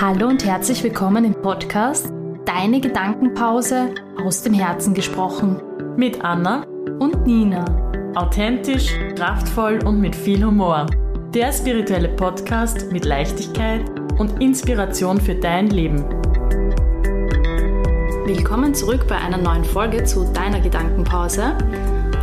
Hallo 0.00 0.28
und 0.28 0.46
herzlich 0.46 0.82
willkommen 0.82 1.26
im 1.26 1.34
Podcast 1.34 2.10
Deine 2.46 2.80
Gedankenpause 2.80 3.94
aus 4.24 4.40
dem 4.40 4.54
Herzen 4.54 4.94
gesprochen. 4.94 5.60
Mit 5.98 6.24
Anna 6.24 6.64
Und 6.98 7.26
Nina. 7.26 7.66
authentisch, 8.14 8.94
kraftvoll 9.14 9.78
und 9.84 10.00
mit 10.00 10.16
viel 10.16 10.42
Humor. 10.42 10.86
Der 11.34 11.52
spirituelle 11.52 12.08
Podcast 12.08 12.90
mit 12.90 13.04
Leichtigkeit 13.04 13.82
und 14.18 14.40
Inspiration 14.40 15.20
für 15.20 15.34
dein 15.34 15.68
Leben. 15.68 16.02
Willkommen 18.24 18.72
zurück 18.72 19.06
bei 19.06 19.18
einer 19.18 19.36
neuen 19.36 19.66
Folge 19.66 20.04
zu 20.04 20.24
Deiner 20.32 20.60
Gedankenpause. 20.60 21.58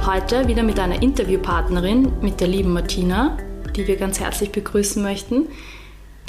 Heute 0.04 0.48
wieder 0.48 0.64
mit 0.64 0.80
einer 0.80 1.00
Interviewpartnerin, 1.04 2.12
mit 2.22 2.42
der 2.42 2.48
lieben 2.48 2.74
Martina, 2.74 3.38
die 3.76 3.86
wir 3.86 3.98
ganz 3.98 4.20
herzlich 4.20 4.52
begrüßen 4.52 5.04
möchten. 5.04 5.50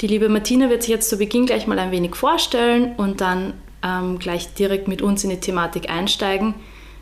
Die 0.01 0.07
liebe 0.07 0.29
Martina 0.29 0.69
wird 0.69 0.83
sich 0.83 0.91
jetzt 0.91 1.09
zu 1.09 1.17
Beginn 1.17 1.45
gleich 1.45 1.67
mal 1.67 1.77
ein 1.77 1.91
wenig 1.91 2.15
vorstellen 2.15 2.95
und 2.95 3.19
dann 3.19 3.53
ähm, 3.83 4.17
gleich 4.17 4.53
direkt 4.53 4.87
mit 4.87 5.01
uns 5.01 5.23
in 5.25 5.29
die 5.29 5.39
Thematik 5.39 5.89
einsteigen. 5.89 6.55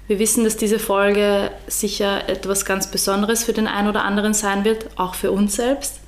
Wir 0.08 0.20
wissen, 0.20 0.45
dass 0.45 0.55
diese 0.55 0.80
Folge 0.80 1.52
sicher 1.68 2.30
etwas 2.30 2.63
ganz 2.63 2.90
Besonderes 2.90 3.44
für 3.44 3.52
den 3.52 3.68
einen 3.68 3.90
oder 3.90 4.05
anderen 4.05 4.34
sein 4.34 4.63
wird, 4.63 4.88
auch 4.98 5.16
für 5.16 5.31
uns 5.31 5.57
selbst. 5.57 5.99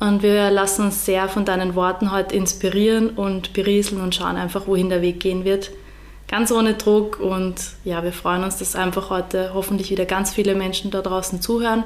Und 0.00 0.22
wir 0.24 0.50
lassen 0.50 0.86
uns 0.86 1.06
sehr 1.06 1.28
von 1.28 1.44
deinen 1.44 1.76
Worten 1.76 2.10
heute 2.10 2.34
inspirieren 2.34 3.10
und 3.10 3.52
berieseln 3.52 4.02
und 4.02 4.14
schauen 4.14 4.36
einfach, 4.36 4.66
wohin 4.66 4.88
der 4.88 5.02
Weg 5.02 5.20
gehen 5.20 5.44
wird. 5.44 5.70
Ganz 6.26 6.50
ohne 6.50 6.74
Druck 6.74 7.20
und 7.20 7.54
ja, 7.84 8.02
wir 8.02 8.12
freuen 8.12 8.42
uns, 8.42 8.56
dass 8.56 8.74
einfach 8.74 9.08
heute 9.08 9.52
hoffentlich 9.54 9.90
wieder 9.90 10.04
ganz 10.04 10.32
viele 10.32 10.56
Menschen 10.56 10.90
da 10.90 11.00
draußen 11.00 11.40
zuhören 11.40 11.84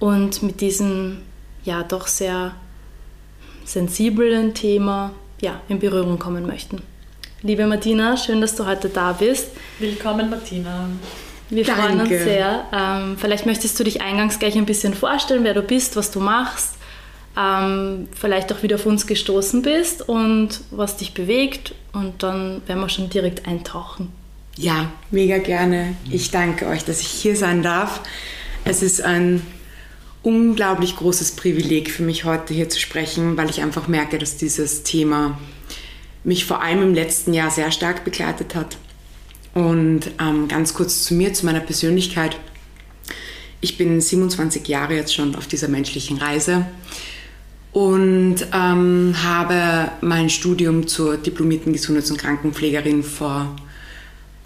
und 0.00 0.42
mit 0.42 0.60
diesem 0.60 1.22
ja 1.64 1.82
doch 1.82 2.08
sehr 2.08 2.52
sensiblen 3.64 4.54
Thema 4.54 5.12
ja, 5.40 5.60
in 5.68 5.78
Berührung 5.78 6.18
kommen 6.18 6.46
möchten. 6.46 6.82
Liebe 7.42 7.66
Martina, 7.66 8.16
schön, 8.16 8.40
dass 8.40 8.56
du 8.56 8.64
heute 8.66 8.88
da 8.88 9.12
bist. 9.12 9.48
Willkommen, 9.78 10.30
Martina. 10.30 10.88
Wir 11.50 11.64
freuen 11.66 12.00
uns 12.00 12.08
Danke. 12.08 12.24
sehr. 12.24 12.64
Ähm, 12.72 13.16
vielleicht 13.18 13.44
möchtest 13.44 13.78
du 13.78 13.84
dich 13.84 14.00
eingangs 14.00 14.38
gleich 14.38 14.56
ein 14.56 14.64
bisschen 14.64 14.94
vorstellen, 14.94 15.44
wer 15.44 15.54
du 15.54 15.62
bist, 15.62 15.94
was 15.96 16.10
du 16.10 16.20
machst, 16.20 16.76
ähm, 17.36 18.08
vielleicht 18.18 18.52
auch 18.52 18.62
wieder 18.62 18.76
auf 18.76 18.86
uns 18.86 19.06
gestoßen 19.06 19.62
bist 19.62 20.08
und 20.08 20.60
was 20.70 20.96
dich 20.96 21.12
bewegt 21.12 21.74
und 21.92 22.22
dann 22.22 22.62
werden 22.66 22.80
wir 22.80 22.88
schon 22.88 23.10
direkt 23.10 23.46
eintauchen. 23.46 24.10
Ja, 24.56 24.90
mega 25.10 25.38
gerne. 25.38 25.96
Ich 26.10 26.30
danke 26.30 26.66
euch, 26.66 26.84
dass 26.84 27.00
ich 27.00 27.08
hier 27.08 27.36
sein 27.36 27.62
darf. 27.62 28.00
Es 28.64 28.82
ist 28.82 29.02
ein 29.02 29.42
unglaublich 30.24 30.96
großes 30.96 31.32
Privileg 31.32 31.90
für 31.90 32.02
mich 32.02 32.24
heute 32.24 32.54
hier 32.54 32.68
zu 32.68 32.80
sprechen, 32.80 33.36
weil 33.36 33.50
ich 33.50 33.62
einfach 33.62 33.88
merke, 33.88 34.18
dass 34.18 34.36
dieses 34.36 34.82
Thema 34.82 35.38
mich 36.24 36.46
vor 36.46 36.62
allem 36.62 36.82
im 36.82 36.94
letzten 36.94 37.34
Jahr 37.34 37.50
sehr 37.50 37.70
stark 37.70 38.04
begleitet 38.04 38.54
hat. 38.54 38.78
Und 39.52 40.10
ähm, 40.18 40.48
ganz 40.48 40.74
kurz 40.74 41.04
zu 41.04 41.14
mir, 41.14 41.34
zu 41.34 41.44
meiner 41.46 41.60
Persönlichkeit. 41.60 42.36
Ich 43.60 43.76
bin 43.76 44.00
27 44.00 44.66
Jahre 44.66 44.94
jetzt 44.94 45.14
schon 45.14 45.36
auf 45.36 45.46
dieser 45.46 45.68
menschlichen 45.68 46.16
Reise 46.16 46.66
und 47.72 48.36
ähm, 48.52 49.14
habe 49.22 49.90
mein 50.00 50.30
Studium 50.30 50.86
zur 50.86 51.18
diplomierten 51.18 51.72
Gesundheits- 51.72 52.10
und 52.10 52.18
Krankenpflegerin 52.18 53.02
vor 53.02 53.54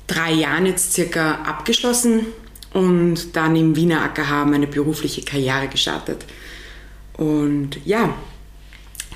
drei 0.09 0.33
Jahren 0.33 0.67
jetzt 0.67 0.93
circa 0.93 1.37
abgeschlossen 1.43 2.27
und 2.73 3.37
dann 3.37 3.57
im 3.57 3.77
Wiener 3.77 4.03
AKH 4.03 4.45
meine 4.45 4.67
berufliche 4.67 5.23
Karriere 5.23 5.69
gestartet. 5.69 6.25
Und 7.15 7.79
ja, 7.85 8.15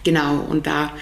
genau, 0.04 0.40
und 0.40 0.66
da 0.66 0.92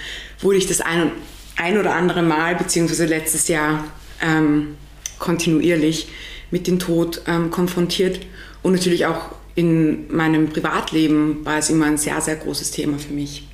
wurde 0.41 0.59
ich 0.59 0.67
das 0.67 0.81
ein, 0.81 1.13
ein 1.57 1.79
oder 1.79 1.95
andere 1.95 2.23
Mal, 2.23 2.57
beziehungsweise 2.57 3.07
letztes 3.07 3.49
Jahr 3.49 3.85
ähm, 4.21 4.77
kontinuierlich 5.19 6.09
mit 6.51 6.67
dem 6.67 6.79
Tod 6.79 7.23
ähm, 7.27 7.51
konfrontiert 7.51 8.21
und 8.63 8.73
natürlich 8.73 9.07
auch 9.07 9.35
in 9.55 10.15
meinem 10.15 10.49
Privatleben 10.49 11.45
war 11.45 11.59
es 11.59 11.71
immer 11.71 11.87
ein 11.87 11.99
sehr, 11.99 12.21
sehr 12.21 12.37
großes 12.37 12.71
Thema 12.71 12.99
für 12.99 13.13
mich. 13.13 13.47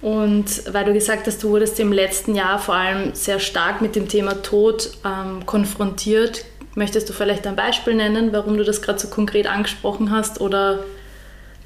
Und 0.00 0.72
weil 0.72 0.84
du 0.84 0.92
gesagt 0.92 1.26
hast, 1.26 1.42
du 1.42 1.50
wurdest 1.50 1.80
im 1.80 1.92
letzten 1.92 2.34
Jahr 2.34 2.58
vor 2.58 2.74
allem 2.74 3.14
sehr 3.14 3.40
stark 3.40 3.82
mit 3.82 3.96
dem 3.96 4.08
Thema 4.08 4.42
Tod 4.42 4.92
ähm, 5.04 5.44
konfrontiert, 5.44 6.44
möchtest 6.78 7.08
du 7.08 7.12
vielleicht 7.12 7.46
ein 7.46 7.56
Beispiel 7.56 7.94
nennen, 7.94 8.32
warum 8.32 8.56
du 8.56 8.64
das 8.64 8.80
gerade 8.80 8.98
so 8.98 9.08
konkret 9.08 9.46
angesprochen 9.46 10.10
hast? 10.10 10.40
Oder 10.40 10.84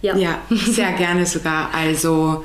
ja. 0.01 0.17
Ja, 0.17 0.39
sehr 0.51 0.93
gerne 0.93 1.27
sogar. 1.27 1.73
Also 1.73 2.45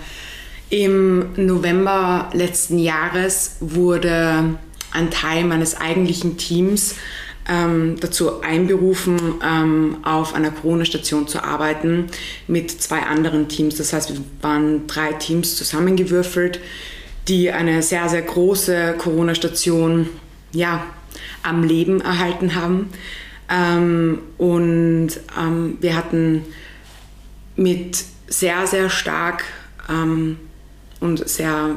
im 0.70 1.34
November 1.36 2.30
letzten 2.34 2.78
Jahres 2.78 3.56
wurde 3.62 4.58
ein 4.92 5.12
Teil 5.12 5.44
meines 5.46 5.76
eigentlichen 5.76 6.38
Teams 6.38 6.96
ähm, 7.50 7.96
dazu 8.00 8.42
einberufen, 8.42 9.36
ähm, 9.44 9.98
auf 10.04 10.36
einer 10.36 10.52
Corona-Station 10.52 11.28
zu 11.28 11.44
arbeiten 11.44 12.08
mit 12.48 12.70
zwei 12.70 13.00
anderen 13.00 13.48
Teams. 13.48 13.76
Das 13.76 13.94
heißt, 13.94 14.14
wir 14.14 14.22
waren 14.42 14.86
drei 14.88 15.14
Teams 15.14 15.56
zusammengewürfelt, 15.56 16.60
die 17.28 17.52
eine 17.52 17.82
sehr, 17.82 18.10
sehr 18.10 18.22
große 18.22 18.96
Corona-Station 18.98 20.10
ja, 20.52 20.84
am 21.44 21.64
Leben 21.64 22.02
erhalten 22.02 22.56
haben. 22.56 22.90
Ähm, 23.50 24.20
und 24.38 25.10
ähm, 25.40 25.78
wir 25.80 25.96
hatten 25.96 26.44
mit 27.56 28.04
sehr, 28.28 28.68
sehr 28.68 28.90
stark 28.90 29.46
ähm, 29.90 30.38
und 31.00 31.28
sehr, 31.28 31.76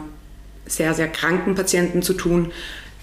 sehr, 0.66 0.94
sehr 0.94 1.08
kranken 1.08 1.54
Patienten 1.54 2.02
zu 2.02 2.14
tun. 2.14 2.52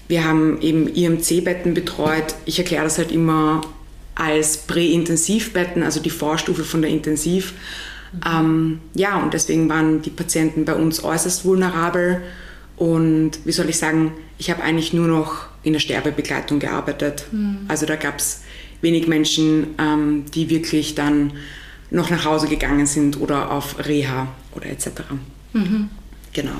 Wir 0.06 0.24
haben 0.24 0.60
eben 0.60 0.88
IMC-Betten 0.88 1.74
betreut. 1.74 2.34
Ich 2.44 2.58
erkläre 2.58 2.84
das 2.84 2.98
halt 2.98 3.12
immer 3.12 3.60
als 4.14 4.58
Präintensivbetten, 4.58 5.82
also 5.82 6.00
die 6.00 6.10
Vorstufe 6.10 6.64
von 6.64 6.82
der 6.82 6.90
Intensiv. 6.90 7.54
Ähm, 8.26 8.80
ja, 8.94 9.18
und 9.18 9.34
deswegen 9.34 9.68
waren 9.68 10.02
die 10.02 10.10
Patienten 10.10 10.64
bei 10.64 10.74
uns 10.74 11.04
äußerst 11.04 11.44
vulnerabel. 11.44 12.22
Und 12.76 13.32
wie 13.44 13.52
soll 13.52 13.68
ich 13.68 13.78
sagen, 13.78 14.12
ich 14.38 14.50
habe 14.50 14.62
eigentlich 14.62 14.92
nur 14.92 15.08
noch 15.08 15.46
in 15.68 15.74
der 15.74 15.80
Sterbebegleitung 15.80 16.58
gearbeitet. 16.58 17.26
Also 17.68 17.86
da 17.86 17.96
gab 17.96 18.18
es 18.18 18.42
wenig 18.80 19.06
Menschen, 19.06 19.74
ähm, 19.78 20.24
die 20.34 20.50
wirklich 20.50 20.94
dann 20.94 21.32
noch 21.90 22.10
nach 22.10 22.24
Hause 22.24 22.48
gegangen 22.48 22.86
sind 22.86 23.20
oder 23.20 23.50
auf 23.50 23.86
Reha 23.86 24.28
oder 24.54 24.66
etc. 24.66 24.88
Genau. 26.32 26.52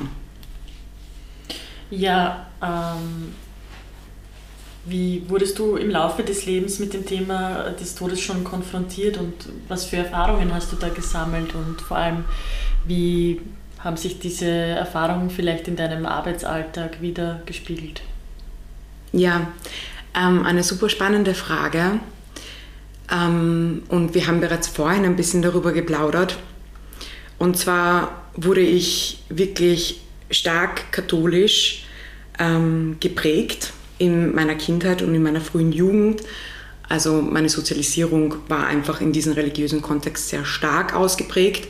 Ja, 1.91 2.47
ähm, 2.63 3.35
wie 4.85 5.23
wurdest 5.29 5.59
du 5.59 5.77
im 5.77 5.91
Laufe 5.91 6.23
des 6.23 6.47
Lebens 6.47 6.79
mit 6.79 6.95
dem 6.95 7.05
Thema 7.05 7.71
des 7.79 7.95
Todes 7.95 8.21
schon 8.21 8.45
konfrontiert 8.45 9.19
und 9.19 9.35
was 9.69 9.85
für 9.85 9.97
Erfahrungen 9.97 10.53
hast 10.55 10.73
du 10.73 10.77
da 10.77 10.89
gesammelt 10.89 11.55
und 11.55 11.81
vor 11.81 11.99
allem, 11.99 12.25
wie 12.87 13.41
haben 13.81 13.97
sich 13.97 14.19
diese 14.19 14.49
Erfahrungen 14.49 15.31
vielleicht 15.31 15.69
in 15.69 15.77
deinem 15.77 16.07
Arbeitsalltag 16.07 17.01
wieder 17.01 17.43
gespiegelt? 17.47 18.03
Ja, 19.13 19.53
ähm, 20.15 20.45
eine 20.45 20.63
super 20.63 20.89
spannende 20.89 21.35
Frage. 21.35 22.01
Ähm, 23.11 23.83
und 23.89 24.15
wir 24.15 24.27
haben 24.27 24.41
bereits 24.41 24.69
vorhin 24.69 25.05
ein 25.05 25.17
bisschen 25.17 25.43
darüber 25.43 25.73
geplaudert. 25.73 26.39
Und 27.39 27.57
zwar 27.57 28.27
wurde 28.35 28.61
ich 28.61 29.23
wirklich 29.29 30.01
stark 30.31 30.93
katholisch 30.93 31.85
ähm, 32.39 32.97
geprägt 33.01 33.73
in 33.99 34.35
meiner 34.35 34.55
Kindheit 34.55 35.03
und 35.03 35.15
in 35.15 35.23
meiner 35.23 35.41
frühen 35.41 35.73
Jugend. 35.73 36.23
Also 36.89 37.21
meine 37.21 37.49
Sozialisierung 37.49 38.37
war 38.49 38.67
einfach 38.67 39.01
in 39.01 39.13
diesem 39.13 39.33
religiösen 39.33 39.83
Kontext 39.83 40.29
sehr 40.29 40.45
stark 40.45 40.95
ausgeprägt. 40.95 41.69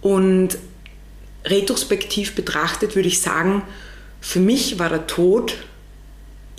Und 0.00 0.58
retrospektiv 1.44 2.34
betrachtet 2.34 2.96
würde 2.96 3.08
ich 3.08 3.20
sagen, 3.20 3.62
für 4.20 4.40
mich 4.40 4.78
war 4.78 4.88
der 4.88 5.06
Tod 5.06 5.56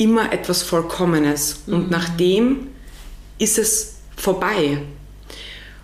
immer 0.01 0.33
etwas 0.33 0.63
Vollkommenes. 0.63 1.61
Und 1.67 1.91
nach 1.91 2.09
dem 2.09 2.69
ist 3.37 3.59
es 3.59 3.97
vorbei. 4.17 4.79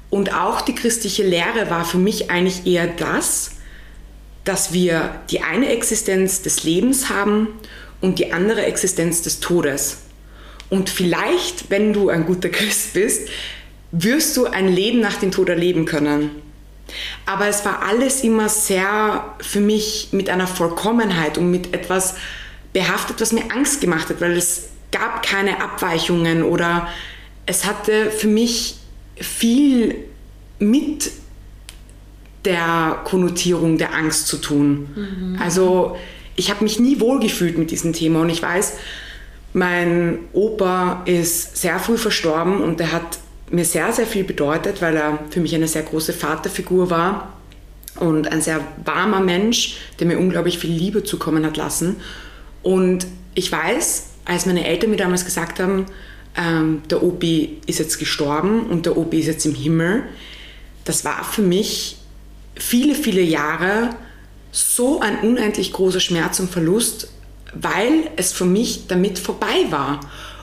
Und 0.10 0.34
auch 0.34 0.62
die 0.62 0.74
christliche 0.74 1.24
Lehre 1.24 1.70
war 1.70 1.86
für 1.86 2.00
mich 2.00 2.32
eigentlich 2.32 2.66
eher 2.66 2.88
das, 2.88 3.52
dass 4.44 4.74
wir 4.74 5.22
die 5.30 5.42
eine 5.42 5.70
Existenz 5.70 6.42
des 6.42 6.64
Lebens 6.64 7.10
haben 7.10 7.50
und 8.02 8.18
die 8.18 8.34
andere 8.34 8.66
Existenz 8.66 9.22
des 9.22 9.40
Todes. 9.40 9.98
Und 10.72 10.90
vielleicht, 10.90 11.70
wenn 11.70 11.94
du 11.94 12.10
ein 12.10 12.26
guter 12.26 12.50
Christ 12.58 12.94
bist, 12.94 13.30
wirst 13.92 14.36
du 14.36 14.46
ein 14.46 14.68
Leben 14.68 15.00
nach 15.00 15.18
dem 15.18 15.32
Tod 15.32 15.50
erleben 15.50 15.86
können. 15.86 16.32
Aber 17.28 17.48
es 17.48 17.66
war 17.66 17.84
alles 17.84 18.24
immer 18.24 18.50
sehr 18.50 19.36
für 19.42 19.60
mich 19.60 20.10
mit 20.12 20.30
einer 20.30 20.48
Vollkommenheit 20.48 21.38
und 21.38 21.52
mit 21.52 21.74
etwas 21.76 22.16
behaftet, 22.78 23.20
was 23.20 23.34
mir 23.34 23.52
Angst 23.52 23.82
gemacht 23.82 24.08
hat, 24.10 24.22
weil 24.22 24.38
es 24.38 24.70
gab 24.92 25.24
keine 25.24 25.64
Abweichungen 25.64 26.44
oder 26.44 26.88
es 27.48 27.66
hatte 27.66 28.12
für 28.12 28.28
mich 28.28 28.78
viel 29.16 29.96
mit 30.60 31.10
der 32.46 33.00
Konnotierung 33.04 33.80
der 33.80 33.96
Angst 33.96 34.28
zu 34.28 34.38
tun. 34.38 34.90
Mhm. 34.96 35.40
Also 35.42 35.98
ich 36.36 36.52
habe 36.52 36.64
mich 36.64 36.80
nie 36.80 37.00
wohlgefühlt 37.00 37.58
mit 37.58 37.72
diesem 37.72 37.94
Thema 37.94 38.22
und 38.22 38.30
ich 38.30 38.44
weiß, 38.44 38.74
mein 39.54 40.20
Opa 40.34 41.02
ist 41.06 41.58
sehr 41.58 41.80
früh 41.80 41.98
verstorben 41.98 42.62
und 42.62 42.80
der 42.80 42.92
hat 42.92 43.18
mir 43.50 43.66
sehr, 43.66 43.92
sehr 43.92 44.06
viel 44.06 44.24
bedeutet, 44.24 44.84
weil 44.84 44.96
er 44.96 45.18
für 45.32 45.40
mich 45.40 45.56
eine 45.56 45.68
sehr 45.68 45.82
große 45.82 46.14
Vaterfigur 46.14 46.92
war 46.92 47.34
und 47.96 48.32
ein 48.32 48.42
sehr 48.42 48.60
warmer 48.86 49.22
Mensch, 49.22 49.78
der 50.00 50.06
mir 50.06 50.20
unglaublich 50.20 50.60
viel 50.60 50.70
Liebe 50.70 51.04
zukommen 51.04 51.44
hat 51.44 51.58
lassen. 51.58 51.96
Und 52.68 53.08
ich 53.34 53.50
weiß, 53.50 54.08
als 54.26 54.46
meine 54.46 54.68
Eltern 54.68 54.90
mir 54.90 54.98
damals 54.98 55.24
gesagt 55.24 55.62
haben, 55.62 55.86
ähm, 56.36 56.82
der 56.90 57.02
Opi 57.02 57.60
ist 57.66 57.80
jetzt 57.80 57.98
gestorben 57.98 58.66
und 58.66 58.86
der 58.86 58.98
Opi 58.98 59.20
ist 59.20 59.28
jetzt 59.28 59.46
im 59.46 59.56
Himmel, 59.56 60.04
das 60.84 61.06
war 61.06 61.24
für 61.24 61.42
mich 61.42 61.96
viele, 62.56 62.94
viele 62.94 63.22
Jahre 63.22 63.92
so 64.52 65.00
ein 65.00 65.20
unendlich 65.20 65.72
großer 65.72 66.02
Schmerz 66.02 66.42
und 66.42 66.52
Verlust, 66.52 67.08
weil 67.54 68.10
es 68.18 68.34
für 68.34 68.44
mich 68.44 68.88
damit 68.88 69.18
vorbei 69.18 69.68
war. 69.70 70.02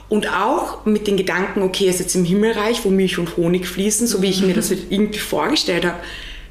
Und 0.09 0.27
auch 0.27 0.83
mit 0.83 1.05
den 1.05 1.17
Gedanken, 1.17 1.61
okay, 1.61 1.85
er 1.85 1.91
ist 1.91 1.99
jetzt 1.99 2.15
im 2.15 2.25
Himmelreich, 2.25 2.83
wo 2.85 2.89
Milch 2.89 3.19
und 3.19 3.37
Honig 3.37 3.67
fließen, 3.67 4.07
so 4.07 4.23
wie 4.23 4.31
ich 4.31 4.41
mir 4.41 4.55
das 4.55 4.71
irgendwie 4.71 5.19
vorgestellt 5.19 5.85
habe, 5.85 5.99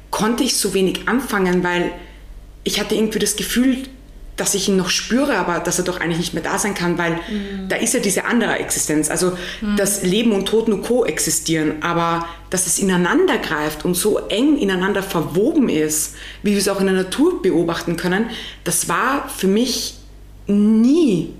konnte 0.09 0.45
ich 0.45 0.55
so 0.55 0.73
wenig 0.73 1.09
anfangen, 1.09 1.65
weil 1.65 1.91
ich 2.63 2.79
hatte 2.79 2.95
irgendwie 2.95 3.19
das 3.19 3.35
Gefühl, 3.35 3.83
dass 4.37 4.53
ich 4.53 4.67
ihn 4.67 4.75
noch 4.75 4.89
spüre, 4.89 5.37
aber 5.37 5.59
dass 5.59 5.79
er 5.79 5.85
doch 5.85 5.99
eigentlich 5.99 6.17
nicht 6.17 6.33
mehr 6.33 6.43
da 6.43 6.57
sein 6.57 6.73
kann, 6.73 6.97
weil 6.97 7.13
mhm. 7.13 7.69
da 7.69 7.77
ist 7.77 7.93
ja 7.93 7.99
diese 7.99 8.25
andere 8.25 8.57
Existenz. 8.57 9.09
Also, 9.09 9.37
mhm. 9.61 9.77
dass 9.77 10.03
Leben 10.03 10.33
und 10.33 10.45
Tod 10.45 10.67
nur 10.67 10.81
koexistieren, 10.81 11.81
aber 11.81 12.27
dass 12.49 12.67
es 12.67 12.79
ineinander 12.79 13.37
greift 13.37 13.85
und 13.85 13.95
so 13.95 14.17
eng 14.27 14.57
ineinander 14.57 15.03
verwoben 15.03 15.69
ist, 15.69 16.15
wie 16.43 16.51
wir 16.51 16.57
es 16.57 16.67
auch 16.67 16.79
in 16.79 16.87
der 16.87 16.95
Natur 16.95 17.41
beobachten 17.41 17.95
können, 17.95 18.29
das 18.63 18.89
war 18.89 19.29
für 19.29 19.47
mich 19.47 19.95
nie 20.47 21.33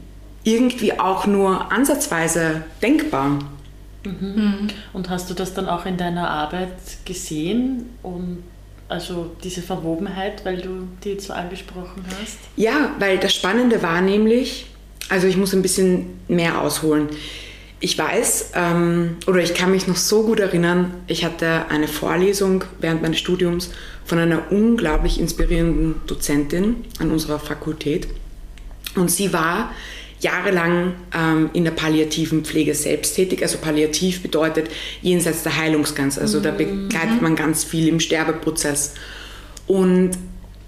irgendwie 0.43 0.97
auch 0.99 1.27
nur 1.27 1.71
ansatzweise 1.71 2.63
denkbar. 2.81 3.39
Mhm. 4.05 4.67
Und 4.93 5.09
hast 5.09 5.29
du 5.29 5.33
das 5.33 5.53
dann 5.53 5.67
auch 5.67 5.85
in 5.85 5.97
deiner 5.97 6.29
Arbeit 6.29 6.77
gesehen 7.03 7.89
und 8.03 8.43
also 8.87 9.31
diese 9.43 9.61
Verwobenheit, 9.61 10.45
weil 10.45 10.61
du 10.61 10.87
die 11.03 11.11
jetzt 11.11 11.27
so 11.27 11.33
angesprochen 11.33 12.03
hast? 12.19 12.37
Ja, 12.55 12.95
weil 12.99 13.17
das 13.17 13.33
Spannende 13.33 13.81
war 13.81 14.01
nämlich, 14.01 14.67
also 15.09 15.27
ich 15.27 15.37
muss 15.37 15.53
ein 15.53 15.61
bisschen 15.61 16.19
mehr 16.27 16.61
ausholen. 16.61 17.09
Ich 17.79 17.97
weiß, 17.97 18.51
ähm, 18.55 19.17
oder 19.27 19.39
ich 19.39 19.53
kann 19.53 19.71
mich 19.71 19.87
noch 19.87 19.97
so 19.97 20.23
gut 20.23 20.39
erinnern, 20.39 20.93
ich 21.07 21.25
hatte 21.25 21.65
eine 21.69 21.87
Vorlesung 21.87 22.63
während 22.79 23.01
meines 23.01 23.19
Studiums 23.19 23.71
von 24.05 24.19
einer 24.19 24.51
unglaublich 24.51 25.19
inspirierenden 25.19 25.95
Dozentin 26.07 26.85
an 26.99 27.11
unserer 27.11 27.39
Fakultät. 27.39 28.07
Und 28.95 29.11
sie 29.11 29.33
war 29.33 29.71
jahrelang 30.25 30.93
ähm, 31.15 31.51
in 31.53 31.63
der 31.63 31.71
palliativen 31.71 32.43
Pflege 32.43 32.73
selbst 32.73 33.15
tätig. 33.15 33.43
Also 33.43 33.59
palliativ 33.59 34.23
bedeutet 34.23 34.69
jenseits 35.01 35.43
der 35.43 35.55
Heilungsgrenze. 35.55 36.19
Also 36.19 36.39
da 36.39 36.51
begleitet 36.51 37.21
man 37.21 37.35
ganz 37.35 37.63
viel 37.63 37.87
im 37.87 37.99
Sterbeprozess. 37.99 38.95
Und 39.67 40.11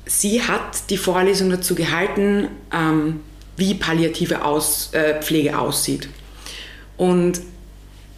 sie 0.06 0.44
hat 0.44 0.89
die 0.92 0.98
Vorlesung 0.98 1.50
dazu 1.50 1.74
gehalten, 1.74 2.50
ähm, 2.71 3.21
wie 3.57 3.74
palliative 3.74 4.45
Aus, 4.45 4.94
äh, 4.94 5.19
Pflege 5.21 5.57
aussieht. 5.57 6.07
Und 6.95 7.42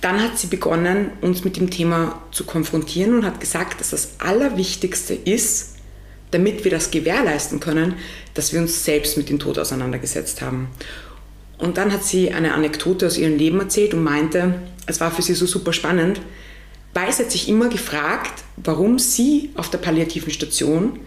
dann 0.02 0.22
hat 0.22 0.38
sie 0.38 0.48
begonnen, 0.48 1.12
uns 1.22 1.46
mit 1.46 1.56
dem 1.56 1.70
Thema 1.70 2.22
zu 2.32 2.44
konfrontieren 2.44 3.16
und 3.16 3.26
hat 3.26 3.40
gesagt, 3.40 3.80
dass 3.80 3.92
das 3.92 4.16
Allerwichtigste 4.20 5.14
ist, 5.14 5.76
damit 6.32 6.64
wir 6.64 6.72
das 6.72 6.92
gewährleisten 6.92 7.60
können, 7.60 7.96
dass 8.34 8.54
wir 8.54 8.60
uns 8.60 8.84
selbst 8.84 9.18
mit 9.18 9.30
dem 9.30 9.40
Tod 9.40 9.58
auseinandergesetzt 9.58 10.42
haben. 10.42 10.68
Und 11.60 11.78
dann 11.78 11.92
hat 11.92 12.04
sie 12.04 12.32
eine 12.32 12.54
Anekdote 12.54 13.06
aus 13.06 13.18
ihrem 13.18 13.38
Leben 13.38 13.60
erzählt 13.60 13.94
und 13.94 14.04
meinte, 14.04 14.56
es 14.86 15.00
war 15.00 15.12
für 15.12 15.22
sie 15.22 15.34
so 15.36 15.46
super 15.46 15.74
spannend, 15.74 16.22
weil 16.94 17.12
sie 17.12 17.24
hat 17.24 17.32
sich 17.32 17.50
immer 17.50 17.68
gefragt, 17.68 18.44
warum 18.58 18.98
sie 18.98 19.52
auf 19.56 19.70
der 19.70 19.78
palliativen 19.78 20.32
Station 20.32 21.00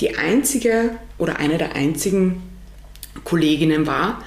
die 0.00 0.16
einzige 0.16 0.96
oder 1.16 1.38
eine 1.38 1.58
der 1.58 1.74
einzigen 1.74 2.42
Kolleginnen 3.24 3.86
war, 3.86 4.22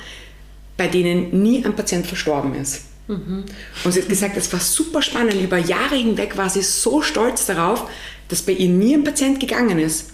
bei 0.78 0.88
denen 0.88 1.44
nie 1.44 1.64
ein 1.64 1.76
Patient 1.76 2.08
verstorben 2.08 2.56
ist. 2.56 2.86
Mhm. 3.08 3.44
Und 3.84 3.92
sie 3.92 4.02
hat 4.02 4.10
gesagt, 4.10 4.38
es 4.38 4.52
war 4.54 4.60
super 4.62 5.02
spannend. 5.02 5.36
Über 5.42 5.58
Jahre 5.58 5.96
hinweg 5.96 6.38
war 6.38 6.50
sie 6.50 6.62
so 6.62 7.02
stolz 7.02 7.46
darauf, 7.46 7.90
dass 8.30 8.42
bei 8.42 8.54
ihr 8.54 8.70
nie 8.70 8.96
ein 8.96 9.04
Patient 9.04 9.40
gegangen 9.40 9.80
ist. 9.80 10.12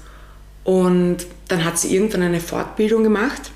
Und 0.63 1.27
dann 1.47 1.63
hat 1.63 1.77
sie 1.77 1.93
irgendwann 1.93 2.23
eine 2.23 2.39
Fortbildung 2.39 3.03
gemacht 3.03 3.51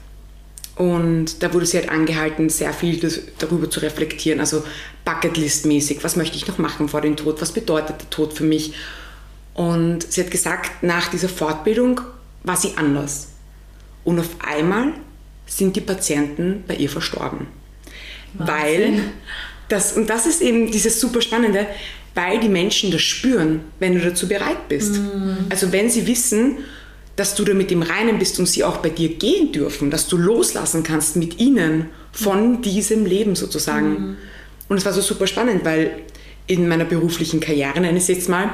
und 0.75 1.43
da 1.43 1.53
wurde 1.53 1.65
sie 1.65 1.77
halt 1.77 1.89
angehalten, 1.89 2.49
sehr 2.49 2.73
viel 2.73 2.99
darüber 3.37 3.69
zu 3.69 3.81
reflektieren, 3.81 4.39
also 4.39 4.63
Bucketlist-mäßig, 5.05 6.03
was 6.03 6.15
möchte 6.15 6.35
ich 6.35 6.47
noch 6.47 6.57
machen 6.57 6.89
vor 6.89 7.01
dem 7.01 7.15
Tod, 7.15 7.41
was 7.41 7.51
bedeutet 7.51 8.01
der 8.01 8.09
Tod 8.09 8.33
für 8.33 8.43
mich. 8.43 8.73
Und 9.53 10.11
sie 10.11 10.21
hat 10.21 10.31
gesagt, 10.31 10.81
nach 10.81 11.09
dieser 11.09 11.29
Fortbildung 11.29 12.01
war 12.43 12.57
sie 12.57 12.71
anders. 12.75 13.29
Und 14.03 14.19
auf 14.19 14.29
einmal 14.39 14.93
sind 15.45 15.75
die 15.75 15.81
Patienten 15.81 16.63
bei 16.67 16.75
ihr 16.75 16.89
verstorben. 16.89 17.47
Wahnsinn. 18.33 18.47
Weil, 18.47 19.01
das, 19.69 19.93
und 19.93 20.09
das 20.09 20.25
ist 20.25 20.41
eben 20.41 20.71
dieses 20.71 20.99
super 20.99 21.21
Spannende, 21.21 21.67
weil 22.15 22.39
die 22.39 22.49
Menschen 22.49 22.89
das 22.89 23.01
spüren, 23.01 23.61
wenn 23.79 23.93
du 23.93 24.01
dazu 24.01 24.27
bereit 24.27 24.67
bist. 24.69 24.95
Mm. 24.95 25.45
Also 25.49 25.71
wenn 25.71 25.89
sie 25.89 26.07
wissen, 26.07 26.57
dass 27.15 27.35
du 27.35 27.43
da 27.43 27.53
mit 27.53 27.69
dem 27.69 27.83
Reinen 27.83 28.17
bist 28.17 28.39
und 28.39 28.47
sie 28.47 28.63
auch 28.63 28.77
bei 28.77 28.89
dir 28.89 29.09
gehen 29.09 29.51
dürfen, 29.51 29.91
dass 29.91 30.07
du 30.07 30.17
loslassen 30.17 30.83
kannst 30.83 31.15
mit 31.15 31.39
ihnen 31.39 31.89
von 32.11 32.61
diesem 32.61 33.05
Leben 33.05 33.35
sozusagen. 33.35 33.89
Mhm. 33.89 34.17
Und 34.69 34.77
es 34.77 34.85
war 34.85 34.93
so 34.93 35.01
super 35.01 35.27
spannend, 35.27 35.63
weil 35.63 35.99
in 36.47 36.67
meiner 36.67 36.85
beruflichen 36.85 37.39
Karriere, 37.39 37.79
nenne 37.79 37.97
ich 37.97 38.03
es 38.03 38.07
jetzt 38.07 38.29
mal, 38.29 38.49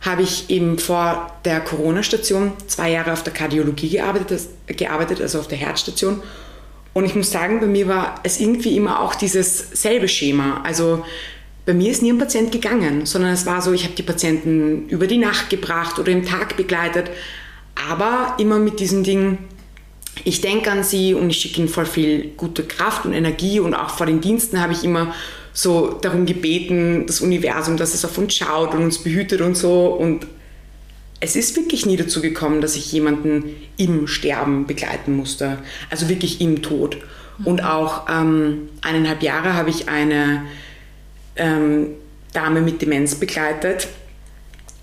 habe 0.00 0.22
ich 0.22 0.48
eben 0.48 0.78
vor 0.78 1.38
der 1.44 1.60
Corona-Station 1.60 2.52
zwei 2.68 2.92
Jahre 2.92 3.12
auf 3.12 3.24
der 3.24 3.32
Kardiologie 3.32 3.88
gearbeitet, 3.90 4.42
gearbeitet, 4.68 5.20
also 5.20 5.40
auf 5.40 5.48
der 5.48 5.58
Herzstation. 5.58 6.22
Und 6.92 7.04
ich 7.04 7.14
muss 7.14 7.30
sagen, 7.30 7.60
bei 7.60 7.66
mir 7.66 7.88
war 7.88 8.20
es 8.22 8.40
irgendwie 8.40 8.76
immer 8.76 9.00
auch 9.00 9.14
dieses 9.14 9.70
selbe 9.72 10.08
Schema. 10.08 10.62
Also 10.62 11.04
bei 11.66 11.74
mir 11.74 11.90
ist 11.90 12.02
nie 12.02 12.12
ein 12.12 12.18
Patient 12.18 12.52
gegangen, 12.52 13.06
sondern 13.06 13.32
es 13.32 13.44
war 13.44 13.60
so, 13.60 13.72
ich 13.72 13.84
habe 13.84 13.94
die 13.94 14.02
Patienten 14.02 14.88
über 14.88 15.06
die 15.06 15.18
Nacht 15.18 15.50
gebracht 15.50 15.98
oder 15.98 16.12
im 16.12 16.24
Tag 16.24 16.56
begleitet 16.56 17.10
aber 17.88 18.34
immer 18.38 18.58
mit 18.58 18.80
diesem 18.80 19.04
Ding, 19.04 19.38
ich 20.24 20.40
denke 20.40 20.70
an 20.70 20.82
sie 20.82 21.14
und 21.14 21.30
ich 21.30 21.38
schicke 21.38 21.60
ihnen 21.60 21.68
voll 21.68 21.86
viel 21.86 22.30
gute 22.36 22.64
Kraft 22.64 23.04
und 23.04 23.12
Energie 23.12 23.60
und 23.60 23.74
auch 23.74 23.90
vor 23.90 24.06
den 24.06 24.20
Diensten 24.20 24.60
habe 24.60 24.72
ich 24.72 24.84
immer 24.84 25.14
so 25.52 25.98
darum 26.00 26.26
gebeten, 26.26 27.06
das 27.06 27.20
Universum, 27.20 27.76
dass 27.76 27.94
es 27.94 28.04
auf 28.04 28.18
uns 28.18 28.34
schaut 28.34 28.74
und 28.74 28.82
uns 28.82 28.98
behütet 28.98 29.40
und 29.40 29.56
so 29.56 29.86
und 29.86 30.26
es 31.20 31.34
ist 31.34 31.56
wirklich 31.56 31.84
nie 31.84 31.96
dazu 31.96 32.20
gekommen, 32.20 32.60
dass 32.60 32.76
ich 32.76 32.92
jemanden 32.92 33.56
im 33.76 34.06
Sterben 34.06 34.66
begleiten 34.66 35.16
musste, 35.16 35.58
also 35.90 36.08
wirklich 36.08 36.40
im 36.40 36.62
Tod. 36.62 36.98
Und 37.44 37.62
auch 37.62 38.08
ähm, 38.08 38.68
eineinhalb 38.82 39.22
Jahre 39.22 39.54
habe 39.54 39.70
ich 39.70 39.88
eine 39.88 40.44
ähm, 41.36 41.88
Dame 42.32 42.60
mit 42.60 42.82
Demenz 42.82 43.16
begleitet, 43.16 43.88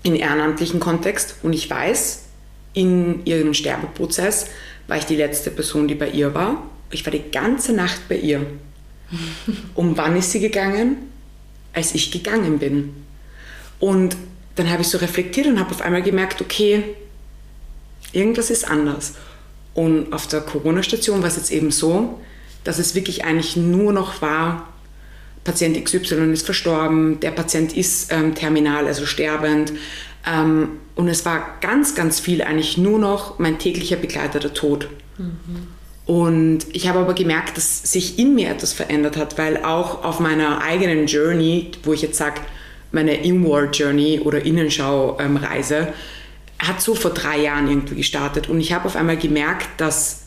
in 0.02 0.14
ehrenamtlichen 0.14 0.80
Kontext. 0.80 1.36
Und 1.42 1.52
ich 1.52 1.68
weiß, 1.68 2.25
in 2.76 3.24
ihrem 3.24 3.54
Sterbeprozess 3.54 4.48
war 4.86 4.98
ich 4.98 5.06
die 5.06 5.16
letzte 5.16 5.50
Person, 5.50 5.88
die 5.88 5.94
bei 5.94 6.10
ihr 6.10 6.34
war. 6.34 6.62
Ich 6.90 7.04
war 7.06 7.10
die 7.10 7.30
ganze 7.32 7.72
Nacht 7.72 8.08
bei 8.08 8.16
ihr. 8.16 8.46
Um 9.74 9.96
wann 9.96 10.16
ist 10.16 10.32
sie 10.32 10.40
gegangen? 10.40 10.96
Als 11.72 11.94
ich 11.94 12.10
gegangen 12.10 12.58
bin. 12.58 12.94
Und 13.80 14.16
dann 14.56 14.70
habe 14.70 14.82
ich 14.82 14.88
so 14.88 14.98
reflektiert 14.98 15.46
und 15.46 15.58
habe 15.58 15.70
auf 15.70 15.80
einmal 15.80 16.02
gemerkt, 16.02 16.42
okay, 16.42 16.84
irgendwas 18.12 18.50
ist 18.50 18.68
anders. 18.68 19.14
Und 19.72 20.12
auf 20.12 20.26
der 20.26 20.42
Corona-Station 20.42 21.22
war 21.22 21.28
es 21.28 21.36
jetzt 21.36 21.52
eben 21.52 21.70
so, 21.70 22.20
dass 22.64 22.78
es 22.78 22.94
wirklich 22.94 23.24
eigentlich 23.24 23.56
nur 23.56 23.92
noch 23.92 24.20
war, 24.20 24.68
Patient 25.44 25.82
XY 25.82 26.32
ist 26.32 26.44
verstorben, 26.44 27.20
der 27.20 27.30
Patient 27.30 27.74
ist 27.76 28.12
ähm, 28.12 28.34
terminal, 28.34 28.86
also 28.86 29.06
sterbend, 29.06 29.72
ähm, 30.26 30.80
und 30.94 31.08
es 31.08 31.24
war 31.24 31.56
ganz, 31.60 31.94
ganz 31.94 32.20
viel 32.20 32.42
eigentlich 32.42 32.78
nur 32.78 32.98
noch 32.98 33.38
mein 33.38 33.58
täglicher 33.58 33.96
Begleiter, 33.96 34.38
der 34.40 34.54
Tod. 34.54 34.88
Mhm. 35.18 35.68
Und 36.06 36.66
ich 36.72 36.88
habe 36.88 37.00
aber 37.00 37.14
gemerkt, 37.14 37.56
dass 37.56 37.82
sich 37.82 38.18
in 38.18 38.34
mir 38.34 38.50
etwas 38.50 38.72
verändert 38.72 39.16
hat, 39.16 39.38
weil 39.38 39.64
auch 39.64 40.04
auf 40.04 40.20
meiner 40.20 40.62
eigenen 40.62 41.06
Journey, 41.06 41.72
wo 41.82 41.92
ich 41.92 42.02
jetzt 42.02 42.16
sage, 42.16 42.40
meine 42.92 43.14
Inward 43.22 43.76
Journey 43.76 44.20
oder 44.20 44.44
Innenschau-Reise, 44.44 45.76
ähm, 45.76 45.86
hat 46.58 46.80
so 46.80 46.94
vor 46.94 47.10
drei 47.10 47.40
Jahren 47.40 47.68
irgendwie 47.68 47.96
gestartet. 47.96 48.48
Und 48.48 48.60
ich 48.60 48.72
habe 48.72 48.86
auf 48.86 48.96
einmal 48.96 49.16
gemerkt, 49.16 49.68
dass 49.78 50.26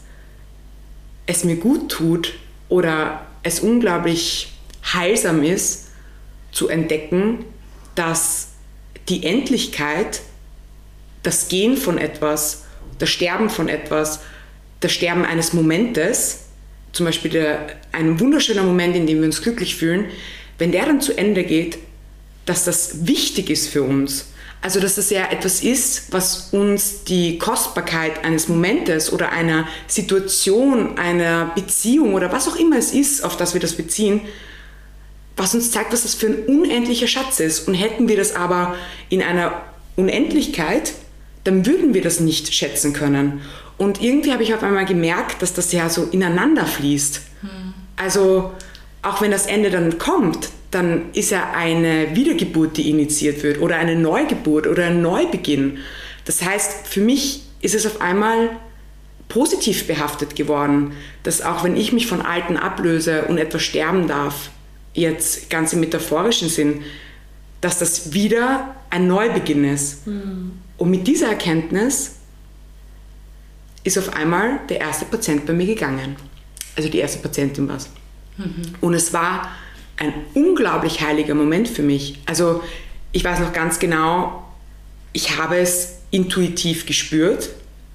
es 1.25 1.44
mir 1.44 1.56
gut 1.56 1.89
tut 1.89 2.34
oder 2.68 3.25
es 3.44 3.62
unglaublich 3.62 4.53
heilsam 4.94 5.44
ist, 5.44 5.88
zu 6.51 6.68
entdecken, 6.68 7.46
dass 7.96 8.49
die 9.09 9.23
Endlichkeit 9.23 10.21
das 11.23 11.47
Gehen 11.47 11.75
von 11.75 11.97
etwas, 11.97 12.63
das 12.97 13.09
Sterben 13.09 13.49
von 13.49 13.67
etwas, 13.67 14.19
das 14.79 14.91
Sterben 14.91 15.25
eines 15.25 15.53
Momentes, 15.53 16.45
zum 16.93 17.05
Beispiel 17.05 17.31
der, 17.31 17.67
ein 17.91 18.19
wunderschöner 18.19 18.63
Moment, 18.63 18.95
in 18.95 19.05
dem 19.05 19.19
wir 19.19 19.25
uns 19.25 19.41
glücklich 19.41 19.75
fühlen, 19.75 20.05
wenn 20.57 20.71
der 20.71 20.85
dann 20.85 21.01
zu 21.01 21.17
Ende 21.17 21.43
geht, 21.43 21.77
dass 22.45 22.65
das 22.65 23.05
wichtig 23.05 23.49
ist 23.49 23.67
für 23.67 23.83
uns. 23.83 24.27
Also 24.61 24.79
dass 24.81 24.97
es 24.97 25.09
ja 25.09 25.31
etwas 25.31 25.61
ist, 25.61 26.11
was 26.11 26.49
uns 26.51 27.05
die 27.05 27.37
Kostbarkeit 27.37 28.25
eines 28.25 28.49
Momentes 28.49 29.11
oder 29.13 29.31
einer 29.31 29.67
Situation, 29.87 30.97
einer 30.97 31.51
Beziehung 31.55 32.13
oder 32.13 32.31
was 32.31 32.47
auch 32.47 32.57
immer 32.57 32.77
es 32.77 32.91
ist, 32.91 33.23
auf 33.23 33.37
das 33.37 33.53
wir 33.53 33.61
das 33.61 33.73
beziehen, 33.73 34.21
was 35.39 35.55
uns 35.55 35.72
zeigt, 35.72 35.93
was 35.93 36.03
das 36.03 36.15
für 36.15 36.27
ein 36.27 36.46
unendlicher 36.46 37.08
Schatz 37.08 37.39
ist. 37.39 37.67
Und 37.67 37.74
hätten 37.74 38.08
wir 38.08 38.17
das 38.17 38.36
aber 38.36 38.75
in 39.10 39.24
einer 39.24 39.62
Unendlichkeit, 39.96 40.93
dann 41.43 41.65
würden 41.65 41.93
wir 41.93 42.01
das 42.01 42.19
nicht 42.19 42.53
schätzen 42.53 42.93
können. 42.93 43.41
Und 43.77 44.01
irgendwie 44.01 44.34
habe 44.34 44.43
ich 44.43 44.53
auf 44.53 44.62
einmal 44.62 44.86
gemerkt, 44.86 45.41
dass 45.41 45.53
das 45.53 45.72
ja 45.72 45.89
so 45.89 46.03
ineinander 46.12 46.65
fließt. 46.65 47.22
Hm. 47.41 47.50
Also 47.96 48.51
auch 49.01 49.22
wenn 49.22 49.31
das 49.31 49.46
Ende 49.46 49.69
dann 49.69 49.98
kommt, 49.98 50.50
dann 50.72 51.12
ist 51.13 51.31
ja 51.31 51.51
eine 51.55 52.15
Wiedergeburt, 52.15 52.77
die 52.77 52.89
initiiert 52.89 53.41
wird 53.41 53.62
oder 53.62 53.77
eine 53.77 53.96
Neugeburt 53.96 54.67
oder 54.67 54.86
ein 54.86 55.01
Neubeginn. 55.01 55.79
Das 56.25 56.43
heißt, 56.43 56.88
für 56.88 57.01
mich 57.01 57.43
ist 57.62 57.74
es 57.74 57.86
auf 57.86 58.01
einmal 58.01 58.50
positiv 59.29 59.88
behaftet 59.88 60.36
geworden, 60.36 60.93
dass 61.24 61.41
auch 61.41 61.63
wenn 61.63 61.77
ich 61.77 61.93
mich 61.93 62.08
von 62.08 62.22
Alten 62.22 62.58
ablöse 62.58 63.24
und 63.24 63.38
etwas 63.38 63.63
sterben 63.63 64.08
darf, 64.08 64.50
jetzt 64.93 65.50
ganz 65.50 65.74
im 65.74 65.79
metaphorischen 65.79 66.50
Sinn, 66.50 66.81
dass 67.62 67.79
das 67.79 68.13
wieder 68.13 68.75
ein 68.89 69.08
Neubeginn 69.08 69.65
ist. 69.65 70.08
Mhm. 70.08 70.53
Und 70.77 70.89
mit 70.89 71.08
dieser 71.08 71.29
Erkenntnis 71.29 72.15
ist 73.84 73.98
auf 73.98 74.15
einmal 74.15 74.60
der 74.69 74.79
erste 74.79 75.05
Patient 75.05 75.46
bei 75.46 75.53
mir 75.53 75.65
gegangen. 75.65 76.15
Also 76.75 76.89
die 76.89 77.00
erste 77.00 77.19
Patientin 77.19 77.67
war 77.67 77.77
es. 77.77 77.89
Mhm. 78.38 78.75
Und 78.81 78.93
es 78.93 79.13
war 79.13 79.50
ein 79.98 80.13
unglaublich 80.34 81.01
heiliger 81.01 81.36
Moment 81.36 81.67
für 81.67 81.84
mich. 81.84 82.19
Also 82.25 82.63
ich 83.12 83.24
weiß 83.24 83.39
noch 83.39 83.53
ganz 83.53 83.79
genau, 83.79 84.46
ich 85.12 85.38
habe 85.38 85.58
es 85.58 85.98
intuitiv 86.12 86.86
gespürt, 86.86 87.50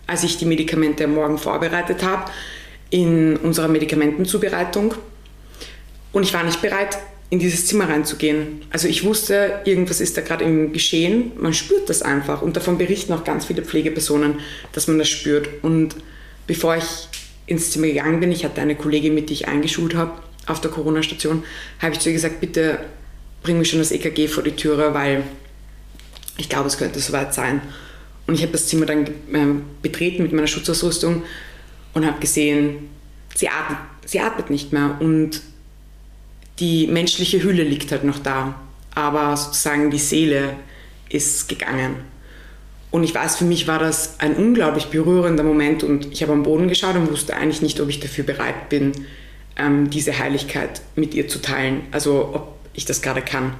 als 0.06 0.24
ich 0.24 0.36
die 0.36 0.44
Medikamente 0.44 1.04
am 1.04 1.14
Morgen 1.14 1.38
vorbereitet 1.38 2.02
habe 2.02 2.30
in 2.90 3.36
unserer 3.38 3.68
Medikamentenzubereitung. 3.68 4.94
Und 6.14 6.22
ich 6.22 6.32
war 6.32 6.44
nicht 6.44 6.62
bereit, 6.62 6.96
in 7.28 7.40
dieses 7.40 7.66
Zimmer 7.66 7.88
reinzugehen. 7.88 8.62
Also 8.70 8.86
ich 8.86 9.02
wusste, 9.02 9.60
irgendwas 9.64 10.00
ist 10.00 10.16
da 10.16 10.20
gerade 10.20 10.44
im 10.44 10.72
Geschehen. 10.72 11.32
Man 11.36 11.52
spürt 11.52 11.90
das 11.90 12.02
einfach. 12.02 12.40
Und 12.40 12.56
davon 12.56 12.78
berichten 12.78 13.12
auch 13.12 13.24
ganz 13.24 13.46
viele 13.46 13.62
Pflegepersonen, 13.62 14.38
dass 14.72 14.86
man 14.86 14.98
das 14.98 15.08
spürt. 15.08 15.48
Und 15.62 15.96
bevor 16.46 16.76
ich 16.76 16.84
ins 17.46 17.72
Zimmer 17.72 17.88
gegangen 17.88 18.20
bin, 18.20 18.30
ich 18.30 18.44
hatte 18.44 18.60
eine 18.60 18.76
Kollegin, 18.76 19.14
mit 19.14 19.28
die 19.28 19.32
ich 19.34 19.48
eingeschult 19.48 19.96
habe, 19.96 20.12
auf 20.46 20.60
der 20.60 20.70
Corona-Station, 20.70 21.42
habe 21.80 21.94
ich 21.94 21.98
zu 21.98 22.10
ihr 22.10 22.14
gesagt, 22.14 22.40
bitte 22.40 22.78
bring 23.42 23.58
mir 23.58 23.64
schon 23.64 23.80
das 23.80 23.90
EKG 23.90 24.28
vor 24.28 24.44
die 24.44 24.52
Türe, 24.52 24.94
weil 24.94 25.24
ich 26.36 26.48
glaube, 26.48 26.68
es 26.68 26.78
könnte 26.78 27.00
soweit 27.00 27.34
sein. 27.34 27.60
Und 28.28 28.34
ich 28.34 28.42
habe 28.42 28.52
das 28.52 28.68
Zimmer 28.68 28.86
dann 28.86 29.06
äh, 29.06 29.62
betreten 29.82 30.22
mit 30.22 30.32
meiner 30.32 30.46
Schutzausrüstung 30.46 31.24
und 31.92 32.06
habe 32.06 32.20
gesehen, 32.20 32.88
sie 33.34 33.48
atmet, 33.48 33.78
sie 34.06 34.20
atmet 34.20 34.50
nicht 34.50 34.72
mehr 34.72 34.98
und 35.00 35.42
die 36.58 36.86
menschliche 36.86 37.42
Hülle 37.42 37.64
liegt 37.64 37.90
halt 37.90 38.04
noch 38.04 38.18
da, 38.18 38.54
aber 38.94 39.36
sozusagen 39.36 39.90
die 39.90 39.98
Seele 39.98 40.56
ist 41.08 41.48
gegangen. 41.48 41.96
Und 42.90 43.02
ich 43.02 43.14
weiß, 43.14 43.36
für 43.36 43.44
mich 43.44 43.66
war 43.66 43.80
das 43.80 44.20
ein 44.20 44.36
unglaublich 44.36 44.86
berührender 44.86 45.42
Moment 45.42 45.82
und 45.82 46.12
ich 46.12 46.22
habe 46.22 46.32
am 46.32 46.44
Boden 46.44 46.68
geschaut 46.68 46.94
und 46.94 47.10
wusste 47.10 47.36
eigentlich 47.36 47.60
nicht, 47.60 47.80
ob 47.80 47.88
ich 47.88 47.98
dafür 47.98 48.22
bereit 48.22 48.68
bin, 48.68 48.92
ähm, 49.56 49.90
diese 49.90 50.16
Heiligkeit 50.16 50.80
mit 50.94 51.12
ihr 51.14 51.26
zu 51.26 51.42
teilen, 51.42 51.82
also 51.90 52.30
ob 52.34 52.58
ich 52.72 52.84
das 52.84 53.02
gerade 53.02 53.22
kann. 53.22 53.54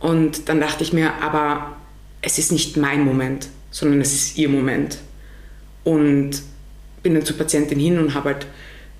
Und 0.00 0.48
dann 0.48 0.60
dachte 0.60 0.82
ich 0.82 0.92
mir, 0.92 1.14
aber 1.22 1.76
es 2.22 2.38
ist 2.38 2.50
nicht 2.50 2.76
mein 2.76 3.04
Moment, 3.04 3.48
sondern 3.70 4.00
es 4.00 4.12
ist 4.12 4.36
ihr 4.36 4.48
Moment. 4.48 4.98
Und 5.84 6.42
bin 7.04 7.14
dann 7.14 7.24
zur 7.24 7.36
Patientin 7.36 7.78
hin 7.78 7.98
und 7.98 8.14
habe 8.14 8.30
halt 8.30 8.46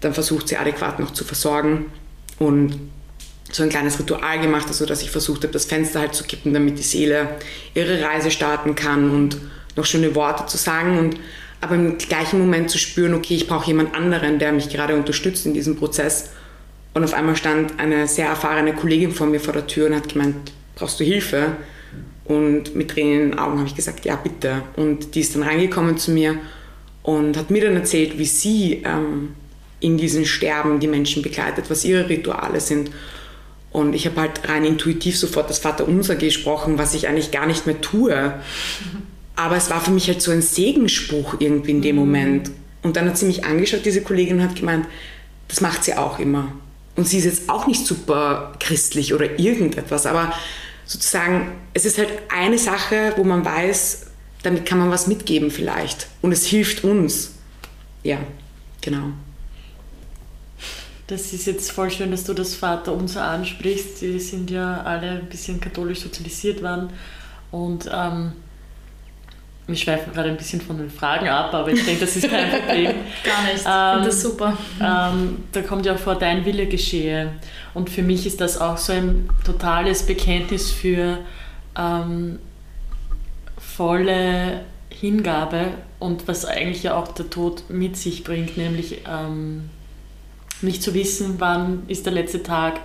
dann 0.01 0.15
versucht, 0.15 0.49
sie 0.49 0.57
adäquat 0.57 1.01
noch 1.01 1.13
zu 1.13 1.25
versorgen 1.25 1.87
und 2.39 2.79
so 3.53 3.63
ein 3.63 3.69
kleines 3.69 3.99
Ritual 3.99 4.41
gemacht, 4.41 4.67
also 4.67 4.85
dass 4.87 5.03
ich 5.03 5.11
versucht 5.11 5.43
habe, 5.43 5.53
das 5.53 5.65
Fenster 5.65 6.01
halt 6.01 6.15
zu 6.15 6.25
kippen, 6.25 6.53
damit 6.53 6.79
die 6.79 6.83
Seele 6.83 7.29
ihre 7.75 8.03
Reise 8.03 8.31
starten 8.31 8.75
kann 8.75 9.11
und 9.11 9.37
noch 9.77 9.85
schöne 9.85 10.15
Worte 10.15 10.47
zu 10.47 10.57
sagen. 10.57 10.99
Und 10.99 11.17
aber 11.61 11.77
im 11.77 11.97
gleichen 11.99 12.39
Moment 12.39 12.71
zu 12.71 12.79
spüren, 12.79 13.15
okay, 13.15 13.35
ich 13.35 13.47
brauche 13.47 13.67
jemand 13.67 13.95
anderen, 13.95 14.39
der 14.39 14.53
mich 14.53 14.69
gerade 14.69 14.95
unterstützt 14.95 15.47
in 15.47 15.55
diesem 15.55 15.77
Prozess. 15.77 16.31
Und 16.95 17.05
auf 17.05 17.15
einmal 17.15 17.37
stand 17.37 17.79
eine 17.79 18.07
sehr 18.07 18.27
erfahrene 18.27 18.75
Kollegin 18.75 19.13
vor 19.13 19.27
mir 19.27 19.41
vor 19.41 19.55
der 19.55 19.67
Tür 19.67 19.87
und 19.87 19.95
hat 19.95 20.13
gemeint, 20.13 20.53
brauchst 20.75 21.01
du 21.01 21.05
Hilfe? 21.05 21.57
Und 22.25 22.75
mit 22.75 22.91
Tränen 22.91 23.13
in 23.13 23.31
den 23.31 23.39
Augen 23.39 23.59
habe 23.59 23.69
ich 23.69 23.75
gesagt, 23.75 24.05
ja, 24.05 24.17
bitte. 24.17 24.63
Und 24.77 25.15
die 25.15 25.21
ist 25.21 25.35
dann 25.35 25.43
reingekommen 25.43 25.97
zu 25.97 26.11
mir 26.11 26.37
und 27.03 27.37
hat 27.37 27.51
mir 27.51 27.63
dann 27.63 27.77
erzählt, 27.77 28.19
wie 28.19 28.25
sie 28.25 28.83
ähm, 28.85 29.35
in 29.85 29.99
diesen 29.99 30.25
Sterben 30.25 30.81
die 30.81 30.87
Menschen 30.87 31.23
begleitet, 31.23 31.67
was 31.69 31.85
ihre 31.85 32.09
Rituale 32.09 32.61
sind. 32.61 32.91
Und 33.71 33.95
ich 33.95 34.07
habe 34.07 34.21
halt 34.23 34.49
rein 34.49 34.65
intuitiv 34.65 35.19
sofort 35.19 35.51
das 35.51 35.59
Vaterunser 35.59 36.17
gesprochen, 36.17 36.79
was 36.79 36.95
ich 36.95 37.07
eigentlich 37.07 37.31
gar 37.31 37.47
nicht 37.47 37.67
mehr 37.67 37.81
tue. 37.83 38.33
Aber 39.37 39.57
es 39.57 39.69
war 39.69 39.83
für 39.83 39.91
mich 39.91 40.09
halt 40.09 40.23
so 40.23 40.31
ein 40.31 40.41
Segenspruch 40.41 41.37
irgendwie 41.39 41.73
in 41.73 41.83
dem 41.83 41.97
mhm. 41.97 42.01
Moment. 42.01 42.51
Und 42.83 42.97
dann 42.97 43.07
hat 43.07 43.19
sie 43.19 43.27
mich 43.27 43.45
angeschaut, 43.45 43.85
diese 43.85 44.01
Kollegin, 44.01 44.39
und 44.39 44.45
hat 44.45 44.57
gemeint, 44.57 44.87
das 45.49 45.61
macht 45.61 45.85
sie 45.85 45.95
auch 45.95 46.19
immer. 46.19 46.53
Und 46.97 47.07
sie 47.07 47.19
ist 47.19 47.25
jetzt 47.25 47.51
auch 47.51 47.67
nicht 47.67 47.87
super 47.87 48.55
christlich 48.61 49.13
oder 49.13 49.39
irgendetwas, 49.39 50.07
aber 50.07 50.33
sozusagen, 50.87 51.53
es 51.75 51.85
ist 51.85 51.99
halt 51.99 52.11
eine 52.29 52.59
Sache, 52.59 53.13
wo 53.17 53.25
man 53.25 53.45
weiß, 53.45 54.07
damit 54.43 54.65
kann 54.65 54.79
man 54.79 54.91
was 54.91 55.09
mitgeben 55.09 55.51
vielleicht. 55.51 56.07
Und 56.23 56.33
es 56.33 56.47
hilft 56.47 56.85
uns. 56.85 57.33
Ja, 58.03 58.19
genau. 58.81 59.13
Das 61.07 61.33
ist 61.33 61.47
jetzt 61.47 61.71
voll 61.71 61.91
schön, 61.91 62.11
dass 62.11 62.25
du 62.25 62.33
das 62.33 62.55
Vaterunser 62.55 63.25
ansprichst. 63.25 64.01
Die 64.01 64.19
sind 64.19 64.51
ja 64.51 64.83
alle 64.83 65.11
ein 65.11 65.27
bisschen 65.27 65.61
katholisch 65.61 66.01
sozialisiert 66.01 66.63
worden. 66.63 66.91
Und 67.51 67.89
ähm, 67.93 68.33
wir 69.67 69.77
schweifen 69.77 70.13
gerade 70.13 70.31
ein 70.31 70.37
bisschen 70.37 70.61
von 70.61 70.77
den 70.77 70.91
Fragen 70.91 71.29
ab, 71.29 71.55
aber 71.55 71.71
ich 71.71 71.85
denke, 71.85 72.01
das 72.01 72.17
ist 72.17 72.29
kein 72.29 72.51
Problem. 72.51 72.95
Gar 73.25 73.43
nicht. 73.45 73.57
Ich 73.57 73.67
ähm, 73.67 73.93
finde 73.93 74.09
das 74.09 74.23
super. 74.23 74.59
Ähm, 74.81 75.45
da 75.53 75.63
kommt 75.63 75.87
ja 75.87 75.97
vor, 75.97 76.17
dein 76.17 76.45
Wille 76.45 76.67
geschehe. 76.67 77.33
Und 77.73 77.91
für 77.91 78.03
mich 78.03 78.27
ist 78.27 78.41
das 78.41 78.61
auch 78.61 78.77
so 78.77 78.93
ein 78.93 79.29
totales 79.45 80.05
Bekenntnis 80.05 80.71
für 80.71 81.19
ähm, 81.77 82.39
volle 83.59 84.61
Hingabe 84.91 85.69
und 85.99 86.29
was 86.29 86.45
eigentlich 86.45 86.83
ja 86.83 86.97
auch 86.97 87.09
der 87.09 87.31
Tod 87.31 87.65
mit 87.69 87.97
sich 87.97 88.23
bringt, 88.23 88.57
nämlich 88.57 89.01
ähm, 89.09 89.71
nicht 90.65 90.83
zu 90.83 90.95
wissen, 90.95 91.37
wann 91.39 91.83
ist 91.89 92.07
der 92.07 92.13
letzte 92.13 92.43
Tag, 92.43 92.81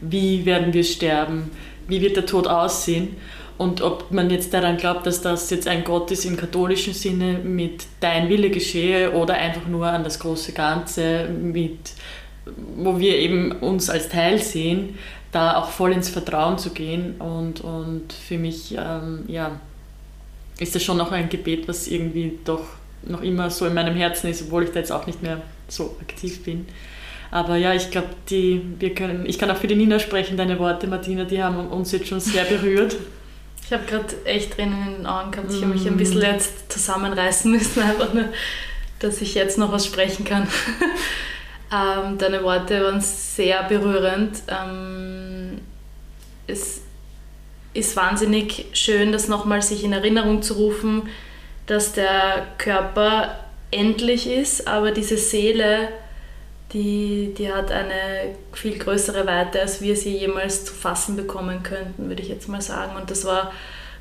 wie 0.00 0.44
werden 0.46 0.72
wir 0.72 0.84
sterben, 0.84 1.50
wie 1.88 2.00
wird 2.00 2.16
der 2.16 2.26
Tod 2.26 2.46
aussehen. 2.46 3.16
Und 3.58 3.82
ob 3.82 4.10
man 4.10 4.30
jetzt 4.30 4.54
daran 4.54 4.78
glaubt, 4.78 5.06
dass 5.06 5.20
das 5.20 5.50
jetzt 5.50 5.68
ein 5.68 5.84
Gott 5.84 6.10
ist 6.10 6.24
im 6.24 6.38
katholischen 6.38 6.94
Sinne 6.94 7.38
mit 7.38 7.84
dein 8.00 8.30
Wille 8.30 8.48
geschehe 8.48 9.12
oder 9.12 9.34
einfach 9.34 9.66
nur 9.66 9.86
an 9.86 10.02
das 10.02 10.18
große 10.18 10.52
Ganze, 10.52 11.28
mit, 11.28 11.92
wo 12.76 12.98
wir 12.98 13.18
eben 13.18 13.52
uns 13.52 13.90
als 13.90 14.08
Teil 14.08 14.38
sehen, 14.38 14.98
da 15.30 15.56
auch 15.56 15.68
voll 15.68 15.92
ins 15.92 16.08
Vertrauen 16.08 16.56
zu 16.56 16.70
gehen. 16.70 17.16
Und, 17.20 17.60
und 17.60 18.12
für 18.14 18.38
mich 18.38 18.74
ähm, 18.78 19.24
ja, 19.28 19.60
ist 20.58 20.74
das 20.74 20.82
schon 20.82 20.96
noch 20.96 21.12
ein 21.12 21.28
Gebet, 21.28 21.68
was 21.68 21.86
irgendwie 21.86 22.38
doch 22.44 22.64
noch 23.02 23.22
immer 23.22 23.50
so 23.50 23.66
in 23.66 23.74
meinem 23.74 23.94
Herzen 23.94 24.28
ist, 24.28 24.42
obwohl 24.42 24.64
ich 24.64 24.70
da 24.70 24.78
jetzt 24.78 24.92
auch 24.92 25.06
nicht 25.06 25.22
mehr 25.22 25.42
so 25.68 25.96
aktiv 26.00 26.42
bin. 26.44 26.66
Aber 27.30 27.56
ja, 27.56 27.74
ich 27.74 27.90
glaube, 27.90 28.08
wir 28.28 28.94
können, 28.94 29.24
ich 29.26 29.38
kann 29.38 29.50
auch 29.50 29.56
für 29.56 29.68
die 29.68 29.76
Nina 29.76 29.98
sprechen, 29.98 30.36
deine 30.36 30.58
Worte, 30.58 30.86
Martina, 30.86 31.24
die 31.24 31.42
haben 31.42 31.68
uns 31.68 31.92
jetzt 31.92 32.08
schon 32.08 32.20
sehr 32.20 32.44
berührt. 32.44 32.96
Ich 33.64 33.72
habe 33.72 33.84
gerade 33.84 34.06
echt 34.24 34.56
Tränen 34.56 34.86
in 34.86 34.94
den 34.96 35.06
Augen 35.06 35.30
gehabt. 35.30 35.52
Ich 35.52 35.62
habe 35.62 35.72
mich 35.72 35.86
ein 35.86 35.96
bisschen 35.96 36.18
mm. 36.18 36.24
jetzt 36.24 36.72
zusammenreißen 36.72 37.52
müssen, 37.52 37.82
einfach 37.84 38.12
nur, 38.12 38.24
dass 38.98 39.20
ich 39.20 39.34
jetzt 39.34 39.58
noch 39.58 39.70
was 39.70 39.86
sprechen 39.86 40.24
kann. 40.24 40.48
ähm, 41.72 42.18
deine 42.18 42.42
Worte 42.42 42.82
waren 42.82 43.00
sehr 43.00 43.62
berührend. 43.62 44.42
Ähm, 44.48 45.60
es 46.48 46.82
ist 47.74 47.94
wahnsinnig 47.94 48.66
schön, 48.72 49.12
das 49.12 49.28
nochmal 49.28 49.62
sich 49.62 49.84
in 49.84 49.92
Erinnerung 49.92 50.42
zu 50.42 50.54
rufen, 50.54 51.02
dass 51.66 51.92
der 51.92 52.48
Körper 52.58 53.36
endlich 53.70 54.26
ist, 54.26 54.66
aber 54.66 54.90
diese 54.90 55.16
Seele 55.16 55.90
die, 56.72 57.34
die 57.36 57.52
hat 57.52 57.70
eine 57.70 58.34
viel 58.52 58.78
größere 58.78 59.26
Weite, 59.26 59.60
als 59.60 59.80
wir 59.80 59.96
sie 59.96 60.16
jemals 60.16 60.64
zu 60.64 60.72
fassen 60.72 61.16
bekommen 61.16 61.62
könnten, 61.62 62.08
würde 62.08 62.22
ich 62.22 62.28
jetzt 62.28 62.48
mal 62.48 62.62
sagen. 62.62 62.96
Und 62.96 63.10
das 63.10 63.24
war 63.24 63.52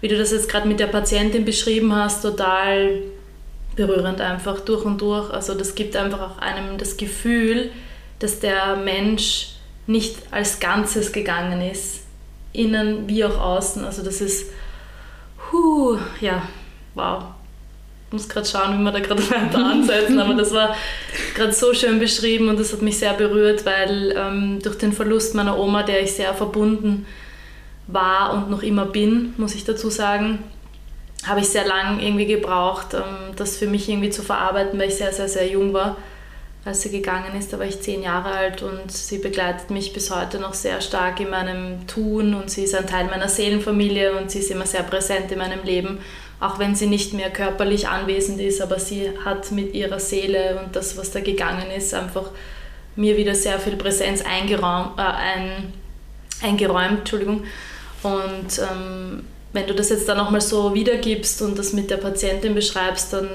wie 0.02 0.08
du 0.08 0.18
das 0.18 0.32
jetzt 0.32 0.50
gerade 0.50 0.68
mit 0.68 0.80
der 0.80 0.88
Patientin 0.88 1.46
beschrieben 1.46 1.94
hast, 1.94 2.22
total 2.22 3.02
berührend 3.76 4.22
einfach 4.22 4.60
durch 4.62 4.86
und 4.86 5.02
durch. 5.02 5.32
Also 5.32 5.54
das 5.54 5.76
gibt 5.76 5.96
einfach 5.96 6.22
auch 6.22 6.38
einem 6.40 6.78
das 6.78 6.98
Gefühl, 6.98 7.72
dass 8.20 8.40
der 8.40 8.76
Mensch 8.78 9.56
nicht 9.88 10.18
als 10.32 10.60
Ganzes 10.60 11.12
gegangen 11.12 11.62
ist, 11.62 12.02
innen 12.54 13.08
wie 13.08 13.26
auch 13.26 13.40
außen. 13.40 13.84
Also 13.84 14.04
das 14.04 14.22
ist, 14.22 14.52
huh, 15.52 15.98
ja, 16.22 16.44
wow. 16.96 17.24
Muss 18.12 18.28
gerade 18.28 18.48
schauen, 18.48 18.80
wie 18.80 18.84
wir 18.84 18.92
da 18.92 19.00
gerade 19.00 19.24
ansetzen, 19.54 20.20
aber 20.20 20.34
das 20.34 20.52
war 20.52 20.76
gerade 21.36 21.52
so 21.52 21.74
schön 21.74 22.00
beschrieben 22.00 22.50
und 22.50 22.60
das 22.60 22.74
hat 22.74 22.82
mich 22.82 22.98
sehr 22.98 23.14
berührt, 23.14 23.66
weil 23.66 24.16
ähm, 24.18 24.60
durch 24.64 24.78
den 24.78 24.94
Verlust 24.94 25.36
meiner 25.36 25.60
Oma, 25.60 25.84
der 25.84 26.02
ich 26.02 26.14
sehr 26.14 26.34
verbunden 26.34 27.06
war 27.88 28.34
und 28.34 28.50
noch 28.50 28.64
immer 28.64 28.86
bin, 28.86 29.34
muss 29.38 29.56
ich 29.56 29.64
dazu 29.64 29.90
sagen, 29.90 30.40
habe 31.26 31.42
ich 31.42 31.50
sehr 31.50 31.68
lang 31.68 32.00
irgendwie 32.00 32.26
gebraucht, 32.26 32.94
ähm, 32.94 33.36
das 33.36 33.58
für 33.58 33.68
mich 33.68 33.90
irgendwie 33.90 34.10
zu 34.10 34.22
verarbeiten, 34.22 34.80
weil 34.80 34.90
ich 34.90 34.96
sehr, 34.96 35.14
sehr, 35.14 35.28
sehr 35.28 35.48
jung 35.48 35.74
war, 35.74 35.98
als 36.66 36.82
sie 36.82 36.92
gegangen 36.92 37.38
ist. 37.38 37.52
Da 37.52 37.60
war 37.60 37.66
ich 37.66 37.82
zehn 37.82 38.04
Jahre 38.04 38.32
alt 38.32 38.64
und 38.64 38.92
sie 38.92 39.18
begleitet 39.18 39.70
mich 39.70 39.94
bis 39.94 40.12
heute 40.12 40.40
noch 40.40 40.54
sehr 40.54 40.82
stark 40.82 41.20
in 41.20 41.30
meinem 41.30 41.88
Tun 41.88 42.34
und 42.34 42.50
sie 42.50 42.64
ist 42.64 42.76
ein 42.76 42.88
Teil 42.88 43.06
meiner 43.06 43.28
Seelenfamilie 43.28 44.18
und 44.18 44.32
sie 44.32 44.40
ist 44.40 44.52
immer 44.52 44.66
sehr 44.66 44.84
präsent 44.84 45.32
in 45.32 45.40
meinem 45.40 45.64
Leben, 45.64 46.00
auch 46.40 46.60
wenn 46.60 46.76
sie 46.76 46.88
nicht 46.88 47.14
mehr 47.14 47.30
körperlich 47.30 47.88
anwesend 47.88 48.40
ist, 48.40 48.62
aber 48.62 48.80
sie 48.80 49.12
hat 49.26 49.52
mit 49.52 49.74
ihrer 49.74 50.00
Seele 50.00 50.62
und 50.64 50.76
das, 50.76 50.98
was 50.98 51.12
da 51.12 51.20
gegangen 51.20 51.70
ist, 51.76 51.94
einfach 51.94 52.32
mir 52.96 53.18
wieder 53.18 53.36
sehr 53.36 53.60
viel 53.60 53.76
Präsenz 53.76 54.22
eingeräumt, 54.22 54.98
äh, 54.98 55.02
ein, 55.02 55.74
eingeräumt 56.42 57.00
Entschuldigung. 57.00 57.44
Und 58.04 58.60
ähm, 58.60 59.24
wenn 59.52 59.68
du 59.68 59.74
das 59.74 59.90
jetzt 59.90 60.08
dann 60.08 60.18
nochmal 60.18 60.42
so 60.42 60.74
wiedergibst 60.74 61.42
und 61.42 61.58
das 61.58 61.74
mit 61.74 61.90
der 61.90 61.98
Patientin 61.98 62.54
beschreibst, 62.56 63.12
dann 63.14 63.28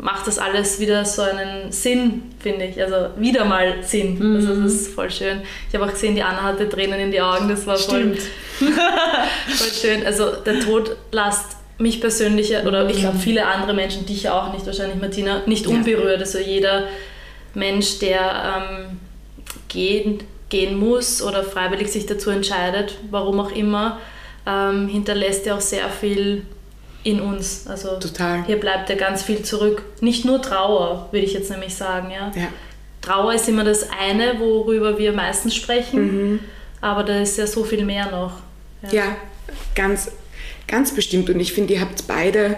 macht 0.00 0.26
das 0.26 0.38
alles 0.38 0.78
wieder 0.78 1.04
so 1.04 1.22
einen 1.22 1.72
Sinn, 1.72 2.22
finde 2.38 2.66
ich. 2.66 2.80
Also 2.80 3.10
wieder 3.18 3.44
mal 3.44 3.82
Sinn. 3.82 4.18
Mhm. 4.18 4.36
Also 4.36 4.62
das 4.62 4.72
ist 4.72 4.94
voll 4.94 5.10
schön. 5.10 5.42
Ich 5.68 5.74
habe 5.74 5.84
auch 5.84 5.90
gesehen, 5.90 6.14
die 6.14 6.22
Anna 6.22 6.42
hatte 6.42 6.68
Tränen 6.68 7.00
in 7.00 7.10
die 7.10 7.20
Augen, 7.20 7.48
das 7.48 7.66
war 7.66 7.76
voll, 7.76 8.16
voll 8.58 9.72
schön. 9.72 10.06
Also 10.06 10.36
der 10.36 10.60
Tod 10.60 10.96
lasst 11.10 11.57
mich 11.78 12.00
persönlich, 12.00 12.54
oder 12.66 12.88
ich 12.90 12.98
glaube 12.98 13.16
mhm. 13.16 13.20
viele 13.20 13.46
andere 13.46 13.72
Menschen, 13.72 14.04
dich 14.04 14.28
auch 14.28 14.52
nicht, 14.52 14.66
wahrscheinlich 14.66 15.00
Martina, 15.00 15.42
nicht 15.46 15.66
unberührt. 15.66 16.20
Also 16.20 16.38
jeder 16.38 16.88
Mensch, 17.54 17.98
der 18.00 18.64
ähm, 18.70 18.98
gehen, 19.68 20.22
gehen 20.48 20.78
muss 20.78 21.22
oder 21.22 21.44
freiwillig 21.44 21.90
sich 21.90 22.06
dazu 22.06 22.30
entscheidet, 22.30 22.96
warum 23.10 23.40
auch 23.40 23.52
immer, 23.52 23.98
ähm, 24.46 24.88
hinterlässt 24.88 25.46
ja 25.46 25.56
auch 25.56 25.60
sehr 25.60 25.88
viel 25.88 26.42
in 27.04 27.20
uns. 27.20 27.66
Also 27.66 27.98
Total. 27.98 28.44
hier 28.44 28.58
bleibt 28.58 28.90
ja 28.90 28.96
ganz 28.96 29.22
viel 29.22 29.42
zurück. 29.42 29.82
Nicht 30.00 30.24
nur 30.24 30.42
Trauer, 30.42 31.08
würde 31.10 31.26
ich 31.26 31.32
jetzt 31.32 31.50
nämlich 31.50 31.74
sagen. 31.74 32.10
Ja? 32.10 32.32
ja. 32.34 32.48
Trauer 33.02 33.34
ist 33.34 33.48
immer 33.48 33.64
das 33.64 33.88
eine, 33.90 34.40
worüber 34.40 34.98
wir 34.98 35.12
meistens 35.12 35.54
sprechen, 35.54 36.32
mhm. 36.32 36.40
aber 36.80 37.04
da 37.04 37.20
ist 37.20 37.38
ja 37.38 37.46
so 37.46 37.64
viel 37.64 37.84
mehr 37.84 38.10
noch. 38.10 38.32
Ja, 38.82 38.92
ja 38.92 39.16
ganz, 39.74 40.10
ganz 40.68 40.94
bestimmt. 40.94 41.28
Und 41.30 41.40
ich 41.40 41.52
finde, 41.52 41.74
ihr 41.74 41.80
habt 41.80 42.06
beide 42.06 42.56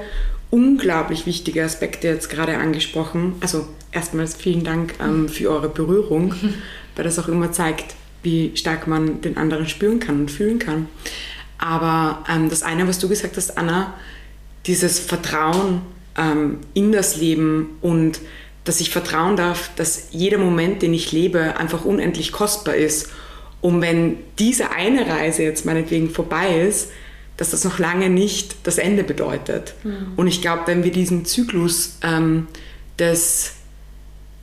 unglaublich 0.51 1.27
wichtige 1.27 1.65
Aspekte 1.65 2.09
jetzt 2.09 2.29
gerade 2.29 2.59
angesprochen. 2.59 3.35
Also 3.41 3.67
erstmals 3.93 4.35
vielen 4.35 4.65
Dank 4.65 4.95
ähm, 5.01 5.29
für 5.29 5.51
eure 5.51 5.69
Berührung, 5.69 6.35
weil 6.97 7.05
das 7.05 7.19
auch 7.19 7.29
immer 7.29 7.53
zeigt, 7.53 7.95
wie 8.23 8.53
stark 8.55 8.87
man 8.87 9.23
den 9.23 9.37
anderen 9.37 9.67
spüren 9.67 10.01
kann 10.01 10.21
und 10.21 10.31
fühlen 10.31 10.59
kann. 10.59 10.89
Aber 11.59 12.25
ähm, 12.29 12.51
das 12.51 12.63
eine, 12.63 12.87
was 12.89 12.99
du 12.99 13.09
gesagt 13.09 13.37
hast, 13.37 13.57
Anna, 13.57 13.95
dieses 14.67 14.99
Vertrauen 14.99 15.83
ähm, 16.19 16.59
in 16.75 16.93
das 16.93 17.17
Leben 17.17 17.79
und 17.81 18.21
dass 18.65 18.81
ich 18.81 18.91
vertrauen 18.91 19.37
darf, 19.37 19.71
dass 19.77 20.09
jeder 20.11 20.39
Moment, 20.39 20.83
den 20.83 20.93
ich 20.93 21.13
lebe, 21.13 21.57
einfach 21.57 21.85
unendlich 21.85 22.31
kostbar 22.31 22.75
ist. 22.75 23.11
Und 23.61 23.81
wenn 23.81 24.19
diese 24.39 24.71
eine 24.71 25.07
Reise 25.07 25.43
jetzt 25.43 25.65
meinetwegen 25.65 26.11
vorbei 26.11 26.61
ist, 26.61 26.91
dass 27.41 27.51
das 27.51 27.65
noch 27.65 27.79
lange 27.79 28.11
nicht 28.11 28.57
das 28.65 28.79
Ende 28.79 29.03
bedeutet. 29.03 29.75
Mhm. 29.83 30.13
Und 30.17 30.27
ich 30.27 30.43
glaube, 30.43 30.63
wenn 30.67 30.85
wir 30.85 30.93
diesen 30.93 31.25
Zyklus 31.25 31.97
ähm, 32.03 32.47
des 32.99 33.55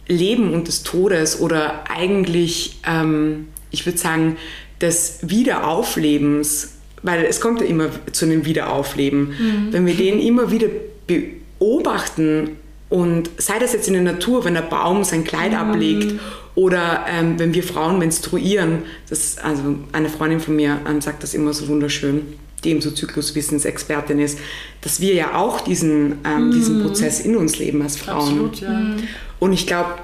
Leben 0.07 0.53
und 0.53 0.67
des 0.67 0.83
Todes 0.83 1.39
oder 1.39 1.85
eigentlich, 1.89 2.79
ähm, 2.85 3.47
ich 3.71 3.85
würde 3.85 3.99
sagen, 3.99 4.37
des 4.81 5.19
Wiederauflebens 5.21 6.73
weil 7.03 7.25
es 7.25 7.41
kommt 7.41 7.61
ja 7.61 7.67
immer 7.67 7.89
zu 8.11 8.25
einem 8.25 8.45
Wiederaufleben. 8.45 9.29
Mhm. 9.29 9.67
Wenn 9.71 9.85
wir 9.85 9.93
den 9.93 10.19
immer 10.19 10.51
wieder 10.51 10.67
beobachten 11.05 12.57
und 12.89 13.29
sei 13.37 13.59
das 13.59 13.73
jetzt 13.73 13.87
in 13.87 13.93
der 13.93 14.03
Natur, 14.03 14.45
wenn 14.45 14.55
der 14.55 14.61
Baum 14.61 15.03
sein 15.03 15.23
Kleid 15.23 15.51
mhm. 15.51 15.57
ablegt 15.57 16.19
oder 16.55 17.05
ähm, 17.07 17.37
wenn 17.37 17.53
wir 17.53 17.63
Frauen 17.63 17.99
menstruieren, 17.99 18.83
das, 19.09 19.37
also 19.37 19.77
eine 19.91 20.09
Freundin 20.09 20.39
von 20.39 20.55
mir 20.55 20.79
ähm, 20.89 21.01
sagt 21.01 21.23
das 21.23 21.33
immer 21.33 21.53
so 21.53 21.67
wunderschön, 21.67 22.21
die 22.63 22.69
eben 22.69 22.81
so 22.81 22.91
Zykluswissensexpertin 22.91 24.19
ist, 24.19 24.39
dass 24.81 24.99
wir 24.99 25.13
ja 25.13 25.35
auch 25.35 25.61
diesen, 25.61 26.19
ähm, 26.25 26.47
mhm. 26.47 26.51
diesen 26.51 26.81
Prozess 26.81 27.19
in 27.19 27.35
uns 27.35 27.59
leben 27.59 27.81
als 27.81 27.97
Frauen. 27.97 28.17
Absolut, 28.17 28.59
ja. 28.61 28.71
Mhm. 28.71 28.95
Und 29.39 29.53
ich 29.53 29.67
glaube, 29.67 29.95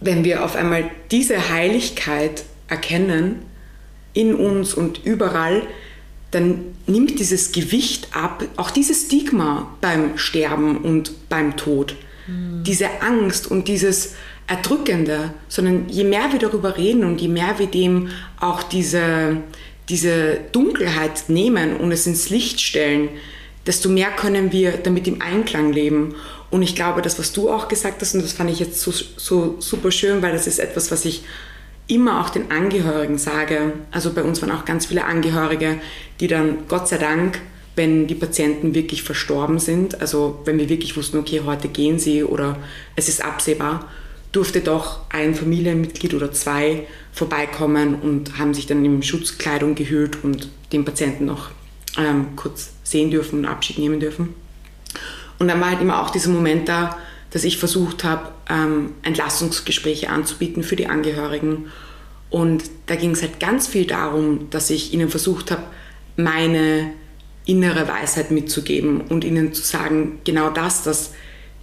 wenn 0.00 0.24
wir 0.24 0.44
auf 0.44 0.56
einmal 0.56 0.90
diese 1.10 1.50
Heiligkeit 1.50 2.44
erkennen, 2.68 3.36
in 4.14 4.34
uns 4.34 4.74
und 4.74 5.04
überall, 5.04 5.62
dann 6.30 6.74
nimmt 6.86 7.18
dieses 7.18 7.52
Gewicht 7.52 8.08
ab, 8.12 8.44
auch 8.56 8.70
dieses 8.70 9.06
Stigma 9.06 9.74
beim 9.80 10.18
Sterben 10.18 10.78
und 10.78 11.28
beim 11.28 11.56
Tod, 11.56 11.96
mhm. 12.26 12.64
diese 12.64 12.86
Angst 13.00 13.50
und 13.50 13.68
dieses 13.68 14.14
Erdrückende, 14.46 15.34
sondern 15.48 15.88
je 15.88 16.04
mehr 16.04 16.32
wir 16.32 16.38
darüber 16.38 16.76
reden 16.76 17.04
und 17.04 17.20
je 17.20 17.28
mehr 17.28 17.58
wir 17.58 17.66
dem 17.66 18.08
auch 18.40 18.62
diese, 18.62 19.38
diese 19.92 20.40
Dunkelheit 20.52 21.28
nehmen 21.28 21.76
und 21.76 21.92
es 21.92 22.06
ins 22.06 22.30
Licht 22.30 22.62
stellen, 22.62 23.10
desto 23.66 23.90
mehr 23.90 24.10
können 24.10 24.50
wir 24.50 24.72
damit 24.72 25.06
im 25.06 25.20
Einklang 25.20 25.70
leben. 25.70 26.14
Und 26.50 26.62
ich 26.62 26.74
glaube, 26.74 27.02
das, 27.02 27.18
was 27.18 27.32
du 27.32 27.50
auch 27.50 27.68
gesagt 27.68 28.00
hast, 28.00 28.14
und 28.14 28.24
das 28.24 28.32
fand 28.32 28.50
ich 28.50 28.58
jetzt 28.58 28.80
so, 28.80 28.90
so 28.90 29.56
super 29.58 29.90
schön, 29.92 30.22
weil 30.22 30.32
das 30.32 30.46
ist 30.46 30.58
etwas, 30.58 30.90
was 30.90 31.04
ich 31.04 31.24
immer 31.88 32.22
auch 32.22 32.30
den 32.30 32.50
Angehörigen 32.50 33.18
sage, 33.18 33.74
also 33.90 34.14
bei 34.14 34.22
uns 34.22 34.40
waren 34.40 34.50
auch 34.50 34.64
ganz 34.64 34.86
viele 34.86 35.04
Angehörige, 35.04 35.78
die 36.20 36.26
dann 36.26 36.66
Gott 36.68 36.88
sei 36.88 36.96
Dank, 36.96 37.40
wenn 37.76 38.06
die 38.06 38.14
Patienten 38.14 38.74
wirklich 38.74 39.02
verstorben 39.02 39.58
sind, 39.58 40.00
also 40.00 40.40
wenn 40.46 40.58
wir 40.58 40.70
wirklich 40.70 40.96
wussten, 40.96 41.18
okay, 41.18 41.42
heute 41.44 41.68
gehen 41.68 41.98
sie 41.98 42.24
oder 42.24 42.56
es 42.96 43.08
ist 43.08 43.22
absehbar, 43.22 43.90
durfte 44.30 44.60
doch 44.60 45.00
ein 45.10 45.34
Familienmitglied 45.34 46.14
oder 46.14 46.32
zwei 46.32 46.86
vorbeikommen 47.12 47.94
und 47.94 48.38
haben 48.38 48.54
sich 48.54 48.66
dann 48.66 48.84
in 48.84 49.02
Schutzkleidung 49.02 49.74
gehüllt 49.74 50.24
und 50.24 50.48
den 50.72 50.84
Patienten 50.84 51.26
noch 51.26 51.50
ähm, 51.98 52.28
kurz 52.36 52.70
sehen 52.82 53.10
dürfen 53.10 53.40
und 53.40 53.44
Abschied 53.44 53.78
nehmen 53.78 54.00
dürfen. 54.00 54.34
Und 55.38 55.48
dann 55.48 55.60
war 55.60 55.70
halt 55.70 55.80
immer 55.80 56.02
auch 56.02 56.10
dieser 56.10 56.30
Moment 56.30 56.68
da, 56.68 56.96
dass 57.30 57.44
ich 57.44 57.58
versucht 57.58 58.04
habe, 58.04 58.30
ähm, 58.48 58.92
Entlastungsgespräche 59.02 60.08
anzubieten 60.08 60.62
für 60.62 60.76
die 60.76 60.86
Angehörigen. 60.86 61.66
Und 62.30 62.64
da 62.86 62.96
ging 62.96 63.10
es 63.10 63.22
halt 63.22 63.40
ganz 63.40 63.66
viel 63.66 63.86
darum, 63.86 64.48
dass 64.50 64.70
ich 64.70 64.94
ihnen 64.94 65.10
versucht 65.10 65.50
habe, 65.50 65.62
meine 66.16 66.92
innere 67.44 67.88
Weisheit 67.88 68.30
mitzugeben 68.30 69.00
und 69.00 69.24
ihnen 69.24 69.52
zu 69.52 69.62
sagen, 69.62 70.20
genau 70.24 70.50
das, 70.50 70.82
dass 70.82 71.12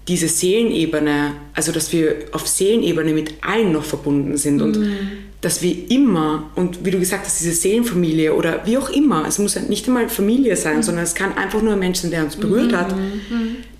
diese 0.10 0.28
Seelenebene, 0.28 1.36
also 1.54 1.72
dass 1.72 1.94
wir 1.94 2.16
auf 2.32 2.48
Seelenebene 2.48 3.14
mit 3.14 3.36
allen 3.42 3.72
noch 3.72 3.84
verbunden 3.84 4.38
sind 4.38 4.58
mhm. 4.58 4.64
und 4.64 4.90
dass 5.42 5.62
wir 5.62 5.90
immer, 5.90 6.50
und 6.56 6.84
wie 6.84 6.92
du 6.92 7.00
gesagt 7.00 7.26
hast, 7.26 7.40
diese 7.40 7.54
Seelenfamilie 7.54 8.34
oder 8.34 8.64
wie 8.66 8.78
auch 8.78 8.90
immer, 8.90 9.26
es 9.26 9.40
muss 9.40 9.56
nicht 9.56 9.88
einmal 9.88 10.10
Familie 10.10 10.58
sein, 10.58 10.78
mhm. 10.78 10.84
sondern 10.84 11.04
es 11.04 11.14
kann 11.16 11.38
einfach 11.38 11.62
nur 11.62 11.74
ein 11.74 11.80
Mensch 11.80 12.00
sein, 12.00 12.12
der 12.12 12.24
uns 12.24 12.36
berührt 12.36 12.72
mhm. 12.72 12.76
hat, 12.76 12.96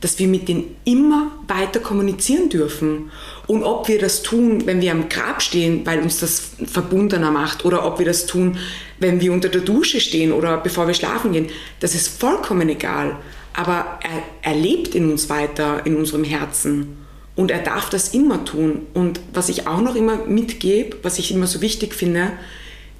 dass 0.02 0.20
wir 0.20 0.28
mit 0.28 0.48
denen 0.48 0.76
immer 0.86 1.32
weiter 1.48 1.80
kommunizieren 1.80 2.48
dürfen. 2.48 3.12
Und 3.48 3.64
ob 3.64 3.88
wir 3.88 4.00
das 4.00 4.22
tun, 4.22 4.68
wenn 4.68 4.80
wir 4.82 4.92
am 4.92 5.10
Grab 5.10 5.42
stehen, 5.42 5.82
weil 5.86 6.00
uns 6.00 6.20
das 6.20 6.52
verbundener 6.64 7.32
macht, 7.32 7.66
oder 7.66 7.86
ob 7.86 7.98
wir 7.98 8.06
das 8.06 8.28
tun, 8.28 8.58
wenn 9.00 9.20
wir 9.20 9.34
unter 9.34 9.50
der 9.50 9.62
Dusche 9.62 10.00
stehen 10.00 10.32
oder 10.32 10.58
bevor 10.58 10.88
wir 10.88 10.94
schlafen 10.94 11.34
gehen, 11.34 11.48
das 11.80 11.96
ist 11.96 12.08
vollkommen 12.08 12.70
egal 12.70 13.18
aber 13.60 14.00
er, 14.04 14.24
er 14.42 14.56
lebt 14.56 14.96
in 14.96 15.12
uns 15.12 15.28
weiter, 15.28 15.86
in 15.86 15.98
unserem 15.98 16.24
Herzen. 16.24 16.96
Und 17.36 17.52
er 17.52 17.60
darf 17.60 17.90
das 17.90 18.14
immer 18.14 18.46
tun. 18.46 18.84
Und 18.94 19.20
was 19.34 19.50
ich 19.50 19.68
auch 19.68 19.82
noch 19.82 19.96
immer 19.96 20.16
mitgebe, 20.26 20.96
was 21.04 21.20
ich 21.20 21.32
immer 21.34 21.46
so 21.46 21.60
wichtig 21.60 21.94
finde, 21.94 22.32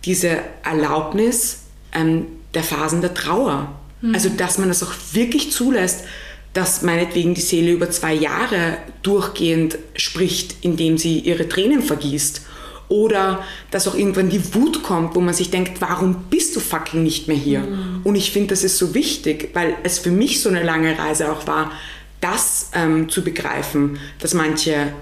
diese 0.04 0.40
Erlaubnis 0.66 1.62
ähm, 1.94 2.26
der 2.54 2.64
Phasen 2.64 3.00
der 3.00 3.14
Trauer. 3.14 3.74
Mhm. 4.02 4.14
Also, 4.14 4.28
dass 4.28 4.58
man 4.58 4.68
das 4.68 4.84
auch 4.84 4.92
wirklich 5.14 5.50
zulässt, 5.54 6.04
dass 6.52 6.82
meinetwegen 6.82 7.36
die 7.36 7.42
Seele 7.42 7.72
über 7.72 7.90
zwei 7.90 8.14
Jahre 8.14 8.80
durchgehend 9.02 9.78
spricht, 9.96 10.58
indem 10.60 10.98
sie 10.98 11.20
ihre 11.20 11.48
Tränen 11.48 11.82
vergießt. 11.82 12.42
Oder 12.90 13.44
dass 13.72 13.88
auch 13.88 13.96
irgendwann 13.96 14.30
die 14.30 14.54
Wut 14.56 14.84
kommt, 14.84 15.16
wo 15.16 15.22
man 15.22 15.34
sich 15.34 15.52
denkt, 15.52 15.80
warum 15.80 16.26
bist 16.30 16.56
du 16.56 16.60
fucking 16.60 17.04
nicht 17.04 17.28
mehr 17.28 17.38
hier? 17.38 17.62
Mhm. 17.62 18.02
Und 18.04 18.16
ich 18.16 18.32
finde, 18.32 18.50
das 18.50 18.64
ist 18.64 18.78
so 18.78 18.94
wichtig, 18.96 19.52
weil 19.54 19.76
es 19.84 20.00
für 20.00 20.12
mich 20.12 20.42
so 20.42 20.50
eine 20.50 20.64
lange 20.64 20.98
Reise 20.98 21.32
auch 21.32 21.46
war, 21.46 21.72
das 22.20 22.72
ähm, 22.74 23.08
zu 23.08 23.24
begreifen, 23.24 24.00
dass 24.20 24.34
manche 24.34 24.94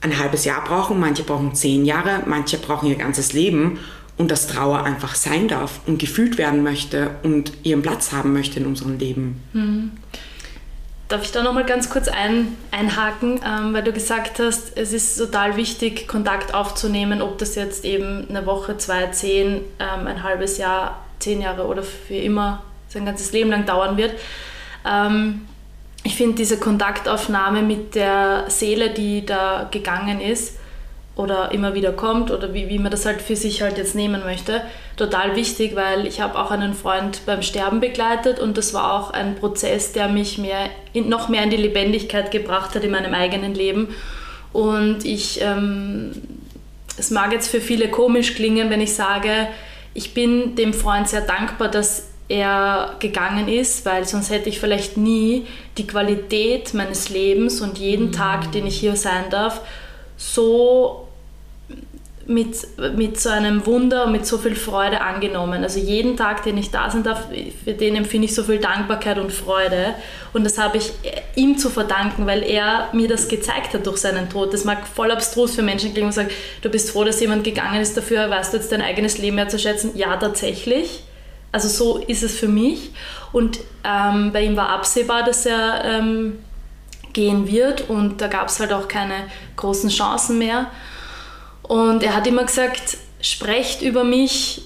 ein 0.00 0.18
halbes 0.18 0.44
Jahr 0.44 0.62
brauchen, 0.62 1.00
manche 1.00 1.22
brauchen 1.22 1.54
zehn 1.54 1.84
Jahre, 1.84 2.22
manche 2.26 2.58
brauchen 2.58 2.88
ihr 2.88 2.96
ganzes 2.96 3.32
Leben 3.32 3.78
und 4.16 4.30
dass 4.30 4.46
Trauer 4.46 4.84
einfach 4.84 5.14
sein 5.14 5.48
darf 5.48 5.80
und 5.86 5.98
gefühlt 5.98 6.36
werden 6.36 6.62
möchte 6.62 7.12
und 7.22 7.52
ihren 7.62 7.82
Platz 7.82 8.12
haben 8.12 8.32
möchte 8.32 8.60
in 8.60 8.66
unserem 8.66 8.98
Leben. 8.98 9.40
Mhm. 9.52 9.90
Darf 11.08 11.22
ich 11.22 11.32
da 11.32 11.42
nochmal 11.42 11.64
ganz 11.64 11.90
kurz 11.90 12.08
ein, 12.08 12.56
einhaken, 12.70 13.40
ähm, 13.44 13.74
weil 13.74 13.82
du 13.82 13.92
gesagt 13.92 14.38
hast, 14.38 14.76
es 14.76 14.92
ist 14.92 15.18
total 15.18 15.56
wichtig, 15.56 16.08
Kontakt 16.08 16.54
aufzunehmen, 16.54 17.20
ob 17.20 17.36
das 17.38 17.56
jetzt 17.56 17.84
eben 17.84 18.26
eine 18.28 18.46
Woche, 18.46 18.78
zwei, 18.78 19.08
zehn, 19.08 19.60
ähm, 19.78 20.06
ein 20.06 20.22
halbes 20.22 20.56
Jahr, 20.56 21.04
zehn 21.18 21.42
Jahre 21.42 21.66
oder 21.66 21.82
für 21.82 22.14
immer 22.14 22.62
sein 22.88 23.04
ganzes 23.04 23.32
Leben 23.32 23.50
lang 23.50 23.66
dauern 23.66 23.98
wird. 23.98 24.14
Ähm, 24.86 25.46
ich 26.04 26.16
finde 26.16 26.36
diese 26.36 26.58
Kontaktaufnahme 26.58 27.62
mit 27.62 27.94
der 27.94 28.44
Seele, 28.48 28.90
die 28.90 29.26
da 29.26 29.68
gegangen 29.70 30.20
ist, 30.20 30.58
oder 31.16 31.52
immer 31.52 31.74
wieder 31.74 31.92
kommt 31.92 32.30
oder 32.30 32.54
wie, 32.54 32.68
wie 32.68 32.78
man 32.78 32.90
das 32.90 33.06
halt 33.06 33.22
für 33.22 33.36
sich 33.36 33.62
halt 33.62 33.78
jetzt 33.78 33.94
nehmen 33.94 34.22
möchte, 34.24 34.62
total 34.96 35.36
wichtig, 35.36 35.76
weil 35.76 36.06
ich 36.06 36.20
habe 36.20 36.38
auch 36.38 36.50
einen 36.50 36.74
Freund 36.74 37.20
beim 37.24 37.42
Sterben 37.42 37.80
begleitet 37.80 38.40
und 38.40 38.58
das 38.58 38.74
war 38.74 38.92
auch 38.92 39.12
ein 39.12 39.36
Prozess, 39.36 39.92
der 39.92 40.08
mich 40.08 40.38
mehr 40.38 40.70
noch 40.94 41.28
mehr 41.28 41.44
in 41.44 41.50
die 41.50 41.56
Lebendigkeit 41.56 42.30
gebracht 42.30 42.74
hat 42.74 42.82
in 42.82 42.90
meinem 42.90 43.14
eigenen 43.14 43.54
Leben. 43.54 43.94
Und 44.52 45.04
ich, 45.04 45.40
ähm, 45.40 46.12
es 46.96 47.10
mag 47.10 47.32
jetzt 47.32 47.48
für 47.48 47.60
viele 47.60 47.88
komisch 47.88 48.34
klingen, 48.34 48.70
wenn 48.70 48.80
ich 48.80 48.94
sage, 48.94 49.48
ich 49.94 50.14
bin 50.14 50.56
dem 50.56 50.72
Freund 50.72 51.08
sehr 51.08 51.20
dankbar, 51.20 51.68
dass 51.68 52.08
er 52.28 52.96
gegangen 53.00 53.48
ist, 53.48 53.84
weil 53.84 54.06
sonst 54.06 54.30
hätte 54.30 54.48
ich 54.48 54.58
vielleicht 54.58 54.96
nie 54.96 55.46
die 55.76 55.86
Qualität 55.86 56.74
meines 56.74 57.10
Lebens 57.10 57.60
und 57.60 57.78
jeden 57.78 58.06
mhm. 58.06 58.12
Tag, 58.12 58.52
den 58.52 58.66
ich 58.66 58.78
hier 58.78 58.96
sein 58.96 59.24
darf, 59.30 59.60
so 60.16 61.03
mit, 62.26 62.56
mit 62.96 63.20
so 63.20 63.28
einem 63.28 63.66
Wunder 63.66 64.06
und 64.06 64.12
mit 64.12 64.26
so 64.26 64.38
viel 64.38 64.56
Freude 64.56 65.00
angenommen. 65.00 65.62
Also 65.62 65.78
jeden 65.78 66.16
Tag, 66.16 66.42
den 66.44 66.56
ich 66.56 66.70
da 66.70 66.90
sein 66.90 67.02
darf, 67.02 67.28
für 67.64 67.72
den 67.72 67.96
empfinde 67.96 68.26
ich 68.26 68.34
so 68.34 68.42
viel 68.42 68.58
Dankbarkeit 68.58 69.18
und 69.18 69.32
Freude. 69.32 69.94
Und 70.32 70.44
das 70.44 70.58
habe 70.58 70.78
ich 70.78 70.92
ihm 71.36 71.58
zu 71.58 71.70
verdanken, 71.70 72.26
weil 72.26 72.42
er 72.42 72.88
mir 72.92 73.08
das 73.08 73.28
gezeigt 73.28 73.74
hat 73.74 73.86
durch 73.86 73.98
seinen 73.98 74.30
Tod. 74.30 74.52
Das 74.52 74.64
mag 74.64 74.86
voll 74.86 75.10
abstrus 75.10 75.54
für 75.54 75.62
Menschen 75.62 75.92
klingen 75.92 76.08
und 76.08 76.12
sagen, 76.12 76.30
du 76.62 76.70
bist 76.70 76.90
froh, 76.90 77.04
dass 77.04 77.20
jemand 77.20 77.44
gegangen 77.44 77.80
ist, 77.80 77.96
dafür 77.96 78.30
weißt 78.30 78.52
du 78.52 78.58
jetzt 78.58 78.72
dein 78.72 78.82
eigenes 78.82 79.18
Leben 79.18 79.36
mehr 79.36 79.48
zu 79.48 79.58
schätzen. 79.58 79.92
Ja, 79.94 80.16
tatsächlich. 80.16 81.04
Also 81.52 81.68
so 81.68 81.98
ist 81.98 82.22
es 82.22 82.36
für 82.36 82.48
mich. 82.48 82.90
Und 83.32 83.60
ähm, 83.84 84.32
bei 84.32 84.44
ihm 84.44 84.56
war 84.56 84.70
absehbar, 84.70 85.24
dass 85.24 85.46
er 85.46 85.84
ähm, 85.84 86.38
gehen 87.12 87.48
wird 87.48 87.88
und 87.88 88.20
da 88.20 88.26
gab 88.26 88.48
es 88.48 88.60
halt 88.60 88.72
auch 88.72 88.88
keine 88.88 89.14
großen 89.56 89.88
Chancen 89.88 90.38
mehr. 90.38 90.70
Und 91.64 92.02
er 92.02 92.14
hat 92.14 92.26
immer 92.26 92.44
gesagt, 92.44 92.98
sprecht 93.20 93.82
über 93.82 94.04
mich, 94.04 94.62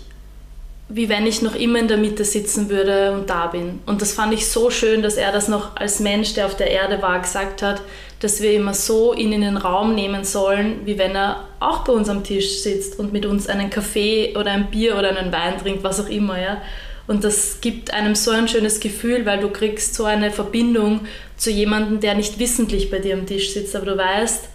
wie 0.89 1.09
wenn 1.09 1.27
ich 1.27 1.43
noch 1.43 1.55
immer 1.55 1.79
in 1.79 1.89
der 1.89 1.99
Mitte 1.99 2.25
sitzen 2.25 2.71
würde 2.71 3.13
und 3.13 3.29
da 3.29 3.47
bin. 3.49 3.81
Und 3.87 4.01
das 4.01 4.13
fand 4.13 4.33
ich 4.33 4.49
so 4.49 4.71
schön, 4.71 5.03
dass 5.03 5.17
er 5.17 5.33
das 5.33 5.47
noch 5.47 5.77
als 5.77 6.01
Mensch, 6.01 6.35
der 6.35 6.47
auf 6.47 6.57
der 6.57 6.71
Erde 6.71 7.03
war, 7.03 7.21
gesagt 7.21 7.63
hat, 7.63 7.83
dass 8.21 8.41
wir 8.41 8.53
immer 8.53 8.75
so 8.75 9.15
ihn 9.15 9.33
in 9.33 9.43
den 9.43 9.59
Raum 9.59 9.95
nehmen 9.95 10.25
sollen, 10.25 10.81
wie 10.87 10.99
wenn 10.99 11.15
er 11.15 11.45
auch 11.61 11.85
bei 11.85 11.93
uns 11.93 12.09
am 12.09 12.25
Tisch 12.25 12.63
sitzt 12.63 12.99
und 12.99 13.13
mit 13.13 13.27
uns 13.27 13.49
einen 13.49 13.71
Kaffee 13.71 14.35
oder 14.37 14.51
ein 14.51 14.71
Bier 14.71 14.97
oder 14.99 15.17
einen 15.17 15.31
Wein 15.31 15.59
trinkt, 15.59 15.85
was 15.85 16.01
auch 16.01 16.09
immer. 16.09 16.41
Ja? 16.41 16.63
Und 17.07 17.23
das 17.23 17.61
gibt 17.61 17.93
einem 17.93 18.15
so 18.15 18.31
ein 18.31 18.49
schönes 18.49 18.81
Gefühl, 18.81 19.25
weil 19.25 19.41
du 19.41 19.51
kriegst 19.51 19.95
so 19.95 20.05
eine 20.05 20.31
Verbindung 20.31 21.03
zu 21.37 21.51
jemandem, 21.51 22.01
der 22.01 22.15
nicht 22.15 22.39
wissentlich 22.39 22.91
bei 22.91 22.99
dir 22.99 23.15
am 23.15 23.27
Tisch 23.27 23.53
sitzt, 23.53 23.77
aber 23.77 23.87
du 23.87 23.99
weißt, 23.99 24.49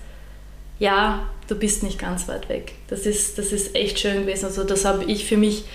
ja, 0.80 1.30
du 1.48 1.56
bist 1.56 1.84
nicht 1.84 2.00
ganz 2.00 2.28
weit 2.28 2.50
weg. 2.50 2.74
Das 2.88 3.06
ist, 3.06 3.38
das 3.38 3.52
ist 3.52 3.76
echt 3.76 4.00
schön 4.00 4.22
gewesen. 4.22 4.46
Also 4.46 4.64
das 4.64 4.86
habe 4.86 5.04
ich 5.06 5.26
für 5.26 5.38
mich 5.38 5.66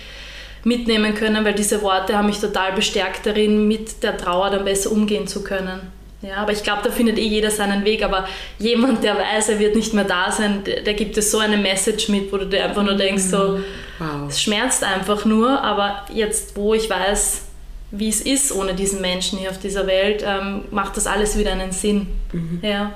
mitnehmen 0.63 1.15
können, 1.15 1.45
weil 1.45 1.53
diese 1.53 1.81
Worte 1.81 2.17
haben 2.17 2.27
mich 2.27 2.39
total 2.39 2.73
bestärkt 2.73 3.25
darin, 3.25 3.67
mit 3.67 4.03
der 4.03 4.17
Trauer 4.17 4.49
dann 4.49 4.65
besser 4.65 4.91
umgehen 4.91 5.27
zu 5.27 5.43
können. 5.43 5.79
Ja, 6.21 6.35
aber 6.37 6.51
ich 6.51 6.63
glaube, 6.63 6.81
da 6.83 6.91
findet 6.91 7.17
eh 7.17 7.27
jeder 7.27 7.49
seinen 7.49 7.85
Weg. 7.85 8.03
Aber 8.03 8.27
jemand, 8.57 9.03
der 9.03 9.17
weiß, 9.17 9.49
er 9.49 9.59
wird 9.59 9.75
nicht 9.75 9.93
mehr 9.93 10.03
da 10.03 10.31
sein, 10.31 10.63
der, 10.65 10.81
der 10.81 10.93
gibt 10.93 11.15
dir 11.15 11.21
so 11.21 11.39
eine 11.39 11.57
Message 11.57 12.09
mit, 12.09 12.31
wo 12.31 12.37
du 12.37 12.45
dir 12.45 12.65
einfach 12.65 12.83
nur 12.83 12.95
denkst, 12.95 13.23
so, 13.23 13.59
wow. 13.99 14.27
es 14.27 14.41
schmerzt 14.41 14.83
einfach 14.83 15.23
nur. 15.23 15.61
Aber 15.63 16.05
jetzt, 16.13 16.57
wo 16.57 16.73
ich 16.73 16.89
weiß, 16.89 17.43
wie 17.91 18.09
es 18.09 18.21
ist 18.21 18.51
ohne 18.53 18.73
diesen 18.73 18.99
Menschen 19.01 19.39
hier 19.39 19.49
auf 19.49 19.59
dieser 19.59 19.87
Welt, 19.87 20.23
ähm, 20.27 20.65
macht 20.71 20.97
das 20.97 21.07
alles 21.07 21.37
wieder 21.37 21.53
einen 21.53 21.71
Sinn. 21.71 22.07
Mhm. 22.33 22.59
Ja. 22.61 22.93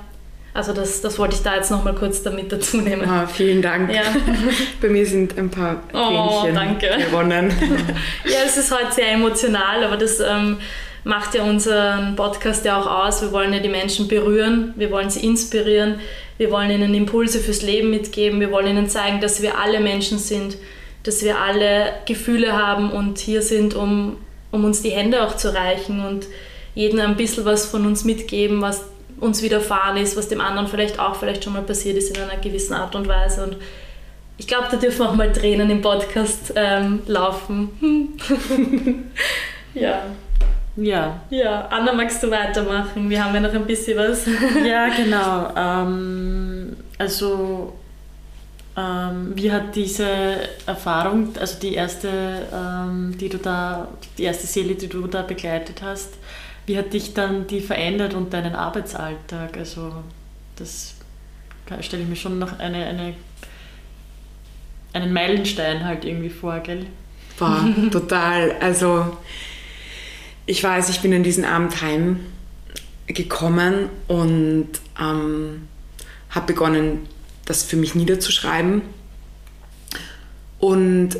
Also 0.54 0.72
das, 0.72 1.00
das 1.00 1.18
wollte 1.18 1.34
ich 1.34 1.42
da 1.42 1.56
jetzt 1.56 1.72
nochmal 1.72 1.96
kurz 1.96 2.22
damit 2.22 2.52
dazu 2.52 2.76
nehmen. 2.76 3.10
Oh, 3.10 3.26
vielen 3.26 3.60
Dank. 3.60 3.92
Ja. 3.92 4.02
Bei 4.80 4.88
mir 4.88 5.04
sind 5.04 5.36
ein 5.36 5.50
paar 5.50 5.82
oh, 5.92 6.42
Tränchen 6.42 6.78
oh, 6.96 7.04
gewonnen. 7.04 7.52
ja, 8.24 8.38
es 8.46 8.56
ist 8.56 8.72
heute 8.72 8.92
sehr 8.92 9.10
emotional, 9.12 9.82
aber 9.82 9.96
das 9.96 10.20
ähm, 10.20 10.58
macht 11.02 11.34
ja 11.34 11.42
unseren 11.42 12.14
Podcast 12.14 12.64
ja 12.64 12.80
auch 12.80 12.86
aus. 12.86 13.20
Wir 13.20 13.32
wollen 13.32 13.52
ja 13.52 13.58
die 13.58 13.68
Menschen 13.68 14.06
berühren, 14.06 14.72
wir 14.76 14.92
wollen 14.92 15.10
sie 15.10 15.26
inspirieren, 15.26 15.98
wir 16.38 16.52
wollen 16.52 16.70
ihnen 16.70 16.94
Impulse 16.94 17.40
fürs 17.40 17.62
Leben 17.62 17.90
mitgeben, 17.90 18.38
wir 18.38 18.52
wollen 18.52 18.68
ihnen 18.68 18.88
zeigen, 18.88 19.20
dass 19.20 19.42
wir 19.42 19.58
alle 19.58 19.80
Menschen 19.80 20.18
sind, 20.18 20.56
dass 21.02 21.24
wir 21.24 21.40
alle 21.40 21.94
Gefühle 22.06 22.52
haben 22.52 22.92
und 22.92 23.18
hier 23.18 23.42
sind, 23.42 23.74
um, 23.74 24.18
um 24.52 24.64
uns 24.64 24.82
die 24.82 24.90
Hände 24.90 25.24
auch 25.24 25.36
zu 25.36 25.52
reichen 25.52 26.04
und 26.06 26.26
jedem 26.76 27.00
ein 27.00 27.16
bisschen 27.16 27.44
was 27.44 27.66
von 27.66 27.86
uns 27.86 28.04
mitgeben, 28.04 28.62
was 28.62 28.93
uns 29.24 29.42
widerfahren 29.42 29.96
ist, 29.96 30.16
was 30.16 30.28
dem 30.28 30.40
anderen 30.40 30.68
vielleicht 30.68 30.98
auch 30.98 31.16
vielleicht 31.16 31.42
schon 31.42 31.54
mal 31.54 31.62
passiert 31.62 31.96
ist 31.96 32.16
in 32.16 32.22
einer 32.22 32.40
gewissen 32.40 32.74
Art 32.74 32.94
und 32.94 33.08
Weise. 33.08 33.44
Und 33.44 33.56
ich 34.36 34.46
glaube, 34.46 34.66
da 34.70 34.76
dürfen 34.76 35.06
auch 35.06 35.14
mal 35.14 35.32
Tränen 35.32 35.70
im 35.70 35.80
Podcast 35.80 36.52
ähm, 36.54 37.02
laufen. 37.06 38.18
ja. 39.74 40.02
Ja. 40.76 41.20
Ja, 41.30 41.68
Anna, 41.70 41.92
magst 41.92 42.22
du 42.22 42.30
weitermachen? 42.30 43.08
Wir 43.08 43.24
haben 43.24 43.34
ja 43.34 43.40
noch 43.40 43.54
ein 43.54 43.64
bisschen 43.64 43.96
was. 43.96 44.26
ja, 44.66 44.88
genau. 44.88 45.52
Ähm, 45.56 46.76
also, 46.98 47.72
ähm, 48.76 49.32
wie 49.36 49.52
hat 49.52 49.74
diese 49.76 50.06
Erfahrung, 50.66 51.28
also 51.38 51.60
die 51.60 51.74
erste, 51.74 52.08
ähm, 52.52 53.16
die 53.18 53.28
du 53.28 53.38
da, 53.38 53.86
die 54.18 54.24
erste 54.24 54.48
Seele, 54.48 54.74
die 54.74 54.88
du 54.88 55.06
da 55.06 55.22
begleitet 55.22 55.80
hast, 55.80 56.14
wie 56.66 56.78
hat 56.78 56.92
dich 56.92 57.14
dann 57.14 57.46
die 57.46 57.60
verändert 57.60 58.14
und 58.14 58.32
deinen 58.32 58.54
Arbeitsalltag? 58.54 59.56
Also 59.56 59.92
das 60.56 60.94
stelle 61.80 62.02
ich 62.02 62.08
mir 62.08 62.16
schon 62.16 62.38
noch 62.38 62.58
eine, 62.58 62.86
eine, 62.86 63.14
einen 64.92 65.12
Meilenstein 65.12 65.84
halt 65.84 66.04
irgendwie 66.04 66.30
vor, 66.30 66.58
gell? 66.60 66.86
Boah, 67.38 67.66
total. 67.90 68.56
Also 68.60 69.16
ich 70.46 70.62
weiß, 70.62 70.88
ich 70.90 71.00
bin 71.00 71.12
an 71.14 71.22
diesen 71.22 71.44
Abend 71.44 71.74
heimgekommen 71.82 73.88
und 74.08 74.68
ähm, 75.00 75.68
habe 76.30 76.46
begonnen, 76.46 77.06
das 77.44 77.62
für 77.62 77.76
mich 77.76 77.94
niederzuschreiben. 77.94 78.82
Und 80.58 81.16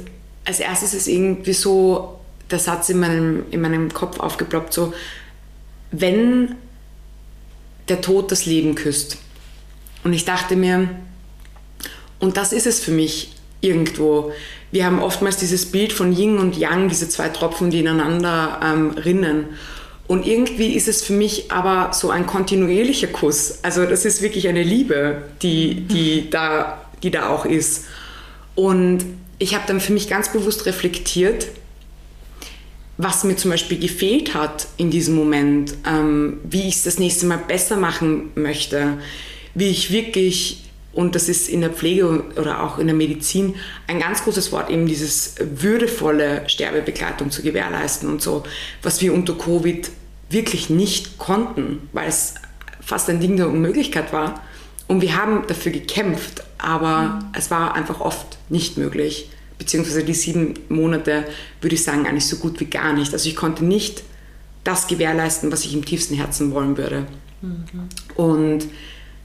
als 0.47 0.61
erstes 0.61 0.95
ist 0.95 1.07
irgendwie 1.07 1.53
so 1.53 2.19
der 2.51 2.59
Satz 2.59 2.89
in 2.89 3.01
meinem, 3.01 3.45
in 3.51 3.61
meinem 3.61 3.93
Kopf 3.93 4.21
aufgeploppt, 4.21 4.73
so, 4.73 4.95
wenn 6.01 6.57
der 7.89 8.01
Tod 8.01 8.33
das 8.33 8.47
Leben 8.47 8.75
küsst. 8.75 9.19
Und 10.03 10.13
ich 10.13 10.25
dachte 10.25 10.57
mir, 10.57 10.89
und 12.19 12.37
das 12.37 12.53
ist 12.53 12.67
es 12.67 12.81
für 12.81 12.91
mich 12.91 13.33
irgendwo. 13.61 14.33
Wir 14.71 14.87
haben 14.87 15.01
oftmals 15.01 15.37
dieses 15.37 15.67
Bild 15.67 15.93
von 15.93 16.13
Yin 16.13 16.39
und 16.39 16.57
Yang, 16.57 16.89
diese 16.89 17.09
zwei 17.09 17.29
Tropfen, 17.29 17.71
die 17.71 17.81
ineinander 17.81 18.61
ähm, 18.63 18.91
rinnen. 18.91 19.47
Und 20.07 20.27
irgendwie 20.27 20.75
ist 20.75 20.89
es 20.89 21.03
für 21.03 21.15
mich 21.15 21.51
aber 21.51 21.93
so 21.95 22.11
ein 22.11 22.27
kontinuierlicher 22.27 23.07
Kuss. 23.07 23.59
Also 23.63 23.87
das 23.87 24.05
ist 24.05 24.21
wirklich 24.21 24.49
eine 24.49 24.63
Liebe, 24.63 25.23
die, 25.43 25.83
die, 25.83 26.29
da, 26.29 26.85
die 27.03 27.11
da 27.11 27.29
auch 27.29 27.47
ist. 27.47 27.87
Und 28.55 29.05
ich 29.39 29.55
habe 29.55 29.65
dann 29.67 29.81
für 29.81 29.93
mich 29.93 30.09
ganz 30.09 30.31
bewusst 30.31 30.67
reflektiert, 30.67 31.47
was 32.97 33.25
mir 33.25 33.37
zum 33.37 33.51
Beispiel 33.51 33.79
gefehlt 33.79 34.35
hat 34.35 34.69
in 34.77 34.91
diesem 34.91 35.15
Moment, 35.15 35.75
ähm, 35.87 36.39
wie 36.45 36.69
ich 36.69 36.77
es 36.77 36.83
das 36.85 36.99
nächste 36.99 37.27
Mal 37.27 37.39
besser 37.39 37.77
machen 37.77 38.31
möchte, 38.35 38.99
wie 39.55 39.69
ich 39.69 39.91
wirklich, 39.91 40.65
und 40.93 41.15
das 41.15 41.29
ist 41.29 41.49
in 41.49 41.61
der 41.61 41.71
Pflege 41.71 42.25
oder 42.37 42.63
auch 42.63 42.79
in 42.79 42.87
der 42.87 42.95
Medizin 42.95 43.57
ein 43.89 43.99
ganz 43.99 44.23
großes 44.23 44.53
Wort, 44.53 44.71
eben 44.71 44.87
dieses 44.87 45.35
würdevolle 45.41 46.49
Sterbebegleitung 46.49 47.31
zu 47.31 47.43
gewährleisten 47.43 48.09
und 48.09 48.23
so, 48.23 48.45
was 48.83 49.01
wir 49.01 49.13
unter 49.13 49.35
Covid 49.35 49.91
wirklich 50.31 50.71
nicht 50.71 51.19
konnten, 51.19 51.89
weil 51.93 52.09
es 52.09 52.35
fast 52.81 53.09
ein 53.11 53.21
Ding 53.21 53.37
der 53.37 53.49
Unmöglichkeit 53.49 54.13
war. 54.13 54.43
Und 54.87 55.01
wir 55.01 55.17
haben 55.17 55.47
dafür 55.47 55.73
gekämpft, 55.73 56.45
aber 56.59 57.03
mhm. 57.03 57.25
es 57.37 57.51
war 57.51 57.75
einfach 57.75 58.01
oft 58.01 58.39
nicht 58.49 58.77
möglich. 58.77 59.31
Beziehungsweise 59.59 60.05
die 60.05 60.15
sieben 60.15 60.55
Monate, 60.69 61.25
würde 61.61 61.75
ich 61.75 61.85
sagen, 61.85 62.07
eigentlich 62.07 62.27
so 62.27 62.37
gut 62.37 62.61
wie 62.61 62.67
gar 62.67 62.93
nicht. 62.93 63.13
Also 63.13 63.29
ich 63.29 63.37
konnte 63.37 63.65
nicht 63.65 64.03
das 64.65 64.87
gewährleisten, 64.87 65.53
was 65.53 65.65
ich 65.65 65.75
im 65.75 65.85
tiefsten 65.85 66.15
Herzen 66.15 66.53
wollen 66.53 66.77
würde. 66.77 67.07
Mhm. 67.43 67.65
Und 68.17 68.67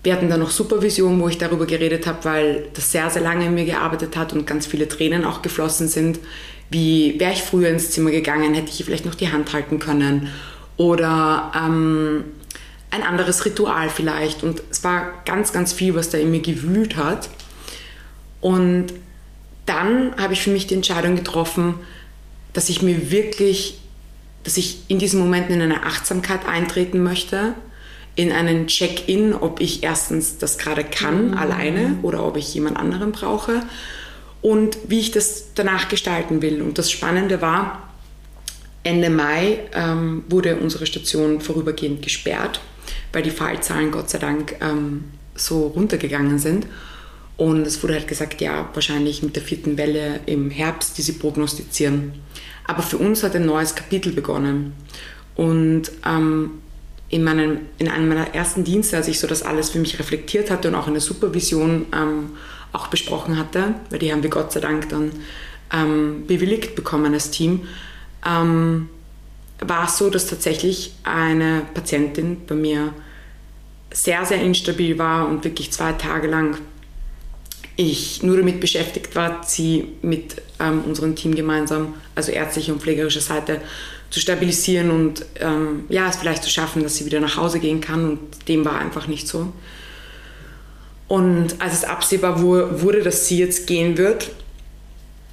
wir 0.03 0.13
hatten 0.13 0.29
dann 0.29 0.39
noch 0.39 0.51
Supervision, 0.51 1.19
wo 1.19 1.27
ich 1.27 1.37
darüber 1.37 1.65
geredet 1.65 2.07
habe, 2.07 2.23
weil 2.23 2.67
das 2.73 2.91
sehr, 2.91 3.09
sehr 3.09 3.21
lange 3.21 3.47
in 3.47 3.53
mir 3.53 3.65
gearbeitet 3.65 4.15
hat 4.15 4.33
und 4.33 4.47
ganz 4.47 4.65
viele 4.65 4.87
Tränen 4.87 5.25
auch 5.25 5.41
geflossen 5.41 5.87
sind. 5.87 6.19
Wie 6.69 7.19
wäre 7.19 7.33
ich 7.33 7.41
früher 7.41 7.69
ins 7.69 7.91
Zimmer 7.91 8.11
gegangen, 8.11 8.53
hätte 8.53 8.69
ich 8.69 8.79
ihr 8.79 8.85
vielleicht 8.85 9.05
noch 9.05 9.15
die 9.15 9.31
Hand 9.31 9.51
halten 9.53 9.79
können. 9.79 10.29
Oder 10.77 11.51
ähm, 11.55 12.23
ein 12.91 13.03
anderes 13.03 13.43
Ritual 13.45 13.89
vielleicht. 13.89 14.43
Und 14.43 14.63
es 14.69 14.83
war 14.83 15.21
ganz, 15.25 15.51
ganz 15.51 15.73
viel, 15.73 15.95
was 15.95 16.09
da 16.09 16.17
in 16.17 16.31
mir 16.31 16.41
gewühlt 16.41 16.95
hat. 16.95 17.29
Und 18.39 18.93
dann 19.69 20.15
habe 20.17 20.33
ich 20.33 20.41
für 20.41 20.49
mich 20.49 20.67
die 20.67 20.73
Entscheidung 20.73 21.15
getroffen, 21.15 21.75
dass 22.53 22.69
ich 22.69 22.81
mir 22.81 23.11
wirklich, 23.11 23.79
dass 24.43 24.57
ich 24.57 24.81
in 24.87 24.99
diesen 24.99 25.19
Momenten 25.19 25.55
in 25.55 25.61
eine 25.61 25.83
Achtsamkeit 25.83 26.47
eintreten 26.47 27.03
möchte, 27.03 27.53
in 28.15 28.31
einen 28.31 28.67
Check-in, 28.67 29.33
ob 29.33 29.61
ich 29.61 29.83
erstens 29.83 30.39
das 30.39 30.57
gerade 30.57 30.83
kann, 30.83 31.29
mhm. 31.31 31.37
alleine, 31.37 31.97
oder 32.01 32.25
ob 32.25 32.35
ich 32.35 32.53
jemand 32.53 32.77
anderen 32.77 33.11
brauche 33.11 33.61
und 34.41 34.77
wie 34.87 34.99
ich 34.99 35.11
das 35.11 35.53
danach 35.53 35.87
gestalten 35.87 36.41
will. 36.41 36.61
Und 36.61 36.77
das 36.77 36.91
Spannende 36.91 37.41
war, 37.41 37.89
Ende 38.83 39.09
Mai 39.09 39.59
ähm, 39.73 40.23
wurde 40.29 40.55
unsere 40.57 40.85
Station 40.85 41.39
vorübergehend 41.39 42.01
gesperrt 42.01 42.59
weil 43.11 43.23
die 43.23 43.31
Fallzahlen 43.31 43.91
Gott 43.91 44.09
sei 44.09 44.19
Dank 44.19 44.55
ähm, 44.61 45.05
so 45.35 45.67
runtergegangen 45.67 46.39
sind. 46.39 46.67
Und 47.39 47.65
es 47.65 47.81
wurde 47.81 47.93
halt 47.93 48.07
gesagt, 48.09 48.41
ja, 48.41 48.67
wahrscheinlich 48.73 49.23
mit 49.23 49.37
der 49.37 49.43
vierten 49.43 49.77
Welle 49.77 50.19
im 50.25 50.51
Herbst, 50.51 50.97
die 50.97 51.01
sie 51.01 51.13
prognostizieren. 51.13 52.11
Aber 52.67 52.83
für 52.83 52.97
uns 52.97 53.23
hat 53.23 53.33
ein 53.33 53.45
neues 53.45 53.75
Kapitel 53.75 54.11
begonnen. 54.11 54.73
Und 55.35 55.83
ähm, 56.05 56.59
in, 57.07 57.23
meinem, 57.23 57.59
in 57.77 57.87
einem 57.87 58.09
meiner 58.09 58.35
ersten 58.35 58.65
Dienste, 58.65 58.97
als 58.97 59.07
ich 59.07 59.21
so 59.21 59.25
das 59.25 59.41
alles 59.41 59.69
für 59.69 59.79
mich 59.79 59.99
reflektiert 59.99 60.51
hatte 60.51 60.67
und 60.67 60.75
auch 60.75 60.87
in 60.87 60.95
der 60.95 61.01
Supervision 61.01 61.85
ähm, 61.95 62.31
auch 62.73 62.87
besprochen 62.87 63.37
hatte, 63.37 63.73
weil 63.89 63.99
die 63.99 64.11
haben 64.11 64.21
wir 64.21 64.29
Gott 64.29 64.51
sei 64.51 64.59
Dank 64.59 64.89
dann 64.89 65.13
ähm, 65.71 66.27
bewilligt 66.27 66.75
bekommen 66.75 67.13
als 67.13 67.31
Team, 67.31 67.61
ähm, 68.27 68.89
war 69.59 69.85
es 69.85 69.97
so, 69.97 70.09
dass 70.09 70.27
tatsächlich 70.27 70.93
eine 71.03 71.61
Patientin 71.73 72.41
bei 72.45 72.55
mir 72.55 72.93
sehr, 73.93 74.25
sehr 74.25 74.41
instabil 74.41 74.99
war 74.99 75.29
und 75.29 75.45
wirklich 75.45 75.71
zwei 75.71 75.93
Tage 75.93 76.27
lang 76.27 76.57
ich 77.79 78.21
nur 78.23 78.35
damit 78.35 78.59
beschäftigt 78.59 79.15
war, 79.15 79.41
sie 79.45 79.85
mit 80.01 80.41
ähm, 80.59 80.83
unserem 80.85 81.15
Team 81.15 81.33
gemeinsam, 81.33 81.93
also 82.13 82.29
ärztliche 82.29 82.73
und 82.73 82.81
pflegerische 82.81 83.21
Seite, 83.21 83.61
zu 84.09 84.19
stabilisieren 84.19 84.91
und 84.91 85.25
ähm, 85.39 85.85
ja, 85.87 86.09
es 86.09 86.17
vielleicht 86.17 86.43
zu 86.43 86.49
schaffen, 86.49 86.83
dass 86.83 86.97
sie 86.97 87.05
wieder 87.05 87.21
nach 87.21 87.37
Hause 87.37 87.59
gehen 87.59 87.79
kann 87.79 88.09
und 88.09 88.19
dem 88.49 88.65
war 88.65 88.79
einfach 88.79 89.07
nicht 89.07 89.29
so. 89.29 89.53
Und 91.07 91.55
als 91.59 91.73
es 91.73 91.83
absehbar 91.85 92.41
wurde, 92.41 93.01
dass 93.01 93.27
sie 93.27 93.39
jetzt 93.39 93.65
gehen 93.65 93.97
wird, 93.97 94.29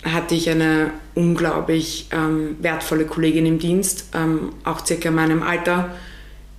hatte 0.05 0.37
ich 0.37 0.49
eine 0.49 0.93
unglaublich 1.17 2.07
ähm, 2.13 2.57
wertvolle 2.61 3.07
Kollegin 3.07 3.45
im 3.45 3.59
Dienst, 3.59 4.11
ähm, 4.15 4.53
auch 4.63 4.87
circa 4.87 5.09
in 5.09 5.17
meinem 5.17 5.43
Alter, 5.43 5.97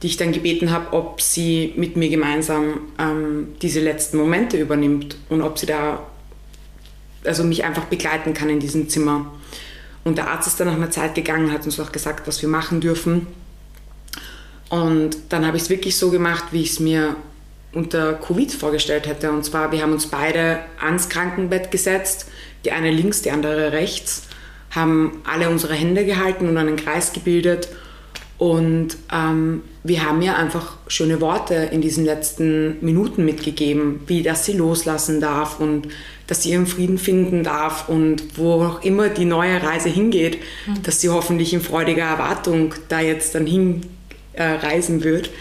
die 0.02 0.08
ich 0.08 0.18
dann 0.18 0.32
gebeten 0.32 0.72
habe, 0.72 0.94
ob 0.96 1.22
sie 1.22 1.74
mit 1.76 1.96
mir 1.96 2.10
gemeinsam 2.10 2.82
ähm, 3.00 3.56
diese 3.62 3.80
letzten 3.80 4.18
Momente 4.18 4.58
übernimmt 4.58 5.18
und 5.30 5.42
ob 5.42 5.58
sie 5.58 5.66
da 5.66 6.06
also 7.26 7.44
mich 7.44 7.64
einfach 7.64 7.86
begleiten 7.86 8.34
kann 8.34 8.50
in 8.50 8.60
diesem 8.60 8.90
Zimmer. 8.90 9.34
Und 10.04 10.18
der 10.18 10.30
Arzt 10.30 10.48
ist 10.48 10.60
dann 10.60 10.68
nach 10.68 10.76
einer 10.76 10.92
Zeit 10.92 11.16
gegangen, 11.16 11.52
hat 11.52 11.66
uns 11.66 11.80
auch 11.80 11.92
gesagt, 11.92 12.28
was 12.28 12.42
wir 12.42 12.50
machen 12.50 12.80
dürfen. 12.80 13.28
Und 14.70 15.18
dann 15.30 15.46
habe 15.46 15.58
ich 15.58 15.64
es 15.64 15.70
wirklich 15.70 15.98
so 15.98 16.12
gemacht, 16.12 16.46
wie 16.52 16.62
ich 16.62 16.72
es 16.72 16.80
mir 16.80 17.16
unter 17.74 18.14
Covid 18.14 18.52
vorgestellt 18.52 19.08
hätte. 19.08 19.32
Und 19.32 19.44
zwar, 19.44 19.72
wir 19.72 19.82
haben 19.82 19.92
uns 19.92 20.08
beide 20.08 20.60
ans 20.80 21.10
Krankenbett 21.10 21.72
gesetzt, 21.72 22.28
die 22.64 22.72
eine 22.72 22.92
links, 22.92 23.22
die 23.22 23.32
andere 23.32 23.72
rechts, 23.72 24.24
haben 24.72 25.22
alle 25.26 25.50
unsere 25.50 25.74
Hände 25.74 26.06
gehalten 26.06 26.48
und 26.48 26.58
einen 26.58 26.76
Kreis 26.76 27.14
gebildet. 27.14 27.70
Und 28.38 28.98
ähm, 29.12 29.64
wir 29.84 30.06
haben 30.06 30.22
ihr 30.22 30.38
einfach 30.38 30.78
schöne 30.88 31.22
Worte 31.22 31.56
in 31.56 31.82
diesen 31.82 32.06
letzten 32.06 32.78
Minuten 32.86 33.26
mitgegeben, 33.26 34.02
wie 34.06 34.22
dass 34.22 34.46
sie 34.46 34.54
loslassen 34.54 35.20
darf 35.20 35.60
und 35.60 35.88
dass 36.28 36.44
sie 36.44 36.52
ihren 36.52 36.68
Frieden 36.68 37.00
finden 37.00 37.44
darf 37.44 37.90
und 37.90 38.38
wo 38.38 38.64
auch 38.64 38.84
immer 38.84 39.10
die 39.10 39.26
neue 39.26 39.64
Reise 39.64 39.90
hingeht, 39.90 40.40
mhm. 40.68 40.84
dass 40.84 41.02
sie 41.02 41.10
hoffentlich 41.10 41.54
in 41.54 41.62
freudiger 41.62 42.04
Erwartung 42.04 42.76
da 42.90 43.00
jetzt 43.00 43.34
dann 43.34 43.48
hinreisen 43.48 45.02
äh, 45.02 45.04
wird. 45.04 45.32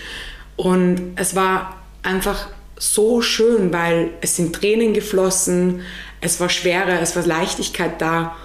Und 0.57 1.13
es 1.17 1.35
war 1.35 1.77
einfach 2.03 2.49
so 2.79 3.21
schön, 3.21 3.73
weil 3.73 4.11
es 4.21 4.37
sind 4.37 4.55
Tränen 4.55 4.95
geflossen, 4.95 5.81
es 6.21 6.41
war 6.41 6.49
Schwere, 6.49 6.99
es 7.01 7.15
war 7.15 7.27
Leichtigkeit 7.27 8.01
da. 8.01 8.37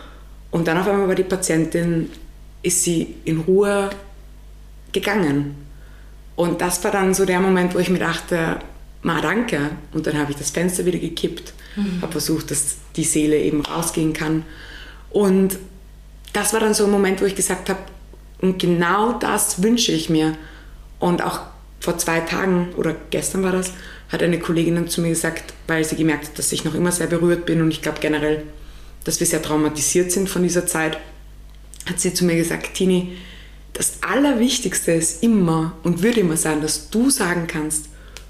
Und 0.49 0.67
dann 0.67 0.77
auf 0.77 0.87
einmal 0.87 1.07
war 1.07 1.15
die 1.15 1.23
Patientin, 1.23 2.09
ist 2.63 2.83
sie 2.83 3.15
in 3.23 3.39
Ruhe 3.39 3.89
gegangen. 4.93 5.55
Und 6.35 6.61
das 6.61 6.83
war 6.83 6.91
dann 6.91 7.13
so 7.13 7.25
der 7.25 7.39
Moment, 7.39 7.75
wo 7.75 7.79
ich 7.79 7.89
mir 7.89 7.99
dachte, 7.99 8.59
ma 9.03 9.21
danke. 9.21 9.71
Und 9.93 10.07
dann 10.07 10.17
habe 10.17 10.31
ich 10.31 10.37
das 10.37 10.51
Fenster 10.51 10.85
wieder 10.85 10.99
gekippt, 10.99 11.53
mhm. 11.75 12.01
habe 12.01 12.11
versucht, 12.11 12.51
dass 12.51 12.77
die 12.95 13.03
Seele 13.03 13.37
eben 13.37 13.61
rausgehen 13.61 14.13
kann. 14.13 14.43
Und 15.09 15.57
das 16.33 16.53
war 16.53 16.59
dann 16.59 16.73
so 16.73 16.85
ein 16.85 16.91
Moment, 16.91 17.21
wo 17.21 17.25
ich 17.25 17.35
gesagt 17.35 17.69
habe, 17.69 17.79
und 18.39 18.57
genau 18.59 19.13
das 19.13 19.61
wünsche 19.61 19.91
ich 19.91 20.09
mir. 20.09 20.35
Und 20.99 21.21
auch 21.21 21.41
vor 21.79 21.97
zwei 21.97 22.21
Tagen 22.21 22.69
oder 22.75 22.95
gestern 23.09 23.43
war 23.43 23.51
das, 23.51 23.73
hat 24.11 24.21
eine 24.21 24.39
Kollegin 24.39 24.75
dann 24.75 24.87
zu 24.87 25.01
mir 25.01 25.09
gesagt, 25.09 25.53
weil 25.67 25.83
sie 25.83 25.95
gemerkt 25.95 26.27
hat, 26.27 26.39
dass 26.39 26.51
ich 26.51 26.63
noch 26.63 26.75
immer 26.75 26.91
sehr 26.91 27.07
berührt 27.07 27.45
bin 27.45 27.61
und 27.61 27.71
ich 27.71 27.81
glaube 27.81 27.99
generell, 27.99 28.43
dass 29.03 29.19
wir 29.19 29.27
sehr 29.27 29.41
traumatisiert 29.41 30.11
sind 30.11 30.29
von 30.29 30.43
dieser 30.43 30.67
Zeit, 30.67 30.97
hat 31.87 31.99
sie 31.99 32.13
zu 32.13 32.25
mir 32.25 32.35
gesagt, 32.35 32.75
Tini, 32.75 33.17
das 33.73 33.99
Allerwichtigste 34.01 34.91
ist 34.91 35.23
immer 35.23 35.73
und 35.83 36.03
würde 36.03 36.19
immer 36.19 36.37
sein, 36.37 36.61
dass 36.61 36.89
du 36.89 37.09
sagen 37.09 37.47
kannst, 37.47 37.87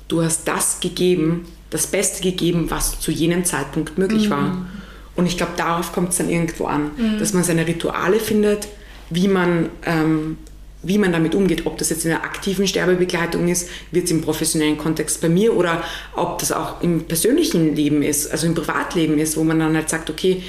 du 0.08 0.22
hast 0.22 0.48
das 0.48 0.80
gegeben, 0.80 1.46
das 1.70 1.88
Beste 1.88 2.22
gegeben, 2.22 2.70
was 2.70 3.00
zu 3.00 3.12
jenem 3.12 3.46
Zeitpunkt 3.46 3.98
möglich 3.98 4.26
mhm. 4.28 4.32
war. 4.32 4.66
Und 5.16 5.26
ich 5.26 5.38
glaube, 5.38 5.54
darauf 5.58 5.94
kommt 5.94 6.10
es 6.10 6.18
dann 6.18 6.30
irgendwo 6.30 6.66
an, 6.66 6.92
mhm. 6.96 7.20
dass 7.20 7.34
man 7.34 7.44
seine 7.44 7.68
Rituale 7.68 8.20
findet, 8.20 8.68
wie 9.10 9.28
man 9.28 9.70
ähm, 9.86 10.38
wie 10.84 10.98
man 10.98 11.12
damit 11.12 11.36
umgeht, 11.36 11.66
ob 11.66 11.78
das 11.78 11.90
jetzt 11.90 12.06
in 12.06 12.10
der 12.10 12.24
aktiven 12.24 12.68
Sterbebegleitung 12.68 13.48
ist, 13.48 13.70
wird 13.92 14.06
es 14.06 14.12
im 14.12 14.22
professionellen 14.22 14.78
Kontext 14.78 15.22
bei 15.22 15.30
mir 15.30 15.56
oder 15.56 15.84
ob 16.16 16.40
das 16.40 16.52
auch 16.52 16.82
im 16.82 17.04
persönlichen 17.04 17.76
Leben 17.76 18.02
ist, 18.02 18.32
also 18.32 18.48
im 18.48 18.56
Privatleben 18.56 19.20
ist, 19.20 19.38
wo 19.38 19.44
man 19.44 19.60
dann 19.60 19.76
halt 19.76 19.90
sagt, 19.90 20.10
okay, 20.10 20.42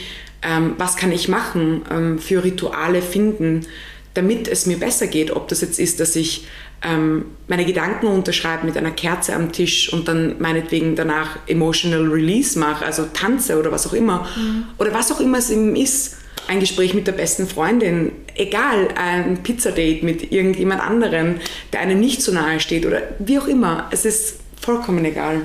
ähm, 0.42 0.74
was 0.78 0.96
kann 0.96 1.12
ich 1.12 1.28
machen 1.28 1.82
ähm, 1.90 2.18
für 2.18 2.42
Rituale 2.42 3.02
finden, 3.02 3.66
damit 4.14 4.48
es 4.48 4.66
mir 4.66 4.78
besser 4.78 5.06
geht, 5.06 5.30
ob 5.30 5.48
das 5.48 5.60
jetzt 5.60 5.78
ist, 5.78 6.00
dass 6.00 6.16
ich 6.16 6.46
ähm, 6.84 7.26
meine 7.48 7.64
Gedanken 7.64 8.06
unterschreibe 8.06 8.66
mit 8.66 8.76
einer 8.76 8.90
Kerze 8.90 9.34
am 9.34 9.52
Tisch 9.52 9.92
und 9.92 10.08
dann 10.08 10.36
meinetwegen 10.40 10.96
danach 10.96 11.38
emotional 11.46 12.08
release 12.08 12.58
mache, 12.58 12.84
also 12.84 13.06
tanze 13.12 13.58
oder 13.58 13.72
was 13.72 13.86
auch 13.86 13.92
immer, 13.92 14.28
mhm. 14.36 14.64
oder 14.78 14.92
was 14.92 15.12
auch 15.12 15.20
immer 15.20 15.38
es 15.38 15.50
eben 15.50 15.76
ist 15.76 16.16
ein 16.48 16.60
Gespräch 16.60 16.92
mit 16.92 17.06
der 17.06 17.12
besten 17.12 17.46
Freundin, 17.46 18.12
egal, 18.34 18.88
ein 18.96 19.42
Pizzadate 19.42 20.04
mit 20.04 20.32
irgendjemand 20.32 20.82
anderem, 20.82 21.36
der 21.72 21.80
einem 21.80 22.00
nicht 22.00 22.20
so 22.20 22.32
nahe 22.32 22.58
steht 22.60 22.84
oder 22.84 23.02
wie 23.20 23.38
auch 23.38 23.46
immer. 23.46 23.88
Es 23.92 24.04
ist 24.04 24.40
vollkommen 24.60 25.04
egal. 25.04 25.42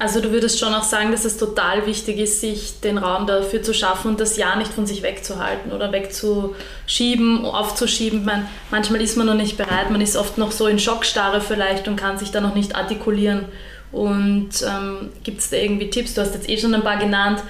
Also 0.00 0.20
du 0.20 0.30
würdest 0.30 0.60
schon 0.60 0.72
auch 0.74 0.84
sagen, 0.84 1.10
dass 1.10 1.24
es 1.24 1.38
total 1.38 1.84
wichtig 1.86 2.18
ist, 2.18 2.40
sich 2.40 2.78
den 2.80 2.98
Raum 2.98 3.26
dafür 3.26 3.62
zu 3.62 3.74
schaffen 3.74 4.12
und 4.12 4.20
das 4.20 4.36
Ja 4.36 4.54
nicht 4.54 4.72
von 4.72 4.86
sich 4.86 5.02
wegzuhalten 5.02 5.72
oder 5.72 5.90
wegzuschieben, 5.90 7.44
aufzuschieben. 7.44 8.24
Man, 8.24 8.46
manchmal 8.70 9.00
ist 9.00 9.16
man 9.16 9.26
noch 9.26 9.34
nicht 9.34 9.56
bereit, 9.56 9.90
man 9.90 10.00
ist 10.00 10.16
oft 10.16 10.38
noch 10.38 10.52
so 10.52 10.68
in 10.68 10.78
Schockstarre 10.78 11.40
vielleicht 11.40 11.88
und 11.88 11.96
kann 11.96 12.16
sich 12.16 12.30
da 12.30 12.40
noch 12.40 12.54
nicht 12.54 12.76
artikulieren. 12.76 13.46
Und 13.90 14.50
ähm, 14.62 15.10
gibt 15.24 15.40
es 15.40 15.50
da 15.50 15.56
irgendwie 15.56 15.90
Tipps? 15.90 16.14
Du 16.14 16.20
hast 16.20 16.34
jetzt 16.34 16.48
eh 16.48 16.58
schon 16.58 16.74
ein 16.74 16.84
paar 16.84 16.98
genannt, 16.98 17.42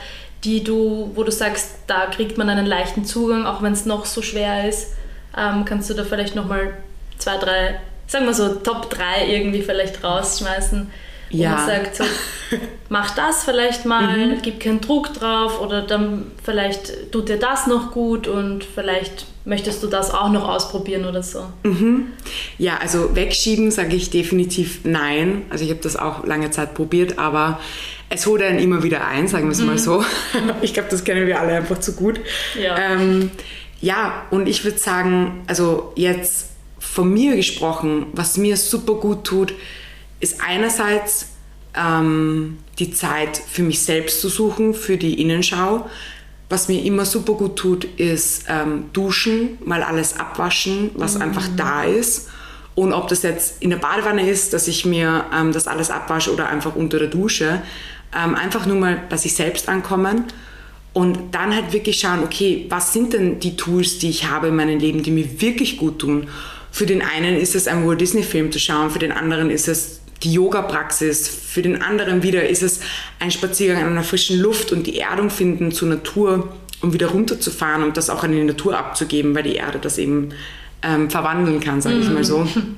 die 0.44 0.64
du, 0.64 1.10
wo 1.14 1.24
du 1.24 1.32
sagst, 1.32 1.70
da 1.86 2.06
kriegt 2.06 2.38
man 2.38 2.48
einen 2.48 2.66
leichten 2.66 3.04
Zugang, 3.04 3.44
auch 3.44 3.60
wenn 3.60 3.72
es 3.72 3.84
noch 3.84 4.06
so 4.06 4.22
schwer 4.22 4.66
ist. 4.68 4.94
Ähm, 5.36 5.64
kannst 5.66 5.90
du 5.90 5.94
da 5.94 6.04
vielleicht 6.04 6.34
nochmal 6.34 6.78
zwei, 7.18 7.36
drei, 7.36 7.80
sagen 8.06 8.24
wir 8.24 8.34
so, 8.34 8.54
Top 8.54 8.88
3 8.88 9.26
irgendwie 9.28 9.62
vielleicht 9.62 10.02
rausschmeißen, 10.02 10.90
ja. 11.30 11.50
man 11.50 11.66
sagt, 11.66 11.96
so, 11.96 12.04
mach 12.88 13.14
das 13.14 13.44
vielleicht 13.44 13.84
mal, 13.84 14.16
mhm. 14.16 14.42
gib 14.42 14.60
keinen 14.60 14.80
Druck 14.80 15.12
drauf 15.14 15.60
oder 15.60 15.82
dann 15.82 16.30
vielleicht 16.42 17.12
tut 17.12 17.28
dir 17.28 17.38
das 17.38 17.66
noch 17.66 17.92
gut 17.92 18.26
und 18.26 18.64
vielleicht 18.64 19.26
möchtest 19.44 19.82
du 19.82 19.86
das 19.86 20.12
auch 20.12 20.30
noch 20.30 20.46
ausprobieren 20.46 21.06
oder 21.06 21.22
so. 21.22 21.44
Mhm. 21.62 22.08
Ja, 22.58 22.78
also 22.78 23.16
wegschieben 23.16 23.70
sage 23.70 23.96
ich 23.96 24.10
definitiv 24.10 24.80
nein. 24.84 25.42
Also 25.50 25.64
ich 25.64 25.70
habe 25.70 25.80
das 25.82 25.96
auch 25.96 26.24
lange 26.24 26.50
Zeit 26.50 26.74
probiert, 26.74 27.18
aber 27.18 27.58
es 28.10 28.26
holt 28.26 28.42
einen 28.42 28.58
immer 28.58 28.82
wieder 28.82 29.06
ein, 29.06 29.26
sagen 29.26 29.46
wir 29.46 29.52
es 29.52 29.60
mhm. 29.60 29.66
mal 29.66 29.78
so. 29.78 30.04
ich 30.62 30.74
glaube, 30.74 30.88
das 30.90 31.04
kennen 31.04 31.26
wir 31.26 31.40
alle 31.40 31.54
einfach 31.54 31.78
zu 31.78 31.94
gut. 31.94 32.20
Ja, 32.60 32.76
ähm, 32.76 33.30
ja 33.80 34.26
und 34.30 34.48
ich 34.48 34.64
würde 34.64 34.78
sagen, 34.78 35.42
also 35.46 35.92
jetzt 35.96 36.48
von 36.78 37.12
mir 37.12 37.36
gesprochen, 37.36 38.06
was 38.12 38.36
mir 38.36 38.56
super 38.56 38.94
gut 38.94 39.24
tut, 39.24 39.54
ist 40.20 40.40
einerseits 40.40 41.26
ähm, 41.74 42.58
die 42.78 42.92
Zeit 42.92 43.36
für 43.36 43.62
mich 43.62 43.80
selbst 43.80 44.20
zu 44.20 44.28
suchen, 44.28 44.74
für 44.74 44.96
die 44.96 45.20
Innenschau. 45.20 45.88
Was 46.48 46.68
mir 46.68 46.82
immer 46.82 47.04
super 47.04 47.34
gut 47.34 47.56
tut, 47.56 47.84
ist 47.84 48.44
ähm, 48.48 48.86
duschen, 48.92 49.58
mal 49.64 49.82
alles 49.82 50.18
abwaschen, 50.18 50.90
was 50.94 51.16
mhm. 51.16 51.22
einfach 51.22 51.46
da 51.56 51.84
ist. 51.84 52.28
Und 52.74 52.92
ob 52.92 53.08
das 53.08 53.22
jetzt 53.22 53.60
in 53.60 53.70
der 53.70 53.76
Badewanne 53.76 54.28
ist, 54.28 54.52
dass 54.52 54.68
ich 54.68 54.84
mir 54.84 55.26
ähm, 55.34 55.52
das 55.52 55.66
alles 55.66 55.90
abwasche 55.90 56.32
oder 56.32 56.48
einfach 56.48 56.74
unter 56.74 56.98
der 56.98 57.08
Dusche, 57.08 57.60
ähm, 58.16 58.34
einfach 58.34 58.66
nur 58.66 58.76
mal 58.76 59.02
bei 59.10 59.16
sich 59.16 59.34
selbst 59.34 59.68
ankommen 59.68 60.24
und 60.92 61.34
dann 61.34 61.54
halt 61.54 61.72
wirklich 61.72 62.00
schauen, 62.00 62.22
okay, 62.22 62.66
was 62.70 62.92
sind 62.92 63.12
denn 63.12 63.40
die 63.40 63.56
Tools, 63.56 63.98
die 63.98 64.08
ich 64.08 64.28
habe 64.28 64.48
in 64.48 64.56
meinem 64.56 64.78
Leben, 64.78 65.02
die 65.02 65.10
mir 65.10 65.40
wirklich 65.40 65.76
gut 65.76 65.98
tun? 65.98 66.28
Für 66.70 66.86
den 66.86 67.02
einen 67.02 67.36
ist 67.36 67.54
es 67.54 67.66
ein 67.68 67.86
Walt 67.86 68.00
Disney 68.00 68.22
Film 68.22 68.52
zu 68.52 68.58
schauen, 68.58 68.90
für 68.90 68.98
den 68.98 69.12
anderen 69.12 69.50
ist 69.50 69.68
es 69.68 69.97
die 70.22 70.32
Yoga-Praxis, 70.32 71.28
für 71.28 71.62
den 71.62 71.80
anderen 71.80 72.22
wieder 72.22 72.48
ist 72.48 72.62
es 72.62 72.80
ein 73.20 73.30
Spaziergang 73.30 73.82
an 73.82 73.92
einer 73.92 74.02
frischen 74.02 74.38
Luft 74.38 74.72
und 74.72 74.86
die 74.86 74.98
Erdung 74.98 75.30
finden 75.30 75.70
zur 75.72 75.88
Natur, 75.88 76.52
um 76.80 76.92
wieder 76.92 77.08
runterzufahren 77.08 77.82
und 77.82 77.96
das 77.96 78.10
auch 78.10 78.24
an 78.24 78.32
die 78.32 78.42
Natur 78.42 78.76
abzugeben, 78.76 79.34
weil 79.34 79.44
die 79.44 79.56
Erde 79.56 79.78
das 79.80 79.98
eben 79.98 80.30
ähm, 80.82 81.10
verwandeln 81.10 81.60
kann, 81.60 81.80
sage 81.80 81.98
ich 81.98 82.08
mal 82.08 82.24
so. 82.24 82.40
Mhm. 82.40 82.76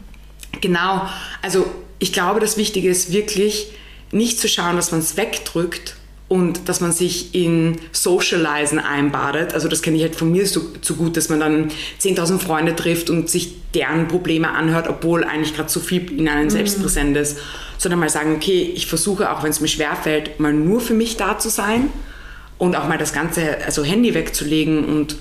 Genau, 0.61 1.09
also 1.43 1.71
ich 1.99 2.13
glaube, 2.13 2.41
das 2.41 2.57
Wichtige 2.57 2.89
ist 2.91 3.13
wirklich 3.13 3.73
nicht 4.11 4.41
zu 4.41 4.49
schauen, 4.49 4.77
dass 4.77 4.91
man 4.91 5.01
es 5.01 5.17
wegdrückt, 5.17 5.97
und 6.31 6.69
dass 6.69 6.81
man 6.81 6.93
sich 6.93 7.35
in 7.35 7.77
Socializen 7.91 8.79
einbadet. 8.79 9.53
Also 9.53 9.67
das 9.67 9.83
kenne 9.83 9.97
ich 9.97 10.05
halt 10.05 10.15
von 10.15 10.31
mir 10.31 10.47
so, 10.47 10.61
so 10.81 10.95
gut, 10.95 11.17
dass 11.17 11.29
man 11.29 11.41
dann 11.41 11.73
10.000 12.01 12.39
Freunde 12.39 12.77
trifft 12.77 13.11
und 13.11 13.29
sich 13.29 13.57
deren 13.75 14.07
Probleme 14.07 14.49
anhört, 14.49 14.87
obwohl 14.89 15.25
eigentlich 15.25 15.57
gerade 15.57 15.69
so 15.69 15.81
viel 15.81 16.09
in 16.17 16.29
einem 16.29 16.45
mhm. 16.45 16.51
selbst 16.51 16.81
präsent 16.81 17.17
ist. 17.17 17.39
Sondern 17.79 17.99
mal 17.99 18.09
sagen, 18.09 18.37
okay, 18.37 18.73
ich 18.77 18.87
versuche, 18.87 19.33
auch 19.33 19.43
wenn 19.43 19.51
es 19.51 19.61
mir 19.61 19.67
schwerfällt, 19.67 20.39
mal 20.39 20.53
nur 20.53 20.81
für 20.81 20.95
mich 20.95 21.17
da 21.17 21.37
zu 21.37 21.49
sein 21.49 21.89
und 22.59 22.77
auch 22.77 22.87
mal 22.87 22.99
das 22.99 23.13
ganze 23.13 23.65
also 23.65 23.83
Handy 23.83 24.15
wegzulegen 24.15 24.85
und 24.85 25.17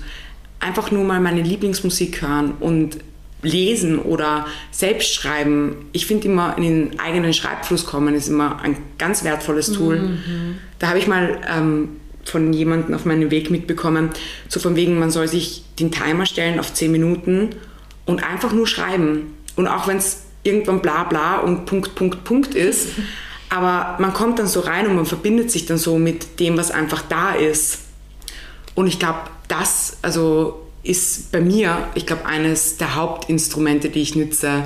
einfach 0.60 0.92
nur 0.92 1.02
mal 1.02 1.18
meine 1.18 1.42
Lieblingsmusik 1.42 2.22
hören 2.22 2.54
und 2.60 2.98
lesen 3.42 3.98
oder 3.98 4.46
selbst 4.70 5.14
schreiben. 5.14 5.88
Ich 5.92 6.06
finde 6.06 6.28
immer, 6.28 6.56
in 6.56 6.62
den 6.62 7.00
eigenen 7.00 7.32
Schreibfluss 7.32 7.86
kommen 7.86 8.14
ist 8.14 8.28
immer 8.28 8.60
ein 8.62 8.76
ganz 8.98 9.24
wertvolles 9.24 9.72
Tool. 9.72 10.00
Mhm. 10.00 10.58
Da 10.78 10.88
habe 10.88 10.98
ich 10.98 11.06
mal 11.06 11.40
ähm, 11.48 11.88
von 12.24 12.52
jemandem 12.52 12.94
auf 12.94 13.04
meinem 13.04 13.30
Weg 13.30 13.50
mitbekommen, 13.50 14.10
so 14.48 14.60
von 14.60 14.76
wegen, 14.76 14.98
man 14.98 15.10
soll 15.10 15.28
sich 15.28 15.64
den 15.78 15.90
Timer 15.90 16.26
stellen 16.26 16.60
auf 16.60 16.72
10 16.72 16.92
Minuten 16.92 17.50
und 18.06 18.22
einfach 18.22 18.52
nur 18.52 18.66
schreiben. 18.66 19.34
Und 19.56 19.66
auch 19.66 19.88
wenn 19.88 19.96
es 19.96 20.24
irgendwann 20.42 20.80
bla 20.80 21.04
bla 21.04 21.38
und 21.38 21.66
Punkt, 21.66 21.94
Punkt, 21.94 22.24
Punkt 22.24 22.54
ist, 22.54 22.88
aber 23.48 23.96
man 24.00 24.12
kommt 24.12 24.38
dann 24.38 24.46
so 24.46 24.60
rein 24.60 24.86
und 24.86 24.96
man 24.96 25.06
verbindet 25.06 25.50
sich 25.50 25.66
dann 25.66 25.78
so 25.78 25.98
mit 25.98 26.40
dem, 26.40 26.56
was 26.56 26.70
einfach 26.70 27.02
da 27.02 27.32
ist. 27.32 27.80
Und 28.74 28.86
ich 28.86 28.98
glaube, 28.98 29.18
das, 29.48 29.98
also 30.02 30.69
ist 30.82 31.32
bei 31.32 31.40
mir, 31.40 31.88
ich 31.94 32.06
glaube, 32.06 32.26
eines 32.26 32.76
der 32.76 32.94
Hauptinstrumente, 32.96 33.90
die 33.90 34.00
ich 34.00 34.14
nütze, 34.14 34.64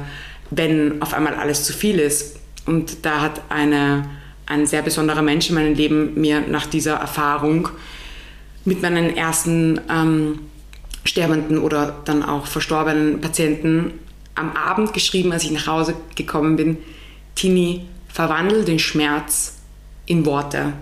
wenn 0.50 1.03
auf 1.03 1.14
einmal 1.14 1.35
alles 1.35 1.64
zu 1.64 1.72
viel 1.72 1.98
ist. 1.98 2.37
Und 2.66 3.05
da 3.05 3.20
hat 3.20 3.42
eine, 3.48 4.09
ein 4.46 4.66
sehr 4.66 4.83
besonderer 4.83 5.22
Mensch 5.22 5.48
in 5.48 5.57
meinem 5.57 5.74
Leben 5.74 6.20
mir 6.20 6.40
nach 6.40 6.66
dieser 6.66 6.94
Erfahrung 6.94 7.68
mit 8.64 8.81
meinen 8.81 9.16
ersten 9.16 9.81
ähm, 9.90 10.40
sterbenden 11.05 11.59
oder 11.59 12.00
dann 12.05 12.22
auch 12.22 12.46
verstorbenen 12.46 13.20
Patienten 13.20 13.94
am 14.35 14.53
Abend 14.57 14.92
geschrieben, 14.92 15.33
als 15.33 15.44
ich 15.44 15.50
nach 15.50 15.66
Hause 15.66 15.94
gekommen 16.14 16.57
bin, 16.57 16.79
Tini, 17.35 17.87
verwandel 18.09 18.64
den 18.64 18.79
Schmerz 18.79 19.59
in 20.07 20.24
Worte. 20.24 20.72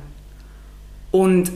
Und 1.11 1.51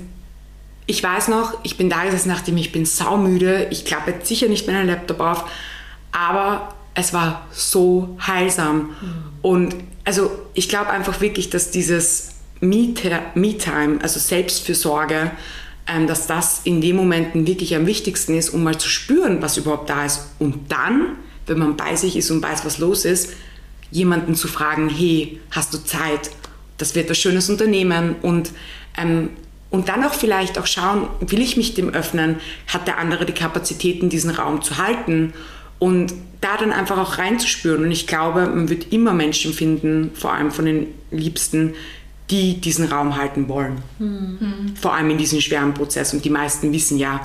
ich 0.87 1.03
weiß 1.03 1.29
noch, 1.29 1.59
ich 1.65 1.77
bin 1.77 1.91
da 1.91 2.05
gesessen, 2.05 2.29
nachdem 2.29 2.57
ich 2.57 2.73
bin 2.73 2.87
saumüde, 2.87 3.67
ich 3.71 3.85
klappe 3.85 4.13
jetzt 4.13 4.29
sicher 4.29 4.49
nicht 4.49 4.67
meinen 4.67 4.87
Laptop 4.87 5.21
auf, 5.21 5.45
aber 6.13 6.75
es 6.95 7.13
war 7.13 7.47
so 7.51 8.17
heilsam. 8.25 8.77
Mhm. 8.77 8.93
Und 9.43 9.77
also 10.05 10.31
ich 10.55 10.69
glaube 10.69 10.91
einfach 10.91 11.21
wirklich, 11.21 11.51
dass 11.51 11.71
dieses 11.71 12.37
Me-Time, 12.61 13.99
also 14.01 14.19
Selbstfürsorge, 14.19 15.33
ähm, 15.89 16.07
dass 16.07 16.27
das 16.27 16.63
in 16.65 16.81
den 16.81 16.97
Momenten 16.97 17.47
wirklich 17.47 17.75
am 17.77 17.87
wichtigsten 17.87 18.35
ist, 18.35 18.51
um 18.51 18.63
mal 18.63 18.79
zu 18.79 18.89
spüren, 18.89 19.43
was 19.43 19.57
überhaupt 19.57 19.91
da 19.91 20.05
ist. 20.05 20.29
Und 20.39 20.71
dann, 20.71 21.17
wenn 21.47 21.59
man 21.59 21.77
bei 21.77 21.97
sich 21.97 22.17
ist 22.17 22.31
und 22.31 22.43
weiß, 22.43 22.65
was 22.65 22.79
los 22.79 23.05
ist, 23.05 23.33
jemanden 23.91 24.35
zu 24.35 24.49
fragen, 24.49 24.89
hey, 24.89 25.41
hast 25.51 25.75
du 25.75 25.79
Zeit? 25.79 26.31
Das 26.79 26.95
wird 26.95 27.09
ein 27.09 27.15
schönes 27.15 27.49
Unternehmen 27.51 28.17
und 28.23 28.51
ähm, 28.97 29.31
und 29.77 29.91
dann 29.91 30.03
auch 30.05 30.15
vielleicht 30.15 30.59
auch 30.59 30.67
schauen, 30.67 31.07
will 31.21 31.43
ich 31.43 31.59
mich 31.59 31.75
dem 31.75 31.91
öffnen? 31.91 32.37
Hat 32.67 32.87
der 32.87 32.97
andere 32.97 33.27
die 33.27 33.35
Kapazitäten, 33.35 34.09
diesen 34.09 34.31
Raum 34.31 34.63
zu 34.63 34.79
halten? 34.79 35.35
Und 35.79 36.15
da 36.41 36.57
dann 36.57 36.73
einfach 36.73 36.97
auch 36.97 37.19
reinzuspüren. 37.19 37.85
Und 37.85 37.91
ich 37.91 38.07
glaube, 38.07 38.47
man 38.47 38.71
wird 38.71 38.91
immer 38.91 39.13
Menschen 39.13 39.53
finden, 39.53 40.13
vor 40.15 40.33
allem 40.33 40.51
von 40.51 40.65
den 40.65 40.87
Liebsten, 41.11 41.75
die 42.31 42.59
diesen 42.59 42.87
Raum 42.91 43.17
halten 43.17 43.51
wollen. 43.51 43.83
Mhm. 43.99 44.75
Vor 44.81 44.95
allem 44.95 45.11
in 45.11 45.19
diesem 45.19 45.43
schweren 45.43 45.75
Prozess. 45.75 46.15
Und 46.15 46.25
die 46.25 46.31
meisten 46.31 46.73
wissen 46.73 46.97
ja, 46.97 47.21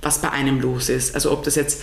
was 0.00 0.22
bei 0.22 0.30
einem 0.30 0.60
los 0.60 0.88
ist. 0.88 1.12
Also 1.12 1.32
ob 1.32 1.42
das 1.42 1.56
jetzt 1.56 1.82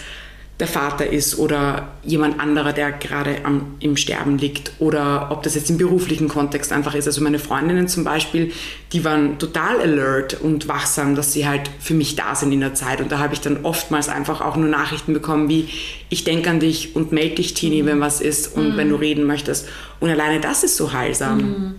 der 0.59 0.67
Vater 0.67 1.07
ist 1.07 1.39
oder 1.39 1.87
jemand 2.03 2.39
anderer, 2.39 2.73
der 2.73 2.91
gerade 2.91 3.43
am, 3.43 3.75
im 3.79 3.97
Sterben 3.97 4.37
liegt 4.37 4.73
oder 4.77 5.29
ob 5.31 5.41
das 5.41 5.55
jetzt 5.55 5.71
im 5.71 5.79
beruflichen 5.79 6.27
Kontext 6.27 6.71
einfach 6.71 6.93
ist. 6.93 7.07
Also 7.07 7.23
meine 7.23 7.39
Freundinnen 7.39 7.87
zum 7.87 8.03
Beispiel, 8.03 8.51
die 8.91 9.03
waren 9.03 9.39
total 9.39 9.81
alert 9.81 10.39
und 10.39 10.67
wachsam, 10.67 11.15
dass 11.15 11.33
sie 11.33 11.47
halt 11.47 11.71
für 11.79 11.95
mich 11.95 12.15
da 12.15 12.35
sind 12.35 12.51
in 12.51 12.59
der 12.59 12.75
Zeit 12.75 13.01
und 13.01 13.11
da 13.11 13.17
habe 13.17 13.33
ich 13.33 13.41
dann 13.41 13.65
oftmals 13.65 14.09
einfach 14.09 14.41
auch 14.41 14.55
nur 14.55 14.69
Nachrichten 14.69 15.13
bekommen 15.13 15.49
wie 15.49 15.69
ich 16.09 16.23
denke 16.23 16.51
an 16.51 16.59
dich 16.59 16.95
und 16.95 17.11
melde 17.11 17.35
dich 17.35 17.55
Tini, 17.55 17.85
wenn 17.85 17.99
was 17.99 18.21
ist 18.21 18.55
und 18.55 18.73
mhm. 18.73 18.77
wenn 18.77 18.89
du 18.89 18.95
reden 18.95 19.23
möchtest 19.23 19.67
und 19.99 20.11
alleine 20.11 20.39
das 20.39 20.63
ist 20.63 20.77
so 20.77 20.93
heilsam. 20.93 21.37
Mhm. 21.37 21.75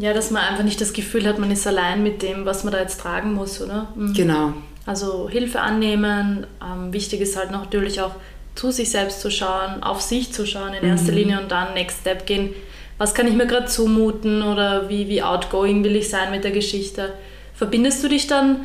Ja, 0.00 0.14
dass 0.14 0.30
man 0.30 0.42
einfach 0.42 0.64
nicht 0.64 0.80
das 0.80 0.92
Gefühl 0.92 1.26
hat, 1.26 1.38
man 1.38 1.50
ist 1.50 1.66
allein 1.66 2.02
mit 2.02 2.22
dem, 2.22 2.46
was 2.46 2.64
man 2.64 2.72
da 2.72 2.80
jetzt 2.80 3.00
tragen 3.00 3.34
muss, 3.34 3.60
oder? 3.60 3.88
Mhm. 3.96 4.14
Genau. 4.14 4.54
Also 4.88 5.28
Hilfe 5.28 5.60
annehmen. 5.60 6.46
Ähm, 6.64 6.94
wichtig 6.94 7.20
ist 7.20 7.36
halt 7.36 7.50
natürlich 7.50 8.00
auch 8.00 8.12
zu 8.54 8.70
sich 8.70 8.90
selbst 8.90 9.20
zu 9.20 9.30
schauen, 9.30 9.82
auf 9.82 10.00
sich 10.00 10.32
zu 10.32 10.46
schauen 10.46 10.72
in 10.72 10.82
erster 10.82 11.12
mhm. 11.12 11.18
Linie 11.18 11.40
und 11.42 11.50
dann 11.50 11.74
Next 11.74 12.00
Step 12.00 12.24
gehen. 12.24 12.54
Was 12.96 13.12
kann 13.12 13.28
ich 13.28 13.34
mir 13.34 13.46
gerade 13.46 13.66
zumuten 13.66 14.42
oder 14.42 14.88
wie, 14.88 15.06
wie 15.08 15.22
outgoing 15.22 15.84
will 15.84 15.94
ich 15.94 16.08
sein 16.08 16.30
mit 16.30 16.42
der 16.42 16.52
Geschichte? 16.52 17.12
Verbindest 17.54 18.02
du 18.02 18.08
dich 18.08 18.28
dann 18.28 18.60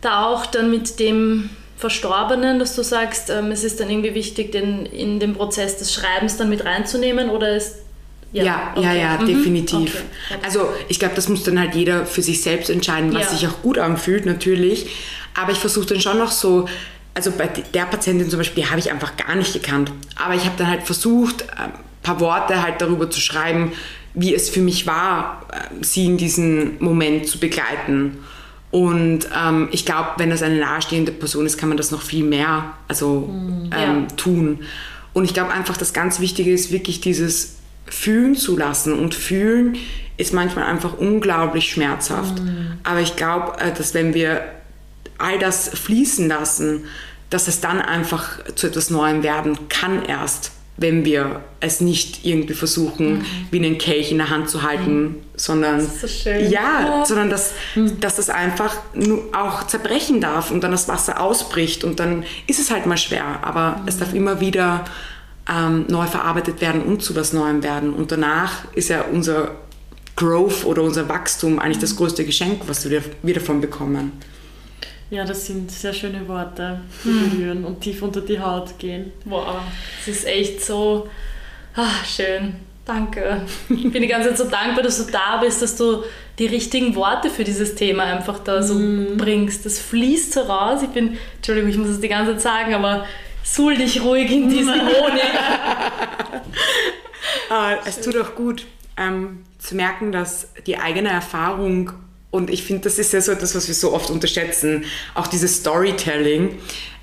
da 0.00 0.24
auch 0.24 0.46
dann 0.46 0.70
mit 0.70 0.98
dem 0.98 1.50
Verstorbenen, 1.76 2.58
dass 2.58 2.74
du 2.74 2.82
sagst, 2.82 3.28
ähm, 3.28 3.50
es 3.50 3.64
ist 3.64 3.80
dann 3.80 3.90
irgendwie 3.90 4.14
wichtig, 4.14 4.50
den 4.50 4.86
in 4.86 5.20
den 5.20 5.34
Prozess 5.34 5.76
des 5.76 5.92
Schreibens 5.92 6.38
dann 6.38 6.48
mit 6.48 6.64
reinzunehmen 6.64 7.28
oder 7.28 7.54
ist 7.54 7.84
ja, 8.32 8.42
ja, 8.42 8.72
okay. 8.74 8.84
ja, 8.84 8.92
ja, 8.94 9.18
mhm. 9.18 9.26
definitiv. 9.26 10.04
Okay. 10.28 10.40
Also 10.42 10.68
ich 10.88 10.98
glaube, 10.98 11.14
das 11.14 11.28
muss 11.28 11.44
dann 11.44 11.60
halt 11.60 11.74
jeder 11.74 12.04
für 12.04 12.20
sich 12.20 12.42
selbst 12.42 12.68
entscheiden, 12.68 13.14
was 13.14 13.24
ja. 13.24 13.28
sich 13.28 13.46
auch 13.46 13.62
gut 13.62 13.78
anfühlt, 13.78 14.26
natürlich. 14.26 14.86
Aber 15.34 15.52
ich 15.52 15.58
versuche 15.58 15.86
dann 15.86 16.00
schon 16.00 16.18
noch 16.18 16.30
so, 16.30 16.68
also 17.14 17.30
bei 17.32 17.46
der 17.46 17.86
Patientin 17.86 18.28
zum 18.28 18.38
Beispiel, 18.38 18.64
die 18.64 18.70
habe 18.70 18.80
ich 18.80 18.90
einfach 18.90 19.16
gar 19.16 19.34
nicht 19.34 19.52
gekannt. 19.52 19.92
Aber 20.16 20.34
ich 20.34 20.44
habe 20.44 20.54
dann 20.56 20.68
halt 20.68 20.82
versucht, 20.82 21.44
ein 21.56 21.72
paar 22.02 22.20
Worte 22.20 22.62
halt 22.62 22.80
darüber 22.80 23.10
zu 23.10 23.20
schreiben, 23.20 23.72
wie 24.14 24.34
es 24.34 24.48
für 24.48 24.60
mich 24.60 24.86
war, 24.86 25.42
äh, 25.50 25.84
sie 25.84 26.06
in 26.06 26.16
diesem 26.16 26.76
Moment 26.78 27.26
zu 27.26 27.38
begleiten. 27.38 28.18
Und 28.70 29.28
ähm, 29.36 29.68
ich 29.70 29.84
glaube, 29.84 30.10
wenn 30.16 30.30
das 30.30 30.42
eine 30.42 30.58
nahestehende 30.58 31.12
Person 31.12 31.46
ist, 31.46 31.58
kann 31.58 31.68
man 31.68 31.78
das 31.78 31.90
noch 31.90 32.02
viel 32.02 32.24
mehr 32.24 32.74
also, 32.88 33.20
mhm, 33.20 33.70
ähm, 33.76 34.06
ja. 34.08 34.16
tun. 34.16 34.60
Und 35.12 35.24
ich 35.24 35.34
glaube 35.34 35.52
einfach, 35.52 35.76
das 35.76 35.92
ganz 35.92 36.18
Wichtige 36.18 36.52
ist 36.52 36.72
wirklich 36.72 37.00
dieses 37.00 37.56
Fühlen 37.86 38.34
zu 38.34 38.56
lassen. 38.56 38.92
Und 38.92 39.14
fühlen 39.14 39.76
ist 40.16 40.32
manchmal 40.32 40.64
einfach 40.64 40.98
unglaublich 40.98 41.70
schmerzhaft. 41.70 42.40
Mhm. 42.40 42.78
Aber 42.82 43.00
ich 43.00 43.14
glaube, 43.14 43.60
äh, 43.60 43.72
dass 43.72 43.94
wenn 43.94 44.12
wir 44.14 44.42
all 45.18 45.38
das 45.38 45.68
fließen 45.68 46.28
lassen, 46.28 46.84
dass 47.30 47.48
es 47.48 47.60
dann 47.60 47.80
einfach 47.80 48.44
zu 48.54 48.68
etwas 48.68 48.90
Neuem 48.90 49.22
werden 49.22 49.68
kann 49.68 50.04
erst. 50.04 50.52
wenn 50.76 51.04
wir 51.04 51.40
es 51.60 51.80
nicht 51.80 52.24
irgendwie 52.24 52.54
versuchen, 52.54 53.18
mhm. 53.18 53.24
wie 53.52 53.58
einen 53.58 53.78
Kelch 53.78 54.10
in 54.10 54.18
der 54.18 54.30
Hand 54.30 54.50
zu 54.50 54.62
halten, 54.62 55.02
mhm. 55.02 55.16
sondern 55.36 55.80
so 55.80 56.28
ja, 56.28 57.04
sondern 57.06 57.30
dass, 57.30 57.52
mhm. 57.76 58.00
dass 58.00 58.16
das 58.16 58.28
einfach 58.28 58.76
auch 59.32 59.66
zerbrechen 59.68 60.20
darf 60.20 60.50
und 60.50 60.64
dann 60.64 60.72
das 60.72 60.88
Wasser 60.88 61.20
ausbricht 61.20 61.84
und 61.84 62.00
dann 62.00 62.24
ist 62.48 62.58
es 62.58 62.72
halt 62.72 62.86
mal 62.86 62.96
schwer, 62.96 63.38
aber 63.42 63.82
es 63.86 63.98
darf 63.98 64.14
immer 64.14 64.40
wieder 64.40 64.84
ähm, 65.48 65.84
neu 65.88 66.06
verarbeitet 66.06 66.60
werden 66.60 66.82
und 66.82 67.02
zu 67.02 67.14
was 67.14 67.32
Neuem 67.32 67.62
werden 67.62 67.94
und 67.94 68.10
danach 68.10 68.64
ist 68.74 68.88
ja 68.88 69.02
unser 69.02 69.52
Growth 70.16 70.64
oder 70.64 70.82
unser 70.82 71.08
Wachstum 71.08 71.60
eigentlich 71.60 71.78
das 71.78 71.94
größte 71.94 72.24
Geschenk, 72.24 72.62
was 72.66 72.88
wir, 72.88 73.02
wir 73.22 73.34
davon 73.34 73.60
bekommen. 73.60 74.12
Ja, 75.14 75.24
das 75.24 75.46
sind 75.46 75.70
sehr 75.70 75.92
schöne 75.92 76.26
Worte, 76.26 76.80
die 77.04 77.08
hm. 77.08 77.30
berühren 77.30 77.64
und 77.64 77.80
tief 77.80 78.02
unter 78.02 78.20
die 78.20 78.40
Haut 78.40 78.76
gehen. 78.80 79.12
Wow, 79.24 79.58
es 80.00 80.08
ist 80.08 80.26
echt 80.26 80.64
so 80.64 81.08
ach, 81.76 82.04
schön. 82.04 82.56
Danke. 82.84 83.42
Ich 83.70 83.92
bin 83.92 84.02
die 84.02 84.08
ganze 84.08 84.30
Zeit 84.30 84.38
so 84.38 84.50
dankbar, 84.50 84.82
dass 84.82 85.06
du 85.06 85.10
da 85.10 85.36
bist, 85.36 85.62
dass 85.62 85.76
du 85.76 86.02
die 86.40 86.46
richtigen 86.46 86.96
Worte 86.96 87.30
für 87.30 87.44
dieses 87.44 87.76
Thema 87.76 88.02
einfach 88.02 88.40
da 88.40 88.60
so 88.60 88.74
mm. 88.74 89.16
bringst. 89.16 89.64
Das 89.64 89.78
fließt 89.78 90.32
so 90.32 90.40
raus. 90.40 90.82
Ich 90.82 90.90
bin, 90.90 91.16
Entschuldigung, 91.36 91.70
ich 91.70 91.78
muss 91.78 91.88
es 91.88 92.00
die 92.00 92.08
ganze 92.08 92.32
Zeit 92.32 92.40
sagen, 92.40 92.74
aber 92.74 93.06
suhl 93.44 93.76
dich 93.76 94.02
ruhig 94.02 94.30
in 94.32 94.50
diesen 94.50 94.80
Honig. 94.80 95.22
ah, 97.50 97.76
es 97.86 98.00
tut 98.00 98.16
auch 98.16 98.34
gut 98.34 98.66
ähm, 98.96 99.44
zu 99.58 99.76
merken, 99.76 100.10
dass 100.10 100.52
die 100.66 100.76
eigene 100.76 101.10
Erfahrung 101.10 101.92
und 102.34 102.50
ich 102.50 102.64
finde, 102.64 102.82
das 102.82 102.98
ist 102.98 103.12
ja 103.12 103.20
so 103.20 103.30
etwas, 103.30 103.54
was 103.54 103.68
wir 103.68 103.76
so 103.76 103.92
oft 103.92 104.10
unterschätzen, 104.10 104.84
auch 105.14 105.28
dieses 105.28 105.58
Storytelling, 105.58 106.58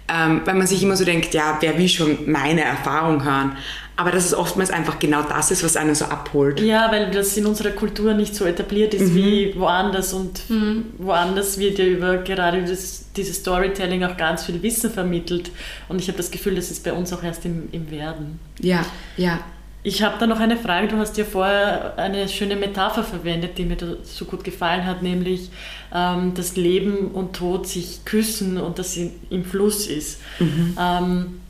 ähm, 0.09 0.41
weil 0.43 0.55
man 0.55 0.67
sich 0.67 0.83
immer 0.83 0.97
so 0.97 1.05
denkt, 1.05 1.33
ja, 1.33 1.57
wer 1.61 1.77
will 1.77 1.87
schon 1.87 2.29
meine 2.29 2.65
Erfahrung 2.65 3.23
hören? 3.23 3.55
Aber 3.95 4.11
dass 4.11 4.25
es 4.25 4.33
oftmals 4.33 4.71
einfach 4.71 4.99
genau 4.99 5.21
das 5.21 5.49
ist, 5.51 5.63
was 5.63 5.77
einen 5.77 5.95
so 5.95 6.03
abholt. 6.03 6.59
Ja, 6.59 6.91
weil 6.91 7.11
das 7.11 7.37
in 7.37 7.45
unserer 7.45 7.69
Kultur 7.69 8.13
nicht 8.13 8.35
so 8.35 8.43
etabliert 8.43 8.93
ist 8.93 9.13
mhm. 9.13 9.15
wie 9.15 9.55
woanders 9.55 10.11
und 10.11 10.49
mhm. 10.49 10.85
woanders 10.97 11.57
wird 11.57 11.79
ja 11.79 11.85
über 11.85 12.17
gerade 12.17 12.65
das, 12.65 13.05
dieses 13.15 13.37
Storytelling 13.37 14.03
auch 14.03 14.17
ganz 14.17 14.43
viel 14.43 14.61
Wissen 14.61 14.91
vermittelt. 14.91 15.49
Und 15.87 16.01
ich 16.01 16.09
habe 16.09 16.17
das 16.17 16.29
Gefühl, 16.29 16.55
das 16.55 16.71
ist 16.71 16.83
bei 16.83 16.91
uns 16.91 17.13
auch 17.13 17.23
erst 17.23 17.45
im, 17.45 17.69
im 17.71 17.89
Werden. 17.89 18.39
Ja, 18.59 18.85
ja. 19.15 19.39
Ich 19.83 20.03
habe 20.03 20.17
da 20.19 20.27
noch 20.27 20.39
eine 20.39 20.57
Frage. 20.57 20.87
Du 20.87 20.97
hast 20.97 21.17
ja 21.17 21.25
vorher 21.25 21.97
eine 21.97 22.29
schöne 22.29 22.55
Metapher 22.55 23.03
verwendet, 23.03 23.57
die 23.57 23.65
mir 23.65 23.77
so 24.03 24.25
gut 24.25 24.43
gefallen 24.43 24.85
hat, 24.85 25.01
nämlich, 25.01 25.49
ähm, 25.93 26.33
dass 26.35 26.55
Leben 26.55 27.09
und 27.11 27.35
Tod 27.35 27.67
sich 27.67 28.05
küssen 28.05 28.59
und 28.59 28.77
dass 28.77 28.93
sie 28.93 29.11
im 29.31 29.43
Fluss 29.43 29.87
ist. 29.87 30.21
Mhm. 30.39 30.77
Ähm, 30.79 31.41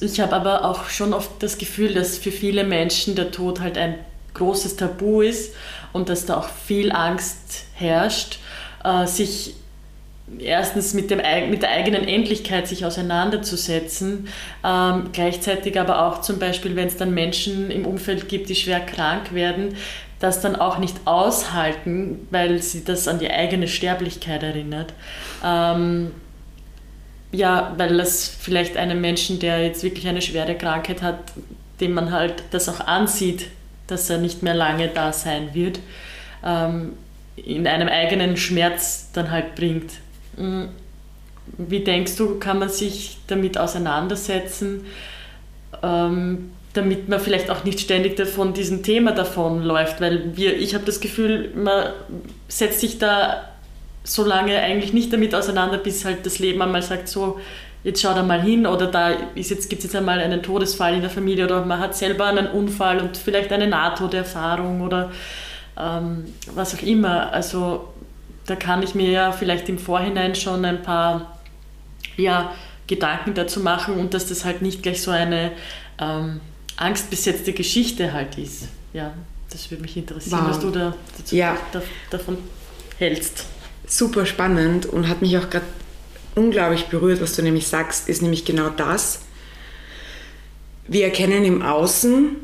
ich 0.00 0.20
habe 0.20 0.34
aber 0.34 0.64
auch 0.64 0.88
schon 0.88 1.12
oft 1.12 1.42
das 1.42 1.58
Gefühl, 1.58 1.92
dass 1.92 2.16
für 2.16 2.30
viele 2.30 2.64
Menschen 2.64 3.16
der 3.16 3.32
Tod 3.32 3.60
halt 3.60 3.76
ein 3.76 3.96
großes 4.34 4.76
Tabu 4.76 5.20
ist 5.20 5.54
und 5.92 6.08
dass 6.08 6.24
da 6.24 6.38
auch 6.38 6.48
viel 6.48 6.92
Angst 6.92 7.64
herrscht, 7.74 8.38
äh, 8.84 9.06
sich 9.06 9.54
erstens 10.38 10.94
mit, 10.94 11.10
dem, 11.10 11.20
mit 11.50 11.62
der 11.62 11.70
eigenen 11.70 12.06
Endlichkeit 12.06 12.68
sich 12.68 12.84
auseinanderzusetzen, 12.84 14.28
ähm, 14.64 15.10
gleichzeitig 15.12 15.78
aber 15.80 16.06
auch 16.06 16.20
zum 16.20 16.38
Beispiel, 16.38 16.76
wenn 16.76 16.88
es 16.88 16.96
dann 16.96 17.14
Menschen 17.14 17.70
im 17.70 17.86
Umfeld 17.86 18.28
gibt, 18.28 18.48
die 18.48 18.54
schwer 18.54 18.80
krank 18.80 19.32
werden, 19.32 19.76
das 20.20 20.40
dann 20.40 20.56
auch 20.56 20.78
nicht 20.78 20.96
aushalten, 21.04 22.26
weil 22.30 22.60
sie 22.60 22.84
das 22.84 23.06
an 23.08 23.18
die 23.18 23.30
eigene 23.30 23.68
Sterblichkeit 23.68 24.42
erinnert. 24.42 24.92
Ähm, 25.44 26.10
ja, 27.30 27.74
weil 27.76 27.96
das 27.96 28.28
vielleicht 28.28 28.76
einem 28.76 29.00
Menschen, 29.00 29.38
der 29.38 29.62
jetzt 29.62 29.82
wirklich 29.82 30.08
eine 30.08 30.22
schwere 30.22 30.54
Krankheit 30.54 31.02
hat, 31.02 31.18
dem 31.80 31.92
man 31.92 32.10
halt 32.10 32.42
das 32.50 32.68
auch 32.68 32.80
ansieht, 32.80 33.48
dass 33.86 34.10
er 34.10 34.18
nicht 34.18 34.42
mehr 34.42 34.54
lange 34.54 34.88
da 34.88 35.12
sein 35.12 35.50
wird, 35.54 35.78
ähm, 36.44 36.94
in 37.36 37.66
einem 37.66 37.88
eigenen 37.88 38.36
Schmerz 38.36 39.10
dann 39.12 39.30
halt 39.30 39.54
bringt. 39.54 39.92
Mm, 40.38 40.68
wie 41.56 41.80
denkst 41.80 42.16
du, 42.16 42.38
kann 42.38 42.58
man 42.58 42.68
sich 42.68 43.18
damit 43.26 43.58
auseinandersetzen, 43.58 44.86
ähm, 45.82 46.50
damit 46.74 47.08
man 47.08 47.20
vielleicht 47.20 47.50
auch 47.50 47.64
nicht 47.64 47.80
ständig 47.80 48.20
von 48.26 48.52
diesem 48.52 48.82
Thema 48.82 49.12
davonläuft? 49.12 50.00
Weil 50.00 50.36
wir, 50.36 50.56
ich 50.56 50.74
habe 50.74 50.84
das 50.84 51.00
Gefühl, 51.00 51.50
man 51.54 51.86
setzt 52.48 52.80
sich 52.80 52.98
da 52.98 53.44
so 54.04 54.24
lange 54.24 54.58
eigentlich 54.58 54.92
nicht 54.92 55.12
damit 55.12 55.34
auseinander, 55.34 55.78
bis 55.78 56.04
halt 56.04 56.24
das 56.24 56.38
Leben 56.38 56.62
einmal 56.62 56.82
sagt, 56.82 57.08
so, 57.08 57.38
jetzt 57.84 58.02
schau 58.02 58.14
da 58.14 58.22
mal 58.22 58.42
hin 58.42 58.66
oder 58.66 58.86
da 58.86 59.12
jetzt, 59.34 59.68
gibt 59.68 59.80
es 59.80 59.84
jetzt 59.84 59.96
einmal 59.96 60.20
einen 60.20 60.42
Todesfall 60.42 60.94
in 60.94 61.00
der 61.00 61.10
Familie 61.10 61.44
oder 61.44 61.64
man 61.64 61.78
hat 61.78 61.96
selber 61.96 62.26
einen 62.26 62.46
Unfall 62.48 63.00
und 63.00 63.16
vielleicht 63.16 63.52
eine 63.52 63.66
Nahtoderfahrung 63.66 64.80
oder 64.80 65.10
ähm, 65.78 66.24
was 66.54 66.74
auch 66.74 66.82
immer. 66.82 67.32
Also 67.32 67.88
da 68.48 68.56
kann 68.56 68.82
ich 68.82 68.94
mir 68.94 69.10
ja 69.10 69.32
vielleicht 69.32 69.68
im 69.68 69.78
Vorhinein 69.78 70.34
schon 70.34 70.64
ein 70.64 70.82
paar 70.82 71.38
ja, 72.16 72.54
Gedanken 72.86 73.34
dazu 73.34 73.60
machen 73.60 73.96
und 73.96 74.14
dass 74.14 74.26
das 74.26 74.44
halt 74.44 74.62
nicht 74.62 74.82
gleich 74.82 75.02
so 75.02 75.10
eine 75.10 75.52
ähm, 75.98 76.40
angstbesetzte 76.76 77.52
Geschichte 77.52 78.12
halt 78.12 78.38
ist. 78.38 78.68
Ja, 78.94 79.12
das 79.50 79.70
würde 79.70 79.82
mich 79.82 79.96
interessieren, 79.96 80.40
wow. 80.42 80.50
was 80.50 80.60
du 80.60 80.70
da, 80.70 80.94
dazu, 81.16 81.36
ja. 81.36 81.56
da, 81.72 81.82
davon 82.10 82.38
hältst. 82.98 83.44
Super 83.86 84.24
spannend 84.24 84.86
und 84.86 85.08
hat 85.08 85.20
mich 85.20 85.36
auch 85.36 85.50
gerade 85.50 85.66
unglaublich 86.34 86.86
berührt, 86.86 87.20
was 87.20 87.34
du 87.34 87.42
nämlich 87.42 87.68
sagst, 87.68 88.08
ist 88.08 88.22
nämlich 88.22 88.44
genau 88.44 88.70
das. 88.70 89.20
Wir 90.86 91.04
erkennen 91.04 91.44
im 91.44 91.62
Außen 91.62 92.36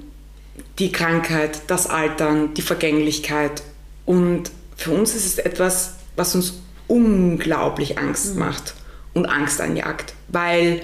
die 0.79 0.93
Krankheit, 0.93 1.63
das 1.69 1.87
Altern, 1.87 2.53
die 2.55 2.63
Vergänglichkeit 2.63 3.63
und 4.05 4.51
für 4.77 4.91
uns 4.91 5.15
ist 5.15 5.27
es 5.27 5.39
etwas, 5.39 5.95
was 6.17 6.35
uns 6.35 6.55
unglaublich 6.87 7.99
Angst 7.99 8.35
mhm. 8.35 8.41
macht 8.41 8.75
und 9.15 9.27
Angst 9.27 9.61
anjagt, 9.61 10.15
weil 10.29 10.83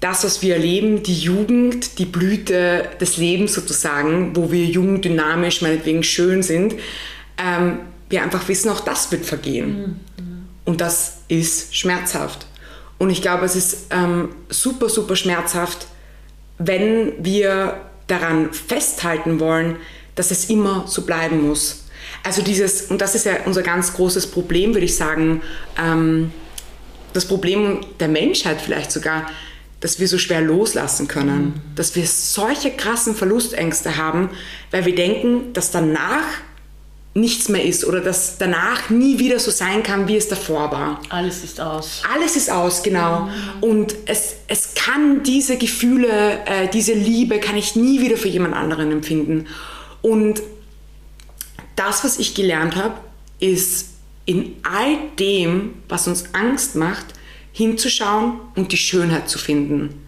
das, 0.00 0.24
was 0.24 0.40
wir 0.42 0.54
erleben, 0.54 1.02
die 1.02 1.18
Jugend, 1.18 1.98
die 1.98 2.06
Blüte 2.06 2.88
des 3.00 3.18
Lebens 3.18 3.54
sozusagen, 3.54 4.34
wo 4.34 4.50
wir 4.50 4.64
jung, 4.64 5.02
dynamisch, 5.02 5.60
meinetwegen 5.60 6.02
schön 6.02 6.42
sind, 6.42 6.74
ähm, 7.36 7.80
wir 8.08 8.22
einfach 8.22 8.48
wissen, 8.48 8.70
auch 8.70 8.80
das 8.80 9.12
wird 9.12 9.26
vergehen. 9.26 10.00
Mhm. 10.16 10.48
Und 10.64 10.80
das 10.80 11.18
ist 11.28 11.76
schmerzhaft. 11.76 12.46
Und 12.98 13.10
ich 13.10 13.22
glaube, 13.22 13.44
es 13.44 13.56
ist 13.56 13.86
ähm, 13.90 14.30
super, 14.48 14.88
super 14.88 15.16
schmerzhaft, 15.16 15.86
wenn 16.58 17.12
wir 17.24 17.80
daran 18.06 18.52
festhalten 18.52 19.40
wollen, 19.40 19.76
dass 20.14 20.30
es 20.30 20.50
immer 20.50 20.84
so 20.86 21.02
bleiben 21.02 21.46
muss. 21.46 21.84
Also 22.22 22.42
dieses, 22.42 22.82
und 22.82 23.00
das 23.00 23.14
ist 23.14 23.26
ja 23.26 23.32
unser 23.44 23.62
ganz 23.62 23.94
großes 23.94 24.28
Problem, 24.28 24.74
würde 24.74 24.84
ich 24.84 24.96
sagen, 24.96 25.42
ähm, 25.80 26.32
das 27.12 27.26
Problem 27.26 27.80
der 27.98 28.08
Menschheit 28.08 28.60
vielleicht 28.60 28.92
sogar, 28.92 29.26
dass 29.80 29.98
wir 29.98 30.08
so 30.08 30.18
schwer 30.18 30.42
loslassen 30.42 31.08
können, 31.08 31.42
mhm. 31.42 31.54
dass 31.74 31.96
wir 31.96 32.06
solche 32.06 32.70
krassen 32.70 33.14
Verlustängste 33.14 33.96
haben, 33.96 34.30
weil 34.70 34.84
wir 34.84 34.94
denken, 34.94 35.52
dass 35.54 35.70
danach 35.70 36.24
nichts 37.12 37.48
mehr 37.48 37.64
ist 37.64 37.84
oder 37.84 38.00
dass 38.00 38.38
danach 38.38 38.88
nie 38.88 39.18
wieder 39.18 39.40
so 39.40 39.50
sein 39.50 39.82
kann, 39.82 40.06
wie 40.06 40.16
es 40.16 40.28
davor 40.28 40.70
war. 40.70 41.00
Alles 41.08 41.42
ist 41.42 41.60
aus. 41.60 42.02
Alles 42.14 42.36
ist 42.36 42.52
aus, 42.52 42.82
genau. 42.82 43.22
Mhm. 43.22 43.62
Und 43.62 43.94
es, 44.06 44.36
es 44.46 44.74
kann 44.74 45.22
diese 45.24 45.56
Gefühle, 45.56 46.38
äh, 46.46 46.68
diese 46.72 46.92
Liebe, 46.92 47.40
kann 47.40 47.56
ich 47.56 47.74
nie 47.74 48.00
wieder 48.00 48.16
für 48.16 48.28
jemand 48.28 48.54
anderen 48.54 48.92
empfinden. 48.92 49.46
Und 50.02 50.40
das, 51.80 52.04
was 52.04 52.18
ich 52.18 52.34
gelernt 52.34 52.76
habe, 52.76 52.94
ist 53.38 53.88
in 54.26 54.56
all 54.62 54.98
dem, 55.18 55.74
was 55.88 56.06
uns 56.06 56.34
Angst 56.34 56.76
macht, 56.76 57.06
hinzuschauen 57.52 58.34
und 58.54 58.70
die 58.72 58.76
Schönheit 58.76 59.28
zu 59.28 59.38
finden. 59.38 60.06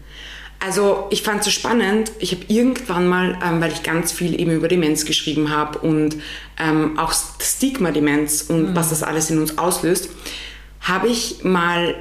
Also 0.59 1.07
ich 1.09 1.23
fand 1.23 1.39
es 1.39 1.45
so 1.45 1.51
spannend, 1.51 2.11
ich 2.19 2.31
habe 2.31 2.45
irgendwann 2.47 3.07
mal, 3.07 3.37
ähm, 3.43 3.59
weil 3.59 3.73
ich 3.73 3.83
ganz 3.83 4.13
viel 4.13 4.39
eben 4.39 4.51
über 4.51 4.69
Demenz 4.69 5.03
geschrieben 5.03 5.49
habe 5.49 5.79
und 5.79 6.15
ähm, 6.57 6.97
auch 6.97 7.11
Stigma-Demenz 7.41 8.43
und 8.43 8.69
mhm. 8.69 8.75
was 8.75 8.91
das 8.91 9.03
alles 9.03 9.29
in 9.29 9.39
uns 9.39 9.57
auslöst, 9.57 10.09
habe 10.79 11.09
ich 11.09 11.43
mal 11.43 11.95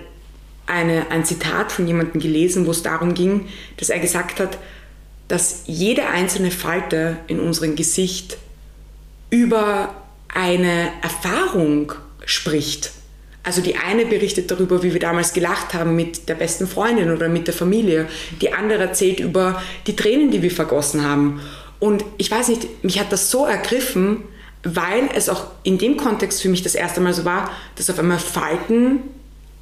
eine, 0.67 1.11
ein 1.11 1.25
Zitat 1.25 1.73
von 1.73 1.89
jemandem 1.89 2.21
gelesen, 2.21 2.67
wo 2.67 2.71
es 2.71 2.83
darum 2.83 3.15
ging, 3.15 3.49
dass 3.79 3.89
er 3.89 3.99
gesagt 3.99 4.39
hat, 4.39 4.59
dass 5.27 5.63
jede 5.67 6.07
einzelne 6.07 6.51
Falte 6.51 7.17
in 7.27 7.41
unserem 7.41 7.75
Gesicht 7.75 8.37
über 9.33 9.95
eine 10.29 10.91
Erfahrung 11.01 11.93
spricht. 12.27 12.93
Also 13.43 13.63
die 13.63 13.77
eine 13.77 14.05
berichtet 14.05 14.51
darüber, 14.51 14.83
wie 14.83 14.93
wir 14.93 15.01
damals 15.01 15.33
gelacht 15.33 15.75
haben 15.75 15.97
mit 15.97 16.29
der 16.29 16.35
besten 16.35 16.69
Freundin 16.69 17.11
oder 17.11 17.29
mit 17.29 17.47
der 17.47 17.55
Familie. 17.55 18.07
Die 18.41 18.53
andere 18.53 18.83
erzählt 18.83 19.19
über 19.19 19.61
die 19.87 19.97
Tränen, 19.97 20.31
die 20.31 20.43
wir 20.43 20.51
vergossen 20.51 21.03
haben. 21.03 21.41
Und 21.81 22.05
ich 22.19 22.31
weiß 22.31 22.49
nicht, 22.49 22.85
mich 22.85 23.01
hat 23.01 23.11
das 23.11 23.31
so 23.31 23.47
ergriffen, 23.47 24.19
weil 24.65 25.09
es 25.15 25.29
auch 25.29 25.47
in 25.65 25.79
dem 25.79 25.97
Kontext 25.97 26.43
für 26.43 26.51
mich 26.51 26.63
das 26.63 26.75
erste 26.77 27.01
Mal 27.01 27.15
so 27.15 27.25
war, 27.25 27.51
dass 27.77 27.91
auf 27.91 27.99
einmal 27.99 28.21
Falten 28.21 29.01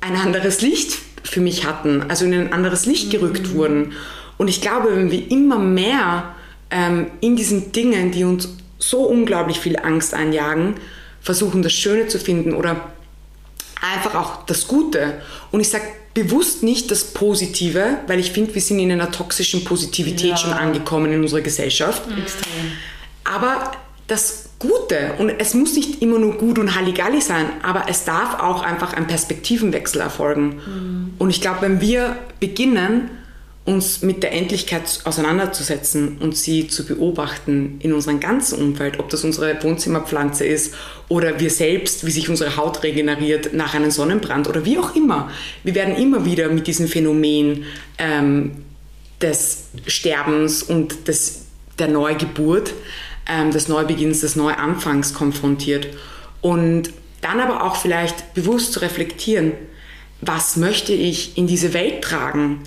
ein 0.00 0.16
anderes 0.16 0.60
Licht 0.60 0.98
für 1.22 1.40
mich 1.40 1.64
hatten, 1.64 2.04
also 2.08 2.24
in 2.24 2.34
ein 2.34 2.52
anderes 2.52 2.86
Licht 2.86 3.10
gerückt 3.10 3.48
mhm. 3.48 3.54
wurden. 3.54 3.92
Und 4.36 4.48
ich 4.48 4.60
glaube, 4.60 4.94
wenn 4.94 5.10
wir 5.10 5.30
immer 5.30 5.58
mehr 5.58 6.34
ähm, 6.70 7.06
in 7.20 7.36
diesen 7.36 7.72
Dingen, 7.72 8.10
die 8.10 8.24
uns 8.24 8.48
so 8.80 9.02
unglaublich 9.02 9.60
viel 9.60 9.78
Angst 9.78 10.14
einjagen, 10.14 10.74
versuchen, 11.20 11.62
das 11.62 11.72
Schöne 11.72 12.08
zu 12.08 12.18
finden 12.18 12.54
oder 12.54 12.90
einfach 13.80 14.14
auch 14.14 14.46
das 14.46 14.66
Gute. 14.66 15.20
Und 15.52 15.60
ich 15.60 15.68
sage 15.68 15.84
bewusst 16.14 16.62
nicht 16.62 16.90
das 16.90 17.04
Positive, 17.04 17.98
weil 18.06 18.18
ich 18.18 18.32
finde, 18.32 18.54
wir 18.54 18.62
sind 18.62 18.80
in 18.80 18.90
einer 18.90 19.12
toxischen 19.12 19.64
Positivität 19.64 20.30
ja. 20.30 20.36
schon 20.36 20.52
angekommen 20.52 21.12
in 21.12 21.20
unserer 21.20 21.40
Gesellschaft. 21.40 22.08
Mhm. 22.08 22.22
Extrem. 22.22 22.72
Aber 23.24 23.72
das 24.06 24.50
Gute, 24.58 25.14
und 25.18 25.30
es 25.30 25.54
muss 25.54 25.74
nicht 25.74 26.02
immer 26.02 26.18
nur 26.18 26.36
gut 26.36 26.58
und 26.58 26.74
Halligalli 26.74 27.20
sein, 27.20 27.46
aber 27.62 27.84
es 27.88 28.04
darf 28.04 28.40
auch 28.40 28.62
einfach 28.62 28.92
ein 28.92 29.06
Perspektivenwechsel 29.06 30.00
erfolgen. 30.00 30.56
Mhm. 30.66 31.14
Und 31.18 31.30
ich 31.30 31.40
glaube, 31.40 31.62
wenn 31.62 31.80
wir 31.80 32.16
beginnen, 32.40 33.10
uns 33.64 34.02
mit 34.02 34.22
der 34.22 34.32
Endlichkeit 34.32 35.00
auseinanderzusetzen 35.04 36.18
und 36.18 36.36
sie 36.36 36.68
zu 36.68 36.86
beobachten 36.86 37.76
in 37.80 37.92
unserem 37.92 38.18
ganzen 38.18 38.58
Umfeld, 38.58 38.98
ob 38.98 39.10
das 39.10 39.22
unsere 39.22 39.62
Wohnzimmerpflanze 39.62 40.44
ist 40.44 40.74
oder 41.08 41.38
wir 41.40 41.50
selbst, 41.50 42.06
wie 42.06 42.10
sich 42.10 42.28
unsere 42.28 42.56
Haut 42.56 42.82
regeneriert 42.82 43.52
nach 43.52 43.74
einem 43.74 43.90
Sonnenbrand 43.90 44.48
oder 44.48 44.64
wie 44.64 44.78
auch 44.78 44.96
immer. 44.96 45.30
Wir 45.62 45.74
werden 45.74 45.94
immer 45.94 46.24
wieder 46.24 46.48
mit 46.48 46.66
diesem 46.66 46.88
Phänomen 46.88 47.64
ähm, 47.98 48.64
des 49.20 49.64
Sterbens 49.86 50.62
und 50.62 51.06
des, 51.06 51.42
der 51.78 51.88
Neugeburt, 51.88 52.72
ähm, 53.28 53.50
des 53.50 53.68
Neubeginns, 53.68 54.20
des 54.20 54.36
Neuanfangs 54.36 55.12
konfrontiert. 55.12 55.86
Und 56.40 56.90
dann 57.20 57.40
aber 57.40 57.62
auch 57.64 57.76
vielleicht 57.76 58.32
bewusst 58.32 58.72
zu 58.72 58.80
reflektieren, 58.80 59.52
was 60.22 60.56
möchte 60.56 60.92
ich 60.92 61.36
in 61.36 61.46
diese 61.46 61.74
Welt 61.74 62.02
tragen? 62.02 62.62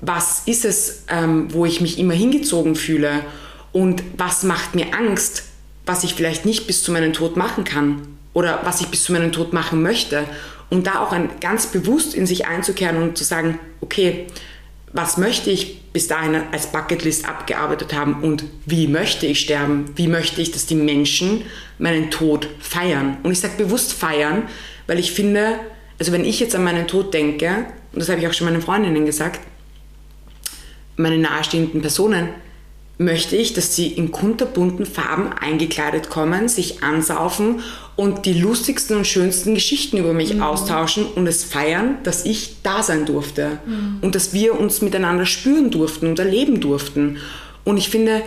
Was 0.00 0.42
ist 0.46 0.64
es, 0.64 1.04
ähm, 1.08 1.52
wo 1.52 1.66
ich 1.66 1.80
mich 1.80 1.98
immer 1.98 2.14
hingezogen 2.14 2.74
fühle 2.74 3.24
und 3.72 4.02
was 4.16 4.42
macht 4.42 4.74
mir 4.74 4.94
Angst, 4.94 5.44
was 5.86 6.04
ich 6.04 6.14
vielleicht 6.14 6.46
nicht 6.46 6.66
bis 6.66 6.82
zu 6.82 6.92
meinem 6.92 7.12
Tod 7.12 7.36
machen 7.36 7.64
kann 7.64 8.06
oder 8.32 8.60
was 8.64 8.80
ich 8.80 8.88
bis 8.88 9.04
zu 9.04 9.12
meinem 9.12 9.32
Tod 9.32 9.52
machen 9.52 9.82
möchte. 9.82 10.24
Um 10.70 10.84
da 10.84 11.00
auch 11.00 11.12
ein, 11.12 11.30
ganz 11.40 11.66
bewusst 11.66 12.14
in 12.14 12.26
sich 12.26 12.46
einzukehren 12.46 12.96
und 13.02 13.18
zu 13.18 13.24
sagen, 13.24 13.58
okay, 13.80 14.26
was 14.92 15.16
möchte 15.16 15.50
ich 15.50 15.82
bis 15.92 16.06
dahin 16.06 16.40
als 16.52 16.68
Bucketlist 16.68 17.28
abgearbeitet 17.28 17.92
haben 17.92 18.22
und 18.22 18.44
wie 18.66 18.86
möchte 18.86 19.26
ich 19.26 19.40
sterben? 19.40 19.86
Wie 19.96 20.06
möchte 20.06 20.40
ich, 20.40 20.52
dass 20.52 20.66
die 20.66 20.76
Menschen 20.76 21.42
meinen 21.78 22.10
Tod 22.10 22.48
feiern? 22.60 23.16
Und 23.22 23.32
ich 23.32 23.40
sage 23.40 23.54
bewusst 23.56 23.92
feiern, 23.92 24.44
weil 24.86 24.98
ich 24.98 25.12
finde, 25.12 25.58
also 25.98 26.12
wenn 26.12 26.24
ich 26.24 26.38
jetzt 26.40 26.54
an 26.54 26.64
meinen 26.64 26.86
Tod 26.86 27.14
denke, 27.14 27.66
und 27.92 28.00
das 28.00 28.08
habe 28.08 28.20
ich 28.20 28.28
auch 28.28 28.32
schon 28.32 28.46
meinen 28.46 28.62
Freundinnen 28.62 29.06
gesagt, 29.06 29.40
meine 31.00 31.18
nahestehenden 31.18 31.80
Personen, 31.80 32.28
möchte 33.00 33.34
ich, 33.34 33.54
dass 33.54 33.74
sie 33.74 33.86
in 33.88 34.12
kunterbunten 34.12 34.84
Farben 34.84 35.32
eingekleidet 35.32 36.10
kommen, 36.10 36.48
sich 36.48 36.82
ansaufen 36.82 37.60
und 37.96 38.26
die 38.26 38.34
lustigsten 38.34 38.94
und 38.94 39.06
schönsten 39.06 39.54
Geschichten 39.54 39.96
über 39.96 40.12
mich 40.12 40.34
mhm. 40.34 40.42
austauschen 40.42 41.06
und 41.06 41.26
es 41.26 41.42
feiern, 41.42 41.96
dass 42.02 42.26
ich 42.26 42.56
da 42.62 42.82
sein 42.82 43.06
durfte 43.06 43.58
mhm. 43.64 43.98
und 44.02 44.14
dass 44.14 44.34
wir 44.34 44.60
uns 44.60 44.82
miteinander 44.82 45.24
spüren 45.24 45.70
durften 45.70 46.08
und 46.08 46.18
erleben 46.18 46.60
durften. 46.60 47.16
Und 47.64 47.78
ich 47.78 47.88
finde, 47.88 48.20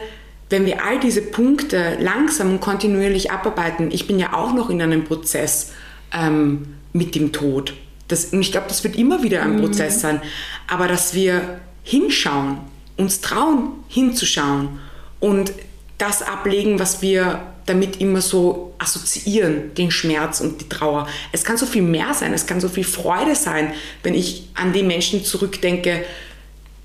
wenn 0.50 0.66
wir 0.66 0.84
all 0.84 1.00
diese 1.00 1.22
Punkte 1.22 1.98
langsam 2.00 2.50
und 2.50 2.60
kontinuierlich 2.60 3.30
abarbeiten, 3.30 3.92
ich 3.92 4.08
bin 4.08 4.18
ja 4.18 4.34
auch 4.34 4.56
noch 4.56 4.72
in 4.72 4.82
einem 4.82 5.04
Prozess 5.04 5.72
ähm, 6.12 6.78
mit 6.94 7.14
dem 7.14 7.32
Tod. 7.32 7.76
Das, 8.08 8.26
und 8.26 8.42
ich 8.42 8.52
glaube, 8.52 8.68
das 8.70 8.84
wird 8.84 8.96
immer 8.96 9.22
wieder 9.22 9.44
ein 9.44 9.58
mhm. 9.58 9.62
Prozess 9.62 10.02
sein. 10.02 10.20
Aber 10.68 10.88
dass 10.88 11.14
wir 11.14 11.60
hinschauen, 11.84 12.58
uns 12.98 13.22
trauen, 13.22 13.72
hinzuschauen 13.88 14.80
und 15.20 15.54
das 15.98 16.22
ablegen, 16.22 16.80
was 16.80 17.02
wir 17.02 17.42
damit 17.66 18.02
immer 18.02 18.22
so 18.22 18.74
assoziieren, 18.78 19.74
den 19.76 19.90
Schmerz 19.90 20.42
und 20.42 20.60
die 20.60 20.70
Trauer. 20.70 21.08
Es 21.32 21.44
kann 21.44 21.58
so 21.58 21.66
viel 21.66 21.82
mehr 21.82 22.14
sein, 22.14 22.34
es 22.34 22.46
kann 22.46 22.60
so 22.60 22.68
viel 22.68 22.84
Freude 22.84 23.36
sein, 23.36 23.74
wenn 24.04 24.14
ich 24.14 24.50
an 24.54 24.74
den 24.74 24.88
Menschen 24.88 25.24
zurückdenke, 25.24 26.04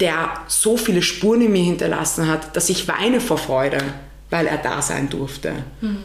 der 0.00 0.40
so 0.46 0.76
viele 0.76 1.02
Spuren 1.02 1.40
in 1.42 1.52
mir 1.52 1.64
hinterlassen 1.64 2.28
hat, 2.28 2.54
dass 2.54 2.68
ich 2.68 2.86
weine 2.86 3.20
vor 3.20 3.38
Freude, 3.38 3.82
weil 4.30 4.46
er 4.46 4.58
da 4.58 4.80
sein 4.80 5.08
durfte. 5.08 5.64
Mhm. 5.80 5.98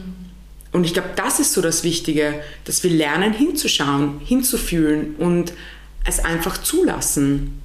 Und 0.71 0.85
ich 0.85 0.93
glaube, 0.93 1.09
das 1.15 1.39
ist 1.39 1.53
so 1.53 1.61
das 1.61 1.83
Wichtige, 1.83 2.41
dass 2.65 2.83
wir 2.83 2.89
lernen 2.89 3.31
hinzuschauen, 3.31 4.19
hinzufühlen 4.25 5.15
und 5.17 5.53
es 6.03 6.19
einfach 6.19 6.57
zulassen. 6.57 7.61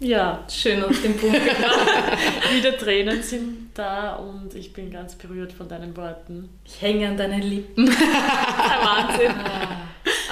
Ja, 0.00 0.44
schön 0.48 0.84
auf 0.84 1.02
den 1.02 1.16
Punkt 1.16 1.44
gebracht. 1.44 1.88
Wieder 2.54 2.76
Tränen 2.78 3.20
sind 3.22 3.70
da 3.74 4.14
und 4.14 4.54
ich 4.54 4.72
bin 4.72 4.92
ganz 4.92 5.16
berührt 5.16 5.52
von 5.52 5.68
deinen 5.68 5.96
Worten. 5.96 6.48
Ich 6.64 6.80
hänge 6.80 7.08
an 7.08 7.16
deinen 7.16 7.42
Lippen. 7.42 7.88
Wahnsinn. 7.88 9.32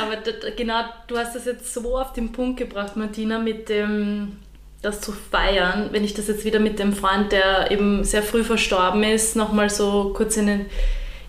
Aber 0.01 0.17
genau, 0.57 0.83
du 1.09 1.19
hast 1.19 1.35
das 1.35 1.47
jetzt 1.47 1.75
so 1.75 1.99
auf 1.99 2.13
den 2.13 2.31
Punkt 2.31 2.59
gebracht, 2.59 2.97
Martina, 2.97 3.41
mit 3.41 3.69
dem, 3.69 4.37
das 4.83 5.01
zu 5.01 5.11
feiern. 5.13 5.89
Wenn 5.91 6.05
ich 6.05 6.15
das 6.15 6.29
jetzt 6.29 6.45
wieder 6.45 6.61
mit 6.61 6.79
dem 6.79 6.93
Freund, 6.93 7.33
der 7.33 7.73
eben 7.73 8.05
sehr 8.05 8.23
früh 8.23 8.45
verstorben 8.45 9.03
ist, 9.03 9.35
nochmal 9.35 9.69
so 9.69 10.13
kurz 10.15 10.37
in 10.37 10.47
den, 10.47 10.67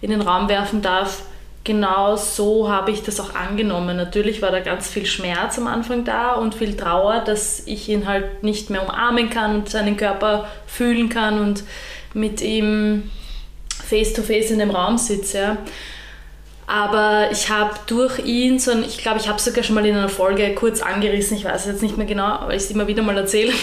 in 0.01 0.11
den 0.11 0.21
Raum 0.21 0.47
werfen 0.47 0.83
darf 0.83 1.23
genau 1.67 2.15
so 2.15 2.69
habe 2.69 2.89
ich 2.89 3.03
das 3.03 3.19
auch 3.19 3.35
angenommen. 3.35 3.95
Natürlich 3.95 4.41
war 4.41 4.51
da 4.51 4.61
ganz 4.61 4.89
viel 4.89 5.05
Schmerz 5.05 5.59
am 5.59 5.67
Anfang 5.67 6.05
da 6.05 6.33
und 6.33 6.55
viel 6.55 6.75
Trauer, 6.75 7.19
dass 7.19 7.61
ich 7.67 7.89
ihn 7.89 8.07
halt 8.07 8.41
nicht 8.41 8.71
mehr 8.71 8.81
umarmen 8.81 9.29
kann 9.29 9.53
und 9.53 9.69
seinen 9.69 9.97
Körper 9.97 10.47
fühlen 10.65 11.09
kann 11.09 11.39
und 11.39 11.63
mit 12.15 12.41
ihm 12.41 13.11
face 13.85 14.13
to 14.13 14.23
face 14.23 14.49
in 14.49 14.59
dem 14.59 14.71
Raum 14.71 14.97
sitze. 14.97 15.57
Aber 16.69 17.29
ich 17.31 17.49
habe 17.49 17.71
durch 17.87 18.19
ihn, 18.19 18.59
so 18.59 18.71
ein, 18.71 18.83
ich 18.83 18.97
glaube, 18.97 19.19
ich 19.19 19.27
habe 19.27 19.37
es 19.37 19.45
sogar 19.45 19.63
schon 19.63 19.75
mal 19.75 19.85
in 19.85 19.95
einer 19.95 20.09
Folge 20.09 20.53
kurz 20.53 20.81
angerissen, 20.81 21.37
ich 21.37 21.45
weiß 21.45 21.65
jetzt 21.65 21.81
nicht 21.81 21.97
mehr 21.97 22.05
genau, 22.05 22.39
weil 22.45 22.57
ich 22.57 22.63
es 22.63 22.71
immer 22.71 22.87
wieder 22.87 23.03
mal 23.03 23.17
erzähle. 23.17 23.53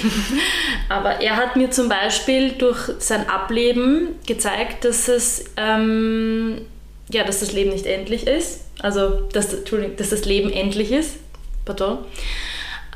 Aber 0.89 1.21
er 1.21 1.37
hat 1.37 1.57
mir 1.57 1.71
zum 1.71 1.91
Beispiel 1.91 2.53
durch 2.53 2.79
sein 3.01 3.29
Ableben 3.29 4.15
gezeigt, 4.27 4.87
dass 4.87 5.09
es 5.09 5.45
ähm, 5.59 6.63
ja, 7.11 7.25
dass 7.25 7.41
das 7.41 7.53
Leben 7.53 7.71
nicht 7.71 7.87
endlich 7.87 8.27
ist. 8.27 8.65
Also, 8.81 9.23
dass, 9.33 9.49
dass 9.97 10.11
das 10.11 10.25
Leben 10.25 10.51
endlich 10.51 10.91
ist. 10.91 11.17
Pardon. 11.65 11.99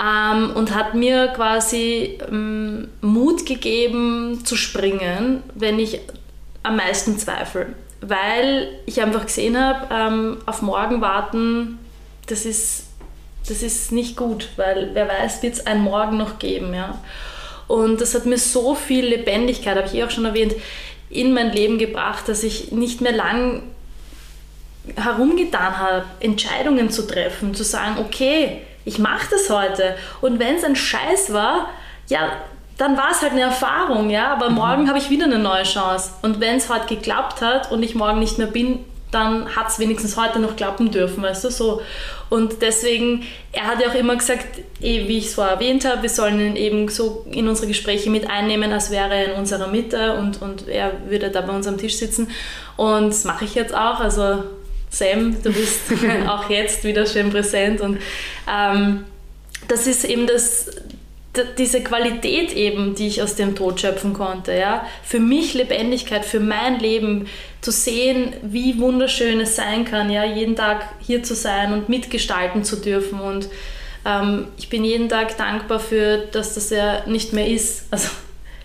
Ähm, 0.00 0.52
und 0.54 0.74
hat 0.74 0.94
mir 0.94 1.28
quasi 1.28 2.18
ähm, 2.30 2.88
Mut 3.00 3.46
gegeben 3.46 4.44
zu 4.44 4.56
springen, 4.56 5.42
wenn 5.54 5.78
ich 5.78 6.00
am 6.62 6.76
meisten 6.76 7.18
zweifle. 7.18 7.74
Weil 8.00 8.68
ich 8.86 9.00
einfach 9.02 9.26
gesehen 9.26 9.58
habe, 9.58 9.88
ähm, 9.92 10.38
auf 10.46 10.62
morgen 10.62 11.00
warten, 11.00 11.78
das 12.28 12.44
ist, 12.44 12.84
das 13.48 13.62
ist 13.62 13.90
nicht 13.90 14.16
gut, 14.16 14.50
weil 14.56 14.90
wer 14.92 15.08
weiß, 15.08 15.42
wird 15.42 15.54
es 15.54 15.66
einen 15.66 15.82
Morgen 15.82 16.16
noch 16.16 16.38
geben. 16.38 16.74
Ja? 16.74 17.00
Und 17.66 18.00
das 18.00 18.14
hat 18.14 18.24
mir 18.24 18.38
so 18.38 18.74
viel 18.74 19.06
Lebendigkeit, 19.06 19.76
habe 19.76 19.88
ich 19.88 19.94
eh 19.94 20.04
auch 20.04 20.10
schon 20.10 20.26
erwähnt, 20.26 20.54
in 21.10 21.32
mein 21.32 21.52
Leben 21.52 21.78
gebracht, 21.78 22.28
dass 22.28 22.44
ich 22.44 22.70
nicht 22.70 23.00
mehr 23.00 23.12
lang 23.12 23.62
herumgetan 24.96 25.78
habe, 25.78 26.04
Entscheidungen 26.20 26.90
zu 26.90 27.06
treffen, 27.06 27.54
zu 27.54 27.64
sagen, 27.64 27.96
okay, 27.98 28.62
ich 28.84 28.98
mache 28.98 29.28
das 29.30 29.50
heute. 29.50 29.96
Und 30.20 30.38
wenn 30.38 30.56
es 30.56 30.64
ein 30.64 30.76
Scheiß 30.76 31.32
war, 31.32 31.68
ja, 32.08 32.32
dann 32.78 32.96
war 32.96 33.10
es 33.10 33.22
halt 33.22 33.32
eine 33.32 33.42
Erfahrung, 33.42 34.08
ja, 34.08 34.32
aber 34.32 34.50
mhm. 34.50 34.56
morgen 34.56 34.88
habe 34.88 34.98
ich 34.98 35.10
wieder 35.10 35.24
eine 35.24 35.38
neue 35.38 35.64
Chance. 35.64 36.12
Und 36.22 36.40
wenn 36.40 36.56
es 36.56 36.72
heute 36.72 36.94
geklappt 36.94 37.42
hat 37.42 37.70
und 37.70 37.82
ich 37.82 37.94
morgen 37.94 38.20
nicht 38.20 38.38
mehr 38.38 38.46
bin, 38.46 38.84
dann 39.10 39.56
hat 39.56 39.68
es 39.68 39.78
wenigstens 39.78 40.16
heute 40.16 40.38
noch 40.38 40.54
klappen 40.56 40.90
dürfen, 40.90 41.22
weißt 41.22 41.44
du, 41.44 41.50
so. 41.50 41.80
Und 42.28 42.60
deswegen, 42.60 43.24
er 43.52 43.66
hat 43.66 43.80
ja 43.80 43.88
auch 43.88 43.94
immer 43.94 44.16
gesagt, 44.16 44.46
eh, 44.82 45.08
wie 45.08 45.18
ich 45.18 45.26
es 45.26 45.34
vorher 45.34 45.54
erwähnt 45.54 45.86
habe, 45.86 46.02
wir 46.02 46.10
sollen 46.10 46.38
ihn 46.40 46.56
eben 46.56 46.88
so 46.88 47.24
in 47.30 47.48
unsere 47.48 47.68
Gespräche 47.68 48.10
mit 48.10 48.28
einnehmen, 48.28 48.70
als 48.70 48.90
wäre 48.90 49.14
er 49.14 49.32
in 49.32 49.38
unserer 49.38 49.68
Mitte 49.68 50.14
und, 50.18 50.42
und 50.42 50.68
er 50.68 50.92
würde 51.08 51.30
da 51.30 51.40
bei 51.40 51.54
uns 51.54 51.66
am 51.66 51.78
Tisch 51.78 51.96
sitzen. 51.96 52.28
Und 52.76 53.08
das 53.08 53.24
mache 53.24 53.46
ich 53.46 53.54
jetzt 53.54 53.74
auch, 53.74 54.00
also 54.00 54.44
Sam, 54.90 55.42
du 55.42 55.52
bist 55.52 55.80
auch 56.28 56.48
jetzt 56.50 56.84
wieder 56.84 57.06
schön 57.06 57.30
präsent 57.30 57.80
und 57.80 57.98
ähm, 58.50 59.04
das 59.66 59.86
ist 59.86 60.04
eben 60.04 60.26
das, 60.26 60.70
diese 61.58 61.82
Qualität 61.82 62.52
eben, 62.52 62.94
die 62.94 63.06
ich 63.06 63.22
aus 63.22 63.34
dem 63.34 63.54
Tod 63.54 63.80
schöpfen 63.80 64.12
konnte. 64.12 64.52
Ja? 64.52 64.86
Für 65.02 65.20
mich 65.20 65.54
Lebendigkeit, 65.54 66.24
für 66.24 66.40
mein 66.40 66.78
Leben, 66.78 67.26
zu 67.60 67.70
sehen, 67.70 68.34
wie 68.42 68.78
wunderschön 68.78 69.40
es 69.40 69.56
sein 69.56 69.84
kann, 69.84 70.10
ja? 70.10 70.24
jeden 70.24 70.56
Tag 70.56 70.88
hier 71.00 71.22
zu 71.22 71.34
sein 71.34 71.72
und 71.72 71.88
mitgestalten 71.88 72.64
zu 72.64 72.76
dürfen. 72.76 73.20
Und 73.20 73.48
ähm, 74.04 74.48
ich 74.56 74.68
bin 74.68 74.84
jeden 74.84 75.08
Tag 75.08 75.36
dankbar 75.36 75.80
für, 75.80 76.18
dass 76.32 76.54
das 76.54 76.70
ja 76.70 77.04
nicht 77.06 77.32
mehr 77.32 77.48
ist. 77.48 77.86
Also 77.90 78.08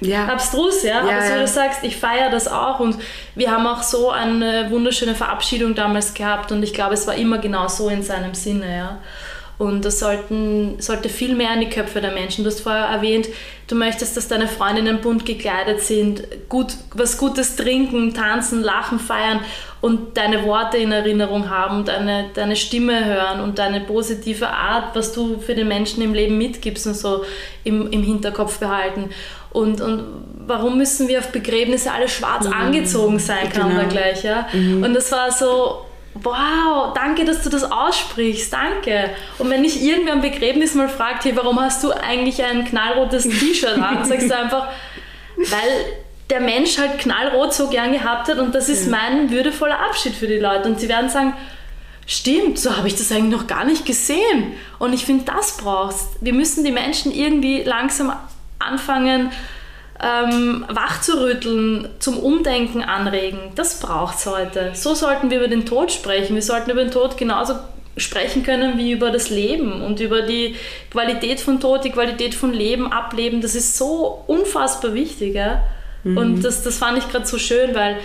ja. 0.04 0.28
abstrus, 0.28 0.84
ja. 0.84 1.06
ja 1.08 1.18
Aber 1.18 1.28
so 1.28 1.40
du 1.40 1.48
sagst, 1.48 1.84
ich 1.84 1.98
feiere 1.98 2.30
das 2.30 2.48
auch 2.48 2.80
und 2.80 2.98
wir 3.36 3.52
haben 3.52 3.66
auch 3.68 3.84
so 3.84 4.10
eine 4.10 4.70
wunderschöne 4.70 5.16
Verabschiedung 5.16 5.76
damals 5.76 6.14
gehabt 6.14 6.52
und 6.52 6.64
ich 6.64 6.74
glaube, 6.74 6.94
es 6.94 7.08
war 7.08 7.16
immer 7.16 7.38
genau 7.38 7.68
so 7.68 7.90
in 7.90 8.04
seinem 8.04 8.34
Sinne, 8.34 8.78
ja. 8.78 9.00
Und 9.60 9.86
das 9.86 10.00
sollten, 10.00 10.82
sollte 10.82 11.10
viel 11.10 11.36
mehr 11.36 11.54
in 11.54 11.62
die 11.62 11.70
Köpfe 11.70 12.02
der 12.02 12.12
Menschen. 12.12 12.44
Du 12.44 12.50
hast 12.50 12.62
vorher 12.62 12.86
erwähnt, 12.86 13.30
du 13.68 13.76
möchtest, 13.76 14.18
dass 14.18 14.28
deine 14.28 14.48
Freundinnen 14.48 15.00
bunt 15.00 15.26
gekleidet 15.26 15.80
sind, 15.80 16.24
gut, 16.50 16.74
was 16.94 17.18
Gutes 17.18 17.56
trinken, 17.56 18.14
tanzen, 18.14 18.64
lachen, 18.64 19.00
feiern 19.00 19.40
und 19.80 20.18
deine 20.18 20.44
Worte 20.46 20.78
in 20.78 20.92
Erinnerung 20.92 21.50
haben, 21.50 21.86
deine, 21.86 22.30
deine 22.34 22.56
Stimme 22.56 23.06
hören 23.06 23.42
und 23.42 23.60
deine 23.60 23.82
positive 23.82 24.50
Art, 24.50 24.96
was 24.96 25.14
du 25.14 25.40
für 25.40 25.56
den 25.56 25.68
Menschen 25.68 26.02
im 26.02 26.14
Leben 26.14 26.38
mitgibst 26.38 26.88
und 26.88 26.96
so 26.96 27.24
im, 27.64 27.92
im 27.92 28.02
Hinterkopf 28.02 28.60
behalten. 28.60 29.12
Und, 29.54 29.82
und 29.82 30.04
warum 30.48 30.78
müssen 30.78 31.08
wir 31.08 31.20
auf 31.20 31.32
Begräbnisse 31.32 31.92
alle 31.92 32.10
schwarz 32.10 32.46
mhm. 32.46 32.54
angezogen 32.54 33.20
sein, 33.20 33.50
kam 33.50 33.70
genau. 33.70 33.82
da 33.82 33.88
gleich. 33.88 34.24
Ja? 34.24 34.48
Mhm. 34.52 34.84
Und 34.84 34.94
das 34.94 35.12
war 35.12 35.32
so, 35.32 35.86
wow, 36.16 36.94
danke, 36.94 37.26
dass 37.26 37.44
du 37.44 37.50
das 37.50 37.64
aussprichst, 37.64 38.52
danke. 38.52 39.12
Und 39.38 39.50
wenn 39.50 39.64
dich 39.64 39.82
irgendwer 39.82 40.14
am 40.14 40.22
Begräbnis 40.22 40.76
mal 40.76 40.90
fragt, 40.90 41.26
hey, 41.26 41.36
warum 41.36 41.60
hast 41.60 41.84
du 41.84 41.92
eigentlich 41.92 42.44
ein 42.44 42.66
knallrotes 42.66 43.24
T-Shirt 43.24 43.80
an, 43.80 44.06
sagst 44.06 44.30
du 44.30 44.38
einfach, 44.38 44.68
weil 45.38 45.86
der 46.30 46.40
Mensch 46.40 46.78
halt 46.78 47.00
knallrot 47.00 47.54
so 47.54 47.68
gern 47.70 47.92
gehabt 47.92 48.28
hat 48.28 48.40
und 48.40 48.56
das 48.56 48.70
ist 48.70 48.90
mein 48.90 49.30
würdevoller 49.30 49.80
Abschied 49.80 50.16
für 50.16 50.28
die 50.28 50.38
Leute. 50.38 50.70
Und 50.70 50.80
sie 50.80 50.90
werden 50.90 51.10
sagen, 51.10 51.34
stimmt, 52.06 52.60
so 52.60 52.76
habe 52.78 52.88
ich 52.88 52.96
das 52.96 53.12
eigentlich 53.12 53.40
noch 53.40 53.48
gar 53.48 53.66
nicht 53.66 53.86
gesehen. 53.86 54.54
Und 54.80 54.94
ich 54.94 55.06
finde, 55.06 55.26
das 55.26 55.58
brauchst. 55.58 56.10
Wir 56.22 56.34
müssen 56.34 56.64
die 56.64 56.72
Menschen 56.72 57.14
irgendwie 57.14 57.64
langsam 57.64 58.14
anfangen, 58.66 59.32
ähm, 60.02 60.66
wachzurütteln, 60.70 61.88
zum 62.00 62.18
Umdenken 62.18 62.82
anregen. 62.82 63.40
Das 63.56 63.80
braucht 63.80 64.18
es 64.18 64.26
heute. 64.26 64.72
So 64.74 64.96
sollten 64.96 65.30
wir 65.30 65.38
über 65.38 65.48
den 65.48 65.66
Tod 65.66 65.92
sprechen. 65.92 66.36
Wir 66.36 66.42
sollten 66.42 66.72
über 66.72 66.84
den 66.84 66.92
Tod 66.92 67.18
genauso 67.18 67.56
sprechen 67.96 68.44
können 68.44 68.78
wie 68.78 68.92
über 68.92 69.12
das 69.12 69.30
Leben 69.30 69.82
und 69.84 70.00
über 70.00 70.24
die 70.24 70.56
Qualität 70.90 71.40
von 71.40 71.60
Tod, 71.60 71.86
die 71.86 71.92
Qualität 71.92 72.34
von 72.34 72.52
Leben, 72.52 72.92
Ableben. 72.92 73.42
Das 73.42 73.56
ist 73.56 73.78
so 73.78 74.24
unfassbar 74.28 74.94
wichtig. 74.94 75.36
Ja? 75.36 75.64
Mhm. 76.04 76.18
Und 76.18 76.42
das, 76.42 76.64
das 76.64 76.78
fand 76.78 76.98
ich 76.98 77.08
gerade 77.10 77.26
so 77.26 77.38
schön, 77.38 77.76
weil 77.76 77.98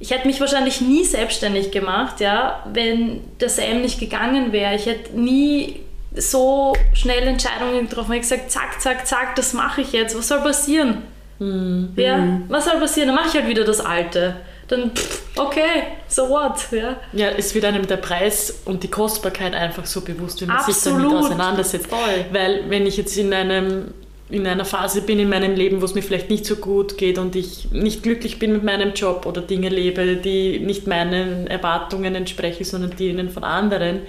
ich 0.00 0.10
hätte 0.10 0.26
mich 0.26 0.40
wahrscheinlich 0.40 0.80
nie 0.80 1.04
selbstständig 1.04 1.70
gemacht, 1.70 2.20
ja, 2.20 2.64
wenn 2.72 3.20
der 3.40 3.48
Sam 3.48 3.80
nicht 3.80 4.00
gegangen 4.00 4.52
wäre. 4.52 4.74
Ich 4.74 4.86
hätte 4.86 5.18
nie 5.18 5.80
so 6.14 6.74
schnell 6.92 7.26
Entscheidungen 7.26 7.88
getroffen. 7.88 8.12
Ich 8.12 8.22
gesagt, 8.22 8.50
zack, 8.50 8.80
zack, 8.80 9.06
zack, 9.06 9.36
das 9.36 9.52
mache 9.52 9.80
ich 9.80 9.92
jetzt. 9.92 10.16
Was 10.16 10.28
soll 10.28 10.40
passieren? 10.40 11.02
Mhm. 11.38 11.92
Ja, 11.96 12.18
mhm. 12.18 12.44
was 12.48 12.64
soll 12.66 12.78
passieren? 12.78 13.08
Dann 13.08 13.16
mache 13.16 13.28
ich 13.28 13.34
halt 13.34 13.48
wieder 13.48 13.64
das 13.64 13.80
Alte. 13.80 14.36
Dann, 14.68 14.92
okay, 15.36 15.82
so 16.08 16.28
what? 16.30 16.54
Ja. 16.70 16.96
ja, 17.12 17.28
es 17.36 17.54
wird 17.54 17.64
einem 17.66 17.86
der 17.86 17.98
Preis 17.98 18.62
und 18.64 18.82
die 18.82 18.88
Kostbarkeit 18.88 19.54
einfach 19.54 19.84
so 19.84 20.00
bewusst, 20.00 20.40
wenn 20.40 20.48
man 20.48 20.58
Absolut. 20.58 20.76
sich 20.80 20.92
damit 20.92 21.12
auseinandersetzt. 21.12 21.86
Voll. 21.88 22.24
Weil 22.32 22.70
wenn 22.70 22.86
ich 22.86 22.96
jetzt 22.96 23.16
in 23.16 23.32
einem 23.32 23.92
in 24.30 24.46
einer 24.46 24.64
Phase 24.64 25.02
bin 25.02 25.18
in 25.18 25.28
meinem 25.28 25.54
Leben, 25.54 25.82
wo 25.82 25.84
es 25.84 25.94
mir 25.94 26.02
vielleicht 26.02 26.30
nicht 26.30 26.46
so 26.46 26.56
gut 26.56 26.96
geht 26.96 27.18
und 27.18 27.36
ich 27.36 27.70
nicht 27.72 28.02
glücklich 28.02 28.38
bin 28.38 28.52
mit 28.52 28.64
meinem 28.64 28.94
Job 28.94 29.26
oder 29.26 29.42
Dinge 29.42 29.68
lebe, 29.68 30.16
die 30.16 30.60
nicht 30.60 30.86
meinen 30.86 31.46
Erwartungen 31.46 32.14
entsprechen, 32.14 32.64
sondern 32.64 32.96
denen 32.96 33.28
von 33.28 33.44
anderen, 33.44 34.00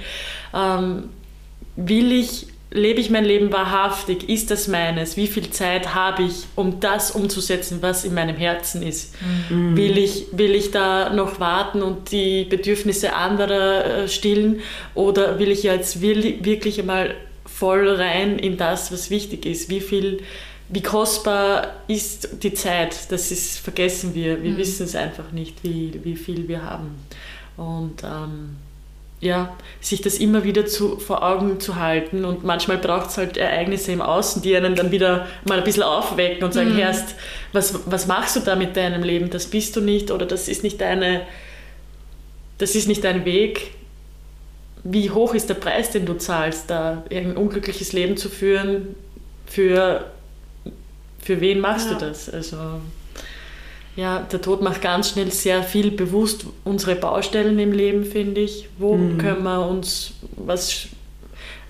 ähm, 0.53 1.09
will 1.75 2.11
ich, 2.11 2.47
lebe 2.71 2.99
ich 2.99 3.09
mein 3.09 3.25
Leben 3.25 3.51
wahrhaftig? 3.51 4.29
Ist 4.29 4.51
das 4.51 4.67
meines? 4.67 5.17
Wie 5.17 5.27
viel 5.27 5.49
Zeit 5.49 5.93
habe 5.93 6.23
ich, 6.23 6.45
um 6.55 6.79
das 6.79 7.11
umzusetzen, 7.11 7.79
was 7.81 8.05
in 8.05 8.13
meinem 8.13 8.35
Herzen 8.35 8.81
ist? 8.81 9.15
Mhm. 9.49 9.75
Will, 9.77 9.97
ich, 9.97 10.27
will 10.31 10.55
ich 10.55 10.71
da 10.71 11.09
noch 11.13 11.39
warten 11.39 11.81
und 11.81 12.11
die 12.11 12.45
Bedürfnisse 12.45 13.13
anderer 13.13 13.85
äh, 13.85 14.07
stillen 14.07 14.61
oder 14.93 15.39
will 15.39 15.51
ich 15.51 15.63
jetzt 15.63 16.01
wirklich 16.01 16.79
einmal 16.79 17.15
voll 17.45 17.87
rein 17.89 18.39
in 18.39 18.57
das, 18.57 18.91
was 18.91 19.09
wichtig 19.09 19.45
ist? 19.45 19.69
Wie 19.69 19.81
viel 19.81 20.21
wie 20.67 20.81
kostbar 20.81 21.75
ist 21.87 22.43
die 22.43 22.53
Zeit, 22.53 23.11
das 23.11 23.31
ist, 23.31 23.59
vergessen 23.59 24.15
wir. 24.15 24.41
Wir 24.41 24.51
mhm. 24.51 24.57
wissen 24.57 24.85
es 24.85 24.95
einfach 24.95 25.31
nicht, 25.31 25.63
wie, 25.63 25.99
wie 26.03 26.15
viel 26.15 26.47
wir 26.47 26.63
haben. 26.63 26.95
Und 27.55 28.03
ähm, 28.03 28.57
ja, 29.25 29.55
sich 29.81 30.01
das 30.01 30.15
immer 30.15 30.43
wieder 30.43 30.65
zu, 30.65 30.97
vor 30.97 31.23
Augen 31.23 31.59
zu 31.59 31.75
halten. 31.75 32.23
Und 32.23 32.43
manchmal 32.43 32.77
braucht 32.77 33.09
es 33.09 33.17
halt 33.17 33.37
Ereignisse 33.37 33.91
im 33.91 34.01
Außen, 34.01 34.41
die 34.41 34.55
einen 34.55 34.75
dann 34.75 34.91
wieder 34.91 35.27
mal 35.45 35.57
ein 35.57 35.63
bisschen 35.63 35.83
aufwecken 35.83 36.43
und 36.43 36.53
sagen, 36.53 36.73
mhm. 36.73 36.77
Herrst, 36.77 37.15
was, 37.51 37.79
was 37.85 38.07
machst 38.07 38.35
du 38.35 38.39
da 38.39 38.55
mit 38.55 38.77
deinem 38.77 39.03
Leben? 39.03 39.29
Das 39.29 39.47
bist 39.47 39.75
du 39.75 39.81
nicht 39.81 40.11
oder 40.11 40.25
das 40.25 40.47
ist 40.47 40.63
nicht 40.63 40.79
deine, 40.79 41.21
das 42.57 42.75
ist 42.75 42.87
nicht 42.87 43.03
dein 43.03 43.25
Weg. 43.25 43.71
Wie 44.83 45.09
hoch 45.09 45.33
ist 45.33 45.49
der 45.49 45.55
Preis, 45.55 45.91
den 45.91 46.05
du 46.05 46.13
zahlst, 46.13 46.69
da 46.69 47.03
ein 47.11 47.35
unglückliches 47.35 47.91
Leben 47.91 48.17
zu 48.17 48.29
führen? 48.29 48.95
Für, 49.47 50.11
für 51.19 51.41
wen 51.41 51.59
machst 51.59 51.89
ja. 51.89 51.97
du 51.97 52.05
das? 52.05 52.29
Also 52.29 52.57
ja, 53.95 54.19
der 54.19 54.41
Tod 54.41 54.61
macht 54.61 54.81
ganz 54.81 55.11
schnell 55.11 55.31
sehr 55.31 55.63
viel 55.63 55.91
bewusst 55.91 56.45
unsere 56.65 56.95
Baustellen 56.95 57.57
im 57.59 57.71
Leben, 57.71 58.03
finde 58.03 58.41
ich. 58.41 58.67
Wo 58.77 58.95
mhm. 58.95 59.17
können 59.17 59.43
wir 59.43 59.65
uns 59.65 60.13
was. 60.35 60.87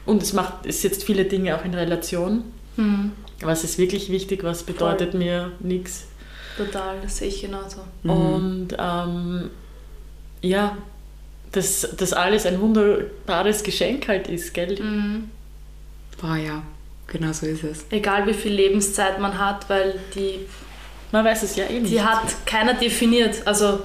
Und 0.06 0.24
es 0.24 0.34
macht, 0.34 0.66
es 0.66 0.82
setzt 0.82 1.04
viele 1.04 1.26
Dinge 1.26 1.56
auch 1.56 1.64
in 1.64 1.74
Relation. 1.74 2.44
Mhm. 2.78 3.12
Was 3.42 3.64
ist 3.64 3.78
wirklich 3.78 4.10
wichtig, 4.12 4.44
was 4.44 4.64
bedeutet 4.64 5.12
Voll. 5.12 5.20
mir 5.20 5.52
nichts. 5.60 6.08
Total, 6.58 6.96
das 7.02 7.18
sehe 7.18 7.28
ich 7.28 7.42
genauso. 7.42 7.82
Mhm. 8.04 8.10
Und 8.10 8.68
ähm, 8.80 9.50
ja, 10.42 10.78
dass 11.52 11.88
das 11.96 12.14
alles 12.14 12.46
ein 12.46 12.60
wunderbares 12.60 13.62
Geschenk 13.62 14.08
halt 14.08 14.28
ist, 14.30 14.54
gell? 14.54 14.82
Mhm. 14.82 15.30
Boah, 16.20 16.38
ja, 16.38 16.64
genau 17.08 17.34
so 17.34 17.46
ist 17.46 17.64
es. 17.64 17.86
Egal 17.92 18.26
wie 18.26 18.34
viel 18.34 18.54
Lebenszeit 18.54 19.20
man 19.20 19.38
hat, 19.38 19.70
weil 19.70 20.00
die 20.16 20.40
man 21.16 21.24
weiß 21.24 21.44
es 21.44 21.56
ja 21.56 21.64
eh 21.70 21.80
nicht. 21.80 21.94
Die 21.94 22.02
hat 22.02 22.46
keiner 22.46 22.74
definiert, 22.74 23.36
also 23.46 23.80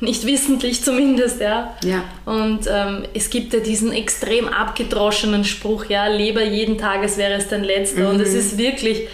nicht 0.00 0.24
wissentlich 0.26 0.82
zumindest, 0.82 1.38
ja. 1.38 1.76
ja. 1.84 2.02
Und 2.24 2.60
ähm, 2.72 3.04
es 3.12 3.28
gibt 3.28 3.52
ja 3.52 3.60
diesen 3.60 3.92
extrem 3.92 4.48
abgedroschenen 4.48 5.44
Spruch, 5.44 5.84
ja, 5.90 6.06
lebe 6.06 6.42
jeden 6.42 6.78
Tag, 6.78 7.02
als 7.02 7.18
wäre 7.18 7.34
es 7.34 7.48
dein 7.48 7.64
letzter. 7.64 8.04
Mhm. 8.04 8.08
Und 8.08 8.20
es 8.20 8.32
ist 8.32 8.56
wirklich 8.56 9.08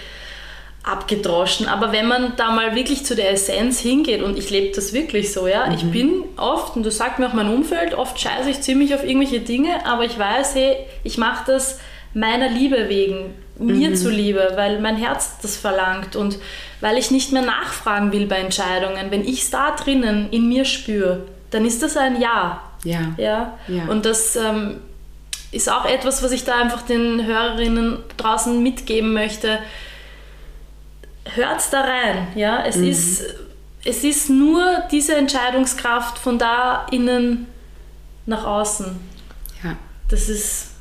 abgedroschen. 0.85 1.67
Aber 1.67 1.91
wenn 1.91 2.07
man 2.07 2.35
da 2.37 2.53
mal 2.53 2.77
wirklich 2.77 3.05
zu 3.05 3.17
der 3.17 3.33
Essenz 3.33 3.81
hingeht, 3.81 4.23
und 4.23 4.39
ich 4.39 4.49
lebe 4.51 4.73
das 4.73 4.93
wirklich 4.93 5.33
so, 5.33 5.49
ja, 5.49 5.67
mhm. 5.67 5.75
ich 5.75 5.85
bin 5.91 6.23
oft, 6.37 6.77
und 6.77 6.87
das 6.87 6.99
sagt 6.99 7.19
mir 7.19 7.27
auch 7.27 7.33
mein 7.33 7.53
Umfeld, 7.53 7.95
oft 7.95 8.21
scheiße 8.21 8.49
ich 8.49 8.61
ziemlich 8.61 8.95
auf 8.95 9.03
irgendwelche 9.03 9.41
Dinge, 9.41 9.85
aber 9.85 10.05
ich 10.05 10.17
weiß, 10.17 10.55
hey, 10.55 10.77
ich 11.03 11.19
mache 11.19 11.51
das 11.51 11.81
meiner 12.15 12.49
Liebe 12.49 12.89
wegen, 12.89 13.35
mir 13.59 13.91
mhm. 13.91 13.97
zuliebe, 13.97 14.53
weil 14.57 14.81
mein 14.81 14.97
Herz 14.97 15.39
das 15.41 15.57
verlangt 15.57 16.17
und 16.17 16.39
weil 16.81 16.99
ich 16.99 17.11
nicht 17.11 17.33
mehr 17.33 17.43
nachfragen 17.43 18.13
will 18.13 18.27
bei 18.27 18.37
Entscheidungen. 18.37 19.11
Wenn 19.11 19.23
ich 19.23 19.43
es 19.43 19.51
da 19.51 19.71
drinnen 19.73 20.29
in 20.31 20.49
mir 20.49 20.65
spüre, 20.65 21.23
dann 21.51 21.65
ist 21.65 21.83
das 21.83 21.97
ein 21.97 22.21
Ja. 22.21 22.63
Ja. 22.85 23.15
ja? 23.17 23.59
ja. 23.67 23.85
Und 23.89 24.05
das 24.05 24.37
ähm, 24.37 24.77
ist 25.53 25.71
auch 25.71 25.87
etwas, 25.87 26.23
was 26.23 26.33
ich 26.33 26.45
da 26.45 26.61
einfach 26.61 26.83
den 26.83 27.25
Hörerinnen 27.25 27.99
draußen 28.17 28.63
mitgeben 28.63 29.13
möchte. 29.13 29.59
Hört 31.25 31.73
da 31.73 31.81
rein. 31.81 32.29
Ja? 32.35 32.65
Es, 32.65 32.77
mhm. 32.77 32.89
ist, 32.89 33.25
es 33.85 34.05
ist 34.05 34.31
nur 34.31 34.65
diese 34.91 35.17
Entscheidungskraft 35.17 36.19
von 36.19 36.39
da 36.39 36.87
innen 36.91 37.47
nach 38.27 38.45
außen. 38.45 38.99
Ja. 39.65 39.77
Das 40.09 40.29
ist 40.29 40.76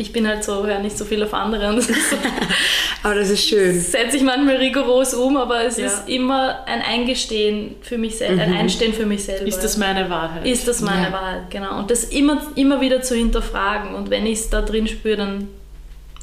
ich 0.00 0.12
bin 0.12 0.28
halt 0.28 0.44
so, 0.44 0.64
höre 0.64 0.78
nicht 0.78 0.96
so 0.96 1.04
viel 1.04 1.22
auf 1.24 1.34
andere. 1.34 1.74
Das 1.74 1.88
so, 1.88 1.92
aber 3.02 3.16
das 3.16 3.30
ist 3.30 3.48
schön. 3.48 3.78
Setze 3.78 4.16
ich 4.16 4.22
manchmal 4.22 4.56
rigoros 4.56 5.12
um, 5.12 5.36
aber 5.36 5.64
es 5.64 5.76
ja. 5.76 5.86
ist 5.86 6.08
immer 6.08 6.64
ein 6.66 6.80
Eingestehen 6.82 7.74
für 7.82 7.98
mich 7.98 8.16
selbst, 8.16 8.36
mhm. 8.36 8.40
ein 8.40 8.54
Einstehen 8.54 8.94
für 8.94 9.06
mich 9.06 9.24
selber. 9.24 9.44
Ist 9.46 9.60
das 9.60 9.76
meine 9.76 10.08
Wahrheit? 10.08 10.46
Ist 10.46 10.68
das 10.68 10.80
meine 10.80 11.08
ja. 11.08 11.12
Wahrheit, 11.12 11.50
genau. 11.50 11.80
Und 11.80 11.90
das 11.90 12.04
immer, 12.04 12.40
immer 12.54 12.80
wieder 12.80 13.02
zu 13.02 13.16
hinterfragen. 13.16 13.96
Und 13.96 14.08
wenn 14.08 14.24
ich 14.24 14.38
es 14.38 14.50
da 14.50 14.62
drin 14.62 14.86
spüre, 14.86 15.16
dann 15.16 15.48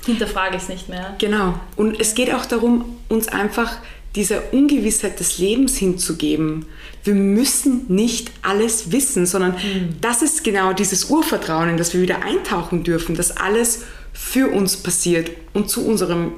hinterfrage 0.06 0.56
ich 0.56 0.64
es 0.64 0.70
nicht 0.70 0.88
mehr. 0.88 1.14
Genau. 1.18 1.56
Und 1.76 2.00
es 2.00 2.16
geht 2.16 2.34
auch 2.34 2.46
darum, 2.46 2.98
uns 3.10 3.28
einfach 3.28 3.78
dieser 4.16 4.54
Ungewissheit 4.54 5.20
des 5.20 5.38
Lebens 5.38 5.78
hinzugeben. 5.78 6.66
Wir 7.04 7.14
müssen 7.14 7.86
nicht 7.88 8.32
alles 8.42 8.92
wissen, 8.92 9.26
sondern 9.26 9.52
mhm. 9.52 9.96
das 10.02 10.22
ist 10.22 10.44
genau 10.44 10.74
dieses 10.74 11.06
Urvertrauen, 11.06 11.70
in 11.70 11.78
das 11.78 11.94
wir 11.94 12.02
wieder 12.02 12.24
eintauchen 12.24 12.84
dürfen, 12.84 13.16
dass 13.16 13.36
alles 13.36 13.84
für 14.14 14.48
uns 14.48 14.78
passiert 14.78 15.32
und 15.54 15.70
zu 15.70 15.86
unserem, 15.86 16.32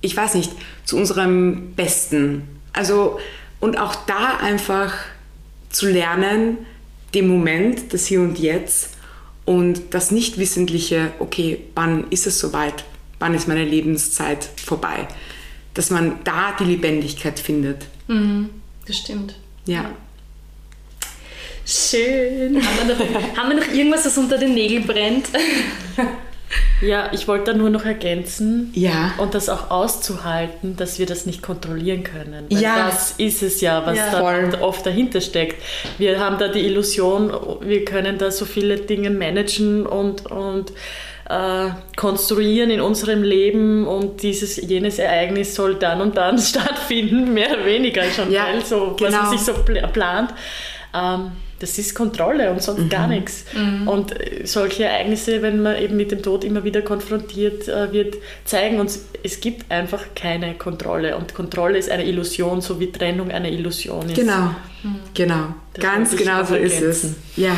ich 0.00 0.16
weiß 0.16 0.34
nicht, 0.34 0.52
zu 0.84 0.96
unserem 0.96 1.74
Besten. 1.76 2.42
Also, 2.72 3.18
und 3.60 3.78
auch 3.78 3.94
da 4.06 4.38
einfach 4.38 4.94
zu 5.70 5.88
lernen, 5.88 6.58
dem 7.14 7.28
Moment, 7.28 7.92
das 7.92 8.06
Hier 8.06 8.20
und 8.20 8.38
Jetzt 8.38 8.90
und 9.44 9.94
das 9.94 10.10
Nichtwissentliche, 10.10 11.10
okay, 11.18 11.60
wann 11.74 12.06
ist 12.10 12.26
es 12.26 12.38
soweit? 12.38 12.84
Wann 13.18 13.34
ist 13.34 13.48
meine 13.48 13.64
Lebenszeit 13.64 14.48
vorbei? 14.64 15.08
Dass 15.78 15.90
man 15.90 16.18
da 16.24 16.56
die 16.58 16.64
Lebendigkeit 16.64 17.38
findet. 17.38 17.86
Mhm, 18.08 18.50
das 18.84 18.96
stimmt. 18.96 19.36
Ja. 19.64 19.74
ja. 19.82 19.90
Schön. 21.64 22.56
Haben 22.64 22.88
wir, 22.88 22.94
noch, 22.96 23.36
haben 23.36 23.48
wir 23.50 23.56
noch 23.64 23.72
irgendwas, 23.72 24.02
das 24.04 24.18
unter 24.18 24.38
den 24.38 24.54
Nägeln 24.54 24.86
brennt? 24.86 25.26
Ja, 26.80 27.10
ich 27.12 27.26
wollte 27.28 27.50
da 27.52 27.58
nur 27.58 27.68
noch 27.70 27.84
ergänzen 27.84 28.70
Ja. 28.72 29.12
und 29.18 29.34
das 29.34 29.48
auch 29.48 29.70
auszuhalten, 29.70 30.76
dass 30.76 30.98
wir 31.00 31.06
das 31.06 31.26
nicht 31.26 31.42
kontrollieren 31.42 32.04
können. 32.04 32.46
Weil 32.48 32.62
Ja. 32.62 32.86
Das 32.88 33.14
ist 33.18 33.42
es 33.42 33.60
ja, 33.60 33.84
was 33.84 33.98
Ja. 33.98 34.10
da 34.12 34.20
Voll. 34.20 34.56
oft 34.62 34.86
dahinter 34.86 35.20
steckt. 35.20 35.60
Wir 35.98 36.20
haben 36.20 36.38
da 36.38 36.46
die 36.48 36.60
Illusion, 36.60 37.32
wir 37.60 37.84
können 37.84 38.16
da 38.16 38.30
so 38.30 38.44
viele 38.44 38.76
Dinge 38.76 39.10
managen 39.10 39.84
und, 39.86 40.30
und 40.30 40.72
äh, 41.28 41.70
konstruieren 41.96 42.70
in 42.70 42.80
unserem 42.80 43.22
Leben 43.22 43.86
und 43.86 44.22
dieses, 44.22 44.56
jenes 44.56 44.98
Ereignis 44.98 45.54
soll 45.54 45.74
dann 45.74 46.00
und 46.00 46.16
dann 46.16 46.38
stattfinden, 46.38 47.34
mehr 47.34 47.50
oder 47.52 47.66
weniger 47.66 48.04
schon, 48.04 48.30
Ja, 48.30 48.46
weil 48.46 48.64
so, 48.64 48.92
was 48.92 48.96
genau. 48.96 49.22
man 49.22 49.30
sich 49.30 49.40
so 49.40 49.52
pl 49.54 49.86
plant. 49.92 50.32
Ähm, 50.94 51.32
das 51.60 51.76
ist 51.76 51.94
Kontrolle 51.94 52.52
und 52.52 52.62
sonst 52.62 52.88
gar 52.88 53.08
nichts. 53.08 53.44
Und 53.86 54.12
äh, 54.12 54.46
solche 54.46 54.84
Ereignisse, 54.84 55.42
wenn 55.42 55.60
man 55.60 55.76
eben 55.76 55.96
mit 55.96 56.12
dem 56.12 56.22
Tod 56.22 56.44
immer 56.44 56.62
wieder 56.62 56.82
konfrontiert 56.82 57.66
äh, 57.66 57.92
wird, 57.92 58.14
zeigen 58.44 58.78
uns, 58.78 59.06
es 59.24 59.40
gibt 59.40 59.70
einfach 59.70 60.04
keine 60.14 60.54
Kontrolle. 60.54 61.16
Und 61.16 61.34
Kontrolle 61.34 61.78
ist 61.78 61.90
eine 61.90 62.04
Illusion, 62.04 62.60
so 62.60 62.78
wie 62.78 62.92
Trennung 62.92 63.32
eine 63.32 63.50
Illusion 63.50 64.06
ist. 64.06 64.14
Genau, 64.14 64.54
genau. 65.14 65.54
Das 65.74 65.84
ganz 65.84 66.16
genau 66.16 66.44
so 66.44 66.54
ist 66.54 66.80
es. 66.80 67.14
Ja. 67.36 67.56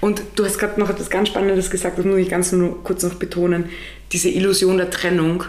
Und 0.00 0.22
du 0.36 0.44
hast 0.44 0.58
gerade 0.58 0.78
noch 0.80 0.90
etwas 0.90 1.10
ganz 1.10 1.28
Spannendes 1.28 1.70
gesagt, 1.70 1.98
das 1.98 2.04
muss 2.04 2.18
ich 2.18 2.28
ganz 2.28 2.52
nur 2.52 2.82
kurz 2.82 3.02
noch 3.02 3.14
betonen. 3.14 3.70
Diese 4.12 4.28
Illusion 4.28 4.76
der 4.76 4.90
Trennung, 4.90 5.44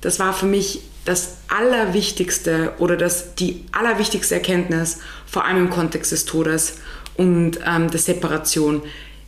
das 0.00 0.18
war 0.18 0.32
für 0.32 0.46
mich 0.46 0.80
das 1.04 1.38
Allerwichtigste 1.48 2.74
oder 2.78 2.96
das, 2.96 3.34
die 3.34 3.64
allerwichtigste 3.72 4.34
Erkenntnis, 4.34 4.98
vor 5.26 5.44
allem 5.44 5.66
im 5.66 5.70
Kontext 5.70 6.12
des 6.12 6.24
Todes 6.26 6.78
und 7.16 7.60
ähm, 7.66 7.90
der 7.90 8.00
Separation. 8.00 8.82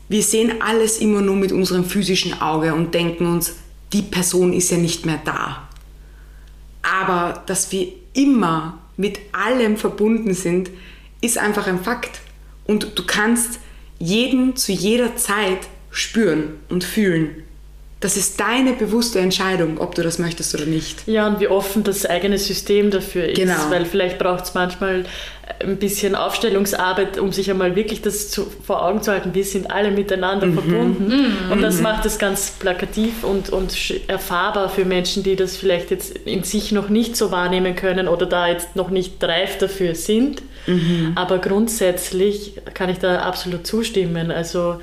Wir 0.09 0.23
sehen 0.23 0.61
alles 0.61 0.99
immer 0.99 1.23
nur 1.23 1.37
mit 1.37 1.53
unserem 1.53 1.85
physischen 1.85 2.41
Auge 2.41 2.75
und 2.75 2.95
denken 2.95 3.27
uns, 3.27 3.55
die 3.93 4.03
Person 4.03 4.53
ist 4.53 4.71
ja 4.71 4.77
nicht 4.77 5.07
mehr 5.07 5.21
da. 5.25 5.69
Aber 6.83 7.43
dass 7.47 7.73
wir 7.73 7.89
immer 8.13 8.79
mit 8.97 9.19
allem 9.33 9.77
verbunden 9.77 10.35
sind, 10.35 10.71
ist 11.21 11.39
einfach 11.39 11.67
ein 11.67 11.83
Fakt. 11.83 12.21
Und 12.67 12.99
du 12.99 13.07
kannst 13.07 13.59
jeden 14.01 14.57
zu 14.57 14.73
jeder 14.73 15.15
Zeit 15.17 15.59
spüren 15.93 16.55
und 16.69 16.83
fühlen. 16.83 17.45
Das 18.01 18.17
ist 18.17 18.41
deine 18.41 18.73
bewusste 18.73 19.19
Entscheidung, 19.19 19.77
ob 19.77 19.95
du 19.95 20.03
das 20.03 20.19
möchtest 20.19 20.55
oder 20.55 20.65
nicht. 20.65 21.07
Ja, 21.07 21.27
und 21.27 21.39
wie 21.39 21.49
offen 21.49 21.85
das 21.85 22.07
eigene 22.07 22.39
System 22.39 22.91
dafür 22.91 23.27
ist. 23.29 23.37
Genau. 23.37 23.53
Weil 23.69 23.85
vielleicht 23.85 24.19
braucht 24.19 24.45
es 24.45 24.55
manchmal 24.55 25.05
ein 25.63 25.77
bisschen 25.77 26.15
Aufstellungsarbeit, 26.15 27.19
um 27.19 27.31
sich 27.31 27.51
einmal 27.51 27.77
wirklich 27.77 28.01
das 28.01 28.31
zu, 28.31 28.47
vor 28.67 28.83
Augen 28.87 29.03
zu 29.03 29.13
halten. 29.13 29.35
Wir 29.35 29.45
sind 29.45 29.71
alle 29.71 29.91
miteinander 29.91 30.47
Mhm. 30.47 30.55
verbunden. 30.55 31.13
Und 31.51 31.61
das 31.61 31.83
macht 31.83 32.07
es 32.07 32.19
ganz 32.19 32.53
plakativ 32.59 33.23
und, 33.23 33.51
und 33.51 33.77
erfahrbar 34.09 34.71
für 34.71 34.87
Menschen, 34.87 35.23
die 35.23 35.37
das 35.37 35.59
vielleicht 35.59 35.91
jetzt 35.91 36.17
in 36.25 36.43
sich 36.43 36.73
noch 36.73 36.89
nicht 36.89 37.17
so 37.17 37.31
wahrnehmen 37.31 37.77
können 37.77 38.09
oder 38.09 38.25
da 38.25 38.49
jetzt 38.49 38.77
noch 38.77 38.89
nicht 38.89 39.23
reif 39.23 39.59
dafür 39.59 39.95
sind. 39.95 40.41
Mhm. 40.67 41.13
Aber 41.15 41.39
grundsätzlich 41.39 42.55
kann 42.75 42.89
ich 42.91 42.99
da 42.99 43.21
absolut 43.21 43.67
zustimmen. 43.67 44.31
Also 44.31 44.81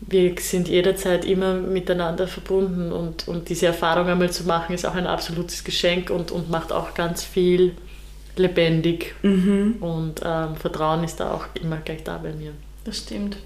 wir 0.00 0.34
sind 0.38 0.68
jederzeit 0.68 1.24
immer 1.24 1.54
miteinander 1.54 2.28
verbunden 2.28 2.92
und, 2.92 3.26
und 3.26 3.48
diese 3.48 3.66
Erfahrung 3.66 4.08
einmal 4.08 4.30
zu 4.30 4.44
machen, 4.44 4.74
ist 4.74 4.84
auch 4.84 4.94
ein 4.94 5.06
absolutes 5.06 5.64
Geschenk 5.64 6.10
und, 6.10 6.30
und 6.30 6.50
macht 6.50 6.72
auch 6.72 6.94
ganz 6.94 7.24
viel 7.24 7.74
lebendig. 8.36 9.14
Und 9.80 10.20
ähm, 10.24 10.56
Vertrauen 10.56 11.04
ist 11.04 11.20
da 11.20 11.32
auch 11.32 11.46
immer 11.60 11.78
gleich 11.78 12.02
da 12.04 12.18
bei 12.18 12.32
mir. 12.32 12.52
Das 12.84 12.98
stimmt. 12.98 13.36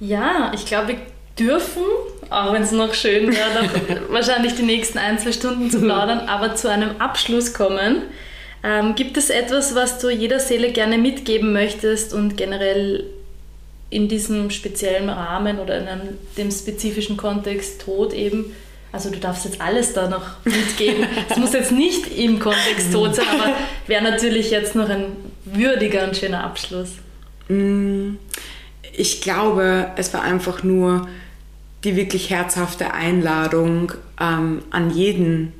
Ja, 0.00 0.50
ich 0.54 0.64
glaube, 0.64 0.88
wir 0.88 0.96
dürfen, 1.38 1.82
auch 2.30 2.52
wenn 2.52 2.62
es 2.62 2.72
noch 2.72 2.94
schön 2.94 3.28
wäre, 3.28 4.02
wahrscheinlich 4.08 4.54
die 4.54 4.62
nächsten 4.62 4.98
ein, 4.98 5.18
zwei 5.18 5.32
Stunden 5.32 5.70
zu 5.70 5.80
plaudern, 5.80 6.20
aber 6.20 6.54
zu 6.54 6.68
einem 6.68 6.96
Abschluss 6.98 7.52
kommen. 7.54 8.02
Ähm, 8.62 8.94
gibt 8.94 9.16
es 9.16 9.30
etwas, 9.30 9.74
was 9.74 9.98
du 9.98 10.10
jeder 10.10 10.38
Seele 10.38 10.72
gerne 10.72 10.98
mitgeben 10.98 11.52
möchtest 11.52 12.12
und 12.12 12.36
generell 12.36 13.04
in 13.88 14.06
diesem 14.08 14.50
speziellen 14.50 15.08
Rahmen 15.08 15.58
oder 15.58 15.78
in 15.80 15.88
einem, 15.88 16.18
dem 16.36 16.50
spezifischen 16.50 17.16
Kontext 17.16 17.80
Tod 17.82 18.12
eben? 18.12 18.54
Also 18.92 19.10
du 19.10 19.18
darfst 19.18 19.44
jetzt 19.44 19.60
alles 19.60 19.92
da 19.94 20.08
noch 20.08 20.22
mitgeben. 20.44 21.06
Es 21.28 21.36
muss 21.36 21.52
jetzt 21.52 21.72
nicht 21.72 22.16
im 22.16 22.38
Kontext 22.38 22.92
Tod 22.92 23.14
sein, 23.14 23.26
aber 23.32 23.54
wäre 23.86 24.02
natürlich 24.02 24.50
jetzt 24.50 24.74
noch 24.74 24.88
ein 24.88 25.04
würdiger 25.44 26.04
und 26.04 26.16
schöner 26.16 26.44
Abschluss. 26.44 26.90
Mm, 27.48 28.14
Ich 28.92 29.20
glaube, 29.22 29.90
es 29.96 30.12
war 30.12 30.22
einfach 30.22 30.62
nur 30.62 31.08
die 31.84 31.96
wirklich 31.96 32.28
herzhafte 32.30 32.92
Einladung 32.92 33.92
ähm, 34.20 34.62
an 34.70 34.90
jeden, 34.90 35.52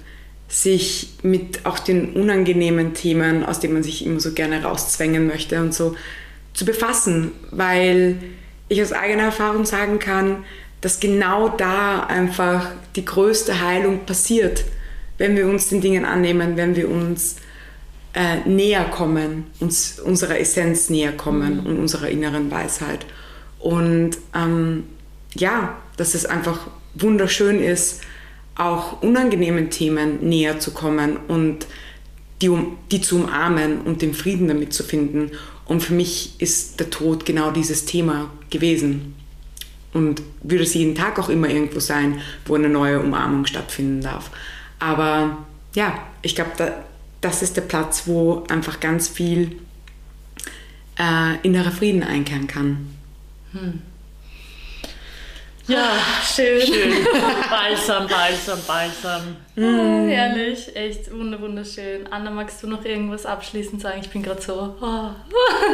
sich 0.50 1.10
mit 1.22 1.64
auch 1.64 1.78
den 1.78 2.12
unangenehmen 2.12 2.92
Themen, 2.92 3.44
aus 3.44 3.60
denen 3.60 3.74
man 3.74 3.82
sich 3.84 4.04
immer 4.04 4.18
so 4.18 4.32
gerne 4.32 4.62
rauszwängen 4.62 5.26
möchte 5.26 5.60
und 5.60 5.72
so, 5.72 5.94
zu 6.52 6.64
befassen, 6.64 7.30
weil 7.52 8.16
ich 8.68 8.82
aus 8.82 8.92
eigener 8.92 9.24
Erfahrung 9.24 9.64
sagen 9.64 10.00
kann, 10.00 10.44
dass 10.80 10.98
genau 10.98 11.48
da 11.48 12.00
einfach 12.04 12.66
die 12.96 13.04
größte 13.04 13.60
Heilung 13.60 14.04
passiert, 14.06 14.64
wenn 15.18 15.36
wir 15.36 15.46
uns 15.46 15.68
den 15.68 15.80
Dingen 15.80 16.04
annehmen, 16.04 16.56
wenn 16.56 16.74
wir 16.74 16.90
uns 16.90 17.36
äh, 18.14 18.38
näher 18.48 18.84
kommen, 18.84 19.46
uns 19.60 20.00
unserer 20.00 20.40
Essenz 20.40 20.90
näher 20.90 21.12
kommen 21.12 21.60
und 21.60 21.78
unserer 21.78 22.08
inneren 22.08 22.50
Weisheit. 22.50 23.06
Und 23.60 24.18
ähm, 24.34 24.84
ja, 25.34 25.76
dass 25.96 26.14
es 26.14 26.26
einfach 26.26 26.66
wunderschön 26.94 27.62
ist, 27.62 28.00
auch 28.60 29.02
unangenehmen 29.02 29.70
Themen 29.70 30.28
näher 30.28 30.60
zu 30.60 30.72
kommen 30.72 31.16
und 31.28 31.66
die, 32.42 32.48
um, 32.48 32.76
die 32.90 33.00
zu 33.00 33.16
umarmen 33.16 33.80
und 33.82 34.02
den 34.02 34.14
Frieden 34.14 34.48
damit 34.48 34.72
zu 34.72 34.82
finden. 34.82 35.32
Und 35.64 35.82
für 35.82 35.94
mich 35.94 36.34
ist 36.38 36.78
der 36.80 36.90
Tod 36.90 37.24
genau 37.24 37.50
dieses 37.50 37.86
Thema 37.86 38.30
gewesen. 38.50 39.14
Und 39.92 40.22
würde 40.42 40.64
es 40.64 40.74
jeden 40.74 40.94
Tag 40.94 41.18
auch 41.18 41.28
immer 41.28 41.48
irgendwo 41.48 41.80
sein, 41.80 42.20
wo 42.44 42.54
eine 42.54 42.68
neue 42.68 43.00
Umarmung 43.00 43.46
stattfinden 43.46 44.02
darf. 44.02 44.30
Aber 44.78 45.38
ja, 45.74 45.98
ich 46.22 46.34
glaube, 46.34 46.52
da, 46.56 46.84
das 47.20 47.42
ist 47.42 47.56
der 47.56 47.62
Platz, 47.62 48.04
wo 48.06 48.44
einfach 48.48 48.80
ganz 48.80 49.08
viel 49.08 49.56
äh, 50.98 51.36
innerer 51.42 51.72
Frieden 51.72 52.02
einkehren 52.02 52.46
kann. 52.46 52.94
Ja, 55.70 55.92
Schön. 56.34 56.60
schön. 56.60 57.06
balsam, 57.50 58.06
balsam, 58.08 58.58
balsam. 58.66 59.36
Oh, 59.56 60.08
herrlich, 60.08 60.74
echt 60.74 61.10
wunder- 61.12 61.40
wunderschön. 61.40 62.06
Anna, 62.10 62.30
magst 62.30 62.62
du 62.62 62.66
noch 62.66 62.84
irgendwas 62.84 63.24
abschließend 63.24 63.80
sagen? 63.80 64.00
Ich 64.02 64.10
bin 64.10 64.22
gerade 64.22 64.42
so 64.42 64.74
oh, 64.80 65.10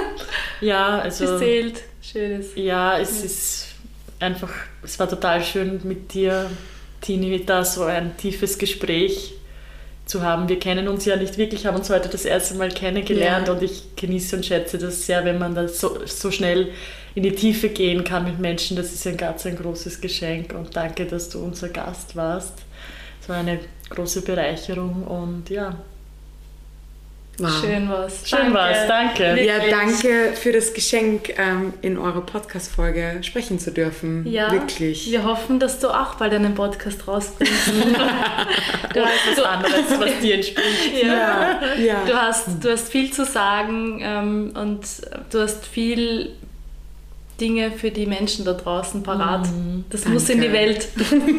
Ja, 0.61 0.99
also. 1.01 1.25
beseelt. 1.25 1.83
Schönes. 2.03 2.49
Ja, 2.57 2.99
es 2.99 3.25
ist 3.25 3.67
einfach, 4.21 4.51
es 4.83 4.99
war 4.99 5.09
total 5.09 5.43
schön 5.43 5.81
mit 5.85 6.13
dir, 6.15 6.51
Tini, 7.01 7.45
da 7.45 7.65
so 7.65 7.85
ein 7.85 8.17
tiefes 8.17 8.59
Gespräch 8.59 9.33
zu 10.07 10.23
haben. 10.23 10.49
Wir 10.49 10.59
kennen 10.59 10.89
uns 10.89 11.05
ja 11.05 11.17
nicht 11.17 11.37
wirklich, 11.37 11.67
haben 11.67 11.77
uns 11.77 11.91
heute 11.91 12.09
das 12.09 12.25
erste 12.25 12.55
Mal 12.55 12.71
kennengelernt 12.71 13.49
Ja. 13.49 13.53
und 13.55 13.63
ich 13.63 13.95
genieße 13.97 14.37
und 14.37 14.47
schätze 14.47 14.79
das 14.79 15.05
sehr, 15.05 15.25
wenn 15.25 15.39
man 15.39 15.55
da 15.55 15.69
so, 15.69 15.99
so 16.07 16.31
schnell 16.31 16.71
in 17.15 17.23
die 17.25 17.33
Tiefe 17.33 17.69
gehen 17.69 18.05
kann 18.05 18.25
mit 18.25 18.39
Menschen. 18.39 18.77
Das 18.77 18.93
ist 18.93 19.07
ein 19.07 19.17
ganz 19.17 19.45
ein 19.47 19.57
großes 19.57 20.01
Geschenk 20.01 20.55
und 20.55 20.75
danke, 20.77 21.07
dass 21.07 21.29
du 21.29 21.41
unser 21.41 21.69
Gast 21.69 22.15
warst. 22.17 22.55
Es 23.21 23.29
war 23.29 23.37
eine 23.39 23.59
große 23.91 24.23
Bereicherung 24.23 25.03
und 25.05 25.51
ja, 25.51 25.77
Wow. 27.39 27.51
Schön 27.61 27.89
was. 27.91 28.27
schön 28.27 28.55
war's, 28.55 28.87
danke. 28.89 29.45
Ja, 29.45 29.59
danke 29.69 30.33
für 30.35 30.53
das 30.53 30.73
Geschenk, 30.73 31.39
ähm, 31.39 31.75
in 31.83 31.99
eurer 31.99 32.23
Podcast-Folge 32.23 33.19
sprechen 33.21 33.59
zu 33.59 33.73
dürfen. 33.73 34.27
Ja, 34.27 34.51
Wirklich. 34.51 35.11
wir 35.11 35.23
hoffen, 35.25 35.61
dass 35.61 35.79
du 35.79 35.89
auch 35.89 36.15
bald 36.15 36.33
einen 36.33 36.55
Podcast 36.55 37.07
rausbringst. 37.07 37.69
du, 38.95 39.01
hast, 39.01 39.37
Was 39.37 39.45
anderes, 39.45 40.01
was 40.01 40.21
dir 40.23 40.37
entspricht. 40.37 41.03
ja. 41.03 41.61
Ja. 41.79 42.05
Du, 42.07 42.15
hast, 42.15 42.65
du 42.65 42.71
hast 42.71 42.89
viel 42.89 43.13
zu 43.13 43.27
sagen 43.27 44.01
ähm, 44.03 44.53
und 44.55 44.87
du 45.31 45.41
hast 45.41 45.67
viel 45.67 46.31
Dinge 47.41 47.71
für 47.71 47.91
die 47.91 48.07
Menschen 48.07 48.45
da 48.45 48.53
draußen 48.55 49.03
parat. 49.03 49.47
Das 49.91 50.07
muss 50.07 50.29
in 50.29 50.41
die 50.41 50.49
Danke. 50.49 50.59
Welt. 50.59 50.89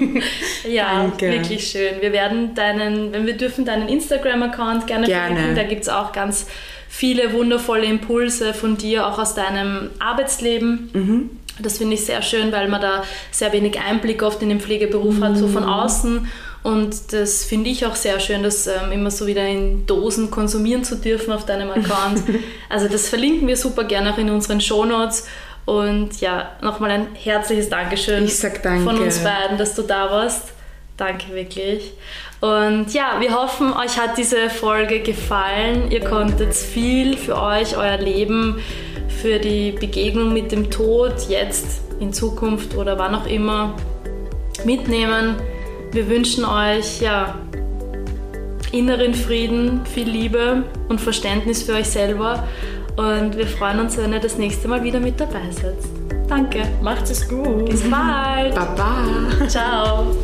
ja, 0.70 1.02
Danke. 1.02 1.32
wirklich 1.32 1.68
schön. 1.68 2.02
Wir 2.02 2.12
werden 2.12 2.54
deinen, 2.54 3.12
wenn 3.14 3.26
wir 3.26 3.36
dürfen, 3.36 3.66
deinen 3.66 3.88
Instagram-Account 3.88 4.88
gerne, 4.88 5.08
Gerne. 5.08 5.36
verlinken. 5.36 5.56
Da 5.56 5.64
gibt 5.64 5.82
es 5.82 5.90
auch 5.90 6.12
ganz 6.12 6.46
viele 6.88 7.34
wundervolle 7.34 7.86
Impulse 7.86 8.54
von 8.54 8.78
dir, 8.78 9.08
auch 9.08 9.20
aus 9.20 9.36
deinem 9.36 9.90
Arbeitsleben. 10.00 10.90
Mhm. 10.94 11.30
Das 11.60 11.80
finde 11.80 11.96
ich 11.96 12.06
sehr 12.06 12.22
schön, 12.22 12.52
weil 12.52 12.68
man 12.68 12.82
da 12.82 13.04
sehr 13.32 13.52
wenig 13.52 13.80
Einblick 13.80 14.22
oft 14.22 14.42
in 14.44 14.50
den 14.50 14.60
Pflegeberuf 14.60 15.22
hat, 15.22 15.38
so 15.38 15.48
von 15.48 15.64
außen. 15.64 16.28
Und 16.64 17.14
das 17.14 17.46
finde 17.46 17.70
ich 17.70 17.86
auch 17.86 17.96
sehr 17.96 18.20
schön, 18.20 18.44
das 18.44 18.68
ähm, 18.68 18.92
immer 18.92 19.10
so 19.10 19.26
wieder 19.26 19.48
in 19.48 19.86
Dosen 19.86 20.30
konsumieren 20.30 20.84
zu 20.84 20.98
dürfen 20.98 21.32
auf 21.32 21.46
deinem 21.46 21.70
Account. 21.70 22.24
also 22.70 22.88
das 22.88 23.08
verlinken 23.08 23.48
wir 23.48 23.56
super 23.56 23.86
gerne 23.86 24.14
auch 24.14 24.18
in 24.18 24.30
unseren 24.30 24.60
Shownotes. 24.60 25.28
Und 25.68 26.22
ja, 26.22 26.52
nochmal 26.62 26.92
ein 26.92 27.08
herzliches 27.14 27.68
Dankeschön 27.68 28.24
ich 28.24 28.38
sag 28.38 28.64
danke. 28.64 28.86
von 28.86 29.00
uns 29.02 29.22
beiden, 29.22 29.58
dass 29.58 29.76
du 29.76 29.82
da 29.82 30.10
warst. 30.10 30.54
Danke 30.96 31.34
wirklich. 31.34 31.92
Und 32.40 32.94
ja, 32.94 33.18
wir 33.20 33.36
hoffen, 33.36 33.74
euch 33.74 34.00
hat 34.00 34.18
diese 34.18 34.50
Folge 34.50 35.02
gefallen. 35.02 35.92
Ihr 35.92 36.06
konntet 36.06 36.56
viel 36.56 37.18
für 37.18 37.42
euch, 37.42 37.76
euer 37.76 37.98
Leben, 37.98 38.62
für 39.22 39.40
die 39.40 39.74
Begegnung 39.74 40.32
mit 40.32 40.54
dem 40.54 40.72
Tod 40.72 41.28
jetzt, 41.28 41.82
in 42.00 42.14
Zukunft 42.14 42.74
oder 42.78 42.98
wann 42.98 43.14
auch 43.14 43.28
immer 43.28 43.76
mitnehmen. 44.64 45.36
Wir 45.92 46.08
wünschen 46.08 46.46
euch 46.46 47.02
ja 47.02 47.36
inneren 48.72 49.14
Frieden, 49.14 49.86
viel 49.86 50.08
Liebe 50.08 50.64
und 50.88 51.02
Verständnis 51.02 51.64
für 51.64 51.74
euch 51.74 51.90
selber. 51.90 52.48
Und 52.98 53.38
wir 53.38 53.46
freuen 53.46 53.80
uns, 53.80 53.96
wenn 53.98 54.12
ihr 54.12 54.20
das 54.20 54.38
nächste 54.38 54.68
Mal 54.68 54.84
wieder 54.84 55.00
mit 55.00 55.20
dabei 55.20 55.52
seid. 55.52 55.78
Danke. 56.28 56.64
Macht 56.82 57.10
es 57.10 57.28
gut. 57.30 57.70
Bis 57.70 57.90
bald. 57.90 58.56
Baba. 58.56 59.48
Ciao. 59.48 60.16